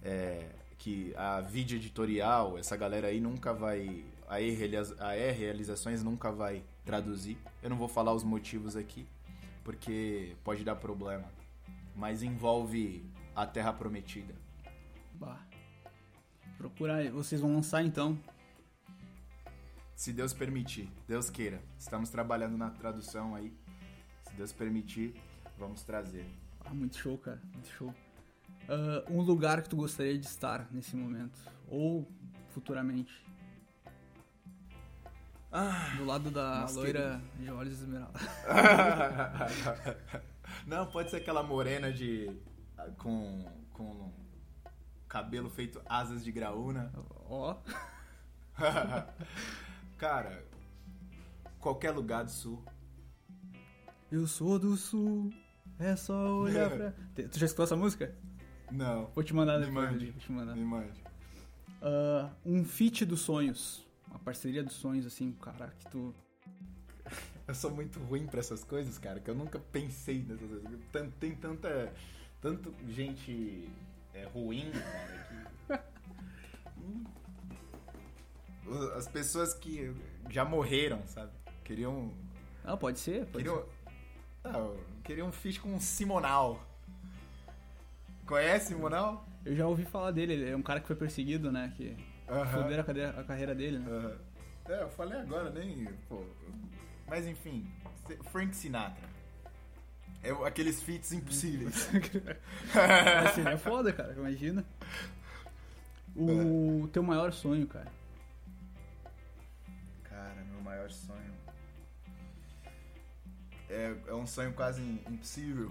[0.03, 6.31] É, que a Vídeo Editorial, essa galera aí nunca vai a a E Realizações nunca
[6.33, 7.39] vai traduzir.
[7.63, 9.07] Eu não vou falar os motivos aqui,
[9.65, 11.25] porque pode dar problema.
[11.95, 13.05] Mas envolve
[13.37, 14.35] a Terra Prometida.
[15.15, 15.39] Bah.
[16.57, 17.11] Procura aí.
[17.11, 18.19] Vocês vão lançar então.
[19.95, 21.63] Se Deus permitir, Deus queira.
[21.79, 23.53] Estamos trabalhando na tradução aí.
[24.23, 25.15] Se Deus permitir,
[25.59, 26.27] vamos trazer.
[26.65, 27.41] Ah, muito show, cara.
[27.53, 27.95] Muito show.
[28.69, 31.39] Ah, um lugar que tu gostaria de estar nesse momento.
[31.69, 32.11] Ou
[32.49, 33.25] futuramente.
[35.53, 38.19] Ah, Do lado da loira de olhos esmeralda.
[40.67, 42.31] Não, pode ser aquela morena de.
[42.99, 43.45] Com.
[43.73, 44.13] com
[45.09, 46.93] cabelo feito asas de graúna.
[47.29, 47.57] Ó.
[49.99, 50.45] Cara,
[51.61, 52.63] qualquer lugar do sul.
[54.11, 55.33] Eu sou do sul.
[55.79, 56.93] É só olhar pra.
[57.29, 58.15] Tu já escutou essa música?
[58.71, 59.91] Não, Vou te mandar Me depois.
[59.91, 60.05] mande.
[60.05, 60.57] ali, Vou te mandar.
[60.57, 61.03] me mande.
[61.83, 63.87] Ah, um feat dos sonhos.
[64.09, 66.15] Uma parceria dos sonhos, assim, cara, que tu.
[67.47, 70.81] Eu sou muito ruim pra essas coisas, cara, que eu nunca pensei nessas coisas.
[71.21, 71.93] Tem tanta.
[72.41, 73.69] Tanto gente
[74.15, 76.81] é, ruim, cara, que.
[76.81, 77.05] Hum.
[78.97, 79.95] As pessoas que
[80.31, 81.31] já morreram, sabe?
[81.65, 82.13] Queriam.
[82.65, 83.27] Ah, pode ser?
[83.27, 83.65] Pode Queriam.
[84.45, 86.61] Ah, queriam um fish com um Simonal.
[88.27, 89.25] Conhece Simonal?
[89.43, 89.51] ser.
[89.51, 91.73] Eu já ouvi falar dele, ele é um cara que foi perseguido, né?
[91.77, 91.97] Que
[92.29, 92.63] Aham.
[92.63, 93.89] fuderam a, cadeira- a carreira dele, né?
[93.91, 94.19] Aham.
[94.69, 95.85] É, eu falei agora, nem.
[96.09, 96.25] Pô.
[97.09, 97.71] Mas enfim,
[98.33, 99.09] Frank Sinatra.
[100.29, 101.89] É aqueles feats impossíveis.
[102.75, 104.65] Mas seria foda, cara, imagina.
[106.17, 107.87] O teu maior sonho, cara.
[110.05, 111.35] Cara, meu maior sonho.
[113.69, 115.71] É, é um sonho quase impossível.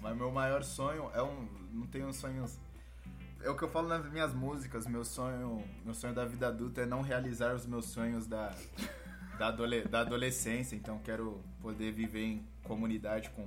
[0.00, 1.48] Mas meu maior sonho é um.
[1.72, 2.58] Não tenho sonhos.
[3.42, 4.86] É o que eu falo nas minhas músicas.
[4.86, 8.54] Meu sonho, meu sonho da vida adulta é não realizar os meus sonhos da,
[9.38, 10.74] da, adole- da adolescência.
[10.76, 13.46] Então quero poder viver em comunidade com,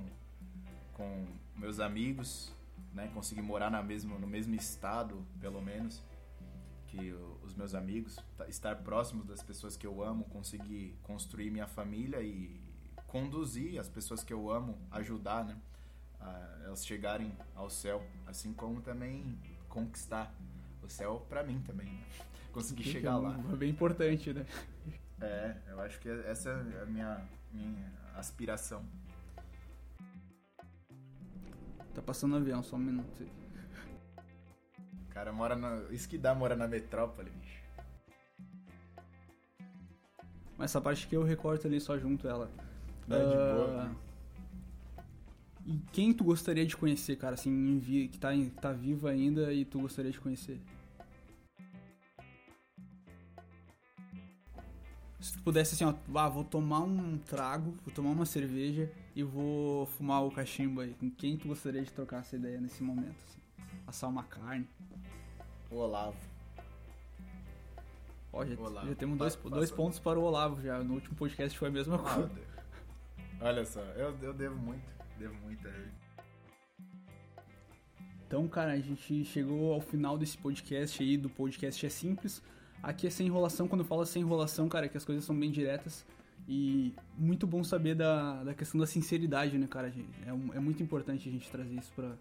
[0.98, 1.24] com
[1.56, 2.52] meus amigos,
[2.92, 3.08] né?
[3.14, 6.02] Conseguir morar na mesmo, no mesmo estado, pelo menos.
[6.88, 7.12] que
[7.44, 8.18] os meus amigos,
[8.48, 12.58] estar próximos das pessoas que eu amo, conseguir construir minha família e
[13.06, 15.56] conduzir as pessoas que eu amo, ajudar, né?
[16.18, 19.38] A elas chegarem ao céu, assim como também
[19.68, 20.34] conquistar
[20.82, 22.04] o céu para mim também, né?
[22.52, 23.40] conseguir que chegar é lá.
[23.52, 24.46] É bem importante, né?
[25.20, 28.82] É, eu acho que essa é a minha, minha aspiração.
[31.98, 33.26] Tá passando avião, só um minuto.
[35.02, 35.82] O cara mora na.
[35.90, 37.60] Isso que dá mora na metrópole, bicho.
[40.56, 42.48] Mas essa parte que eu recorto ali só junto ela.
[43.10, 43.90] É, de boa.
[43.90, 43.96] Uh...
[45.66, 47.80] E quem tu gostaria de conhecer, cara, assim,
[48.12, 50.60] que tá, que tá vivo ainda e tu gostaria de conhecer?
[55.18, 58.88] Se tu pudesse assim, ó, ah, vou tomar um trago, vou tomar uma cerveja
[59.18, 60.94] e vou fumar o cachimbo aí.
[60.94, 63.16] Com quem tu gostaria de trocar essa ideia nesse momento?
[63.26, 63.40] Assim?
[63.84, 64.64] Assar uma carne?
[65.72, 66.16] O Olavo.
[68.32, 68.86] Ó, já, Olavo.
[68.86, 70.84] já temos dois, dois pontos para o Olavo já.
[70.84, 72.30] No último podcast foi a mesma ah, coisa.
[73.40, 74.88] Olha só, eu, eu devo muito.
[75.18, 75.92] Devo muito a ele.
[78.24, 82.40] Então, cara, a gente chegou ao final desse podcast aí, do podcast É Simples.
[82.80, 85.36] Aqui é sem enrolação, quando eu falo sem enrolação, cara, é que as coisas são
[85.36, 86.06] bem diretas.
[86.48, 89.92] E muito bom saber da, da questão da sinceridade, né, cara?
[90.26, 92.12] É, é muito importante a gente trazer isso pra,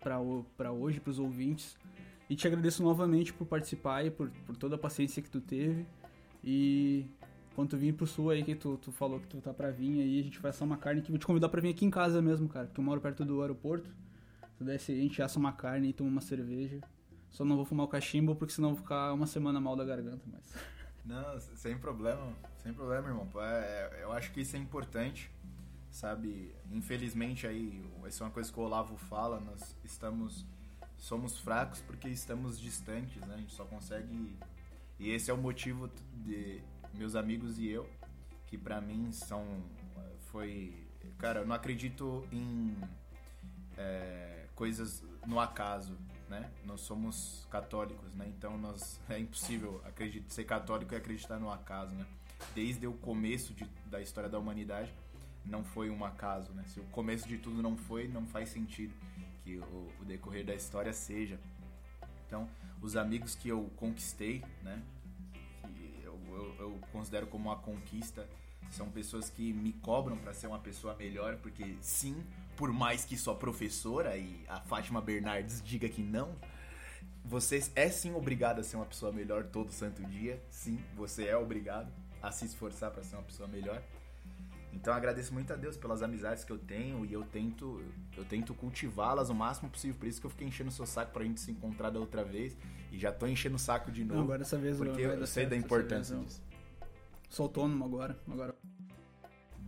[0.00, 0.18] pra,
[0.56, 1.76] pra hoje, pros ouvintes.
[2.30, 5.84] E te agradeço novamente por participar e por, por toda a paciência que tu teve.
[6.42, 7.04] E
[7.54, 10.00] quando tu vir pro sul aí, que tu, tu falou que tu tá pra vir
[10.00, 11.90] aí, a gente vai assar uma carne que vou te convidar pra vir aqui em
[11.90, 12.66] casa mesmo, cara.
[12.66, 13.90] Porque eu moro perto do aeroporto.
[14.56, 16.80] Se desce a gente assa uma carne e toma uma cerveja.
[17.30, 20.24] Só não vou fumar o cachimbo porque senão vou ficar uma semana mal da garganta,
[20.26, 20.42] mas.
[21.04, 23.28] Não, sem problema, sem problema, irmão.
[23.36, 25.30] É, é, eu acho que isso é importante,
[25.90, 26.54] sabe?
[26.70, 30.46] Infelizmente aí, essa é uma coisa que o Olavo fala, nós estamos
[30.96, 33.34] somos fracos porque estamos distantes, né?
[33.34, 34.32] A gente só consegue
[35.00, 36.62] e esse é o motivo de
[36.94, 37.88] meus amigos e eu
[38.46, 39.44] que para mim são
[40.30, 40.86] foi
[41.18, 42.76] cara, eu não acredito em
[43.76, 45.98] é, coisas no acaso
[46.32, 46.50] né?
[46.64, 48.26] Nós somos católicos, né?
[48.26, 52.06] Então nós é impossível acreditar, ser católico e acreditar no acaso, né?
[52.54, 54.92] Desde o começo de, da história da humanidade
[55.44, 56.64] não foi um acaso, né?
[56.68, 58.94] Se o começo de tudo não foi, não faz sentido
[59.44, 61.38] que o, o decorrer da história seja.
[62.26, 62.48] Então,
[62.80, 64.82] os amigos que eu conquistei, né?
[66.02, 68.26] Eu, eu, eu considero como uma conquista,
[68.70, 72.24] são pessoas que me cobram para ser uma pessoa melhor, porque sim,
[72.62, 76.32] por mais que sua professora e a Fátima Bernardes diga que não,
[77.24, 80.40] você é sim obrigado a ser uma pessoa melhor todo santo dia.
[80.48, 83.82] Sim, você é obrigado a se esforçar para ser uma pessoa melhor.
[84.72, 87.82] Então agradeço muito a Deus pelas amizades que eu tenho e eu tento
[88.16, 89.96] eu tento cultivá-las o máximo possível.
[89.98, 92.22] Por isso que eu fiquei enchendo o seu saco pra gente se encontrar da outra
[92.22, 92.56] vez
[92.92, 94.14] e já tô enchendo o saco de novo.
[94.14, 96.40] Não, agora dessa vez porque eu, eu sei da importância disso.
[97.28, 98.54] Sou autônomo agora, agora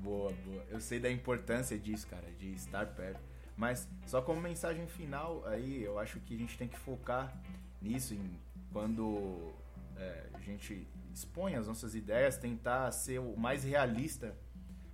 [0.05, 0.63] Boa, boa.
[0.69, 3.23] Eu sei da importância disso, cara, de estar perto.
[3.57, 7.35] Mas só como mensagem final aí, eu acho que a gente tem que focar
[7.81, 8.39] nisso, em
[8.71, 9.55] quando
[9.97, 14.37] é, a gente expõe as nossas ideias, tentar ser o mais realista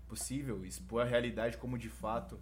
[0.07, 2.39] possível, expor a realidade como de fato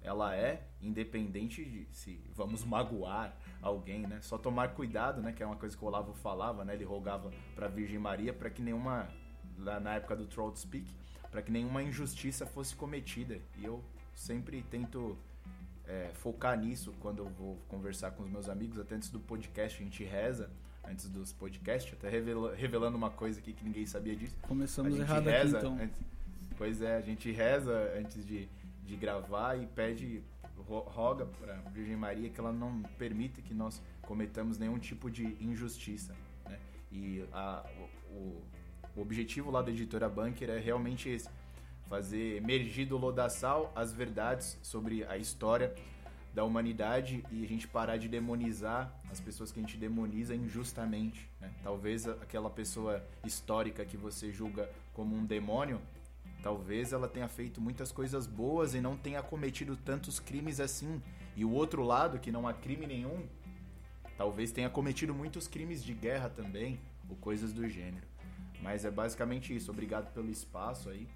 [0.00, 4.20] ela é, independente de se vamos magoar alguém, né?
[4.20, 5.32] Só tomar cuidado, né?
[5.32, 6.74] Que é uma coisa que o Olavo falava, né?
[6.74, 9.08] Ele rogava para Virgem Maria para que nenhuma
[9.58, 10.86] lá na época do Troll Speak,
[11.34, 13.40] para que nenhuma injustiça fosse cometida.
[13.58, 13.82] E eu
[14.14, 15.18] sempre tento
[15.84, 18.78] é, focar nisso quando eu vou conversar com os meus amigos.
[18.78, 20.48] Até antes do podcast, a gente reza
[20.84, 24.38] antes dos podcasts, até revelando uma coisa aqui que ninguém sabia disso.
[24.42, 25.76] Começamos errado reza aqui, então.
[25.82, 26.00] Antes,
[26.56, 28.48] pois é, a gente reza antes de,
[28.84, 30.22] de gravar e pede,
[30.68, 36.14] roga para Virgem Maria que ela não permita que nós cometamos nenhum tipo de injustiça.
[36.48, 36.60] Né?
[36.92, 37.66] E a,
[38.12, 38.42] o, o
[39.02, 41.28] objetivo lá da editora Bunker é realmente esse:
[41.88, 45.74] fazer emergir do lodaçal as verdades sobre a história
[46.34, 51.30] da humanidade e a gente parar de demonizar as pessoas que a gente demoniza injustamente.
[51.40, 51.50] Né?
[51.62, 55.80] Talvez aquela pessoa histórica que você julga como um demônio,
[56.42, 61.00] talvez ela tenha feito muitas coisas boas e não tenha cometido tantos crimes assim.
[61.36, 63.26] E o outro lado, que não há crime nenhum,
[64.16, 68.13] talvez tenha cometido muitos crimes de guerra também, ou coisas do gênero.
[68.64, 69.70] Mas é basicamente isso.
[69.70, 71.06] Obrigado pelo espaço aí.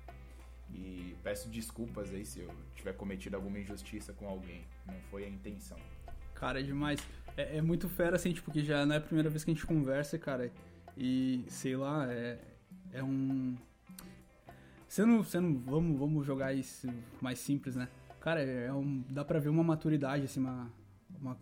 [0.70, 4.66] E peço desculpas aí se eu tiver cometido alguma injustiça com alguém.
[4.86, 5.78] Não foi a intenção.
[6.34, 7.00] Cara, é demais.
[7.38, 9.54] É, é muito fera, assim, tipo, que já não é a primeira vez que a
[9.54, 10.52] gente conversa, cara.
[10.94, 12.38] E, sei lá, é,
[12.92, 13.56] é um...
[14.86, 16.86] Sendo, sendo, vamos, vamos jogar isso
[17.20, 17.88] mais simples, né?
[18.20, 20.70] Cara, é um, dá pra ver uma maturidade, assim, uma,
[21.18, 21.38] uma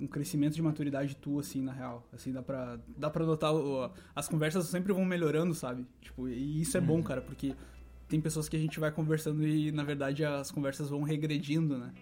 [0.00, 2.06] um crescimento de maturidade tua, assim, na real.
[2.12, 3.52] Assim, dá pra, dá pra notar,
[4.14, 5.86] as conversas sempre vão melhorando, sabe?
[6.00, 7.54] Tipo, e isso é bom, cara, porque
[8.08, 11.92] tem pessoas que a gente vai conversando e, na verdade, as conversas vão regredindo, né?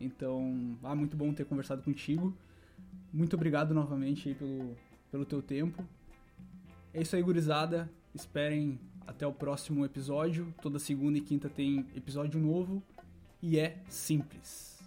[0.00, 2.34] Então, ah, muito bom ter conversado contigo.
[3.12, 4.76] Muito obrigado novamente aí pelo,
[5.10, 5.84] pelo teu tempo.
[6.94, 7.90] É isso aí, gurizada.
[8.14, 10.54] Esperem até o próximo episódio.
[10.62, 12.82] Toda segunda e quinta tem episódio novo.
[13.42, 14.77] E é simples.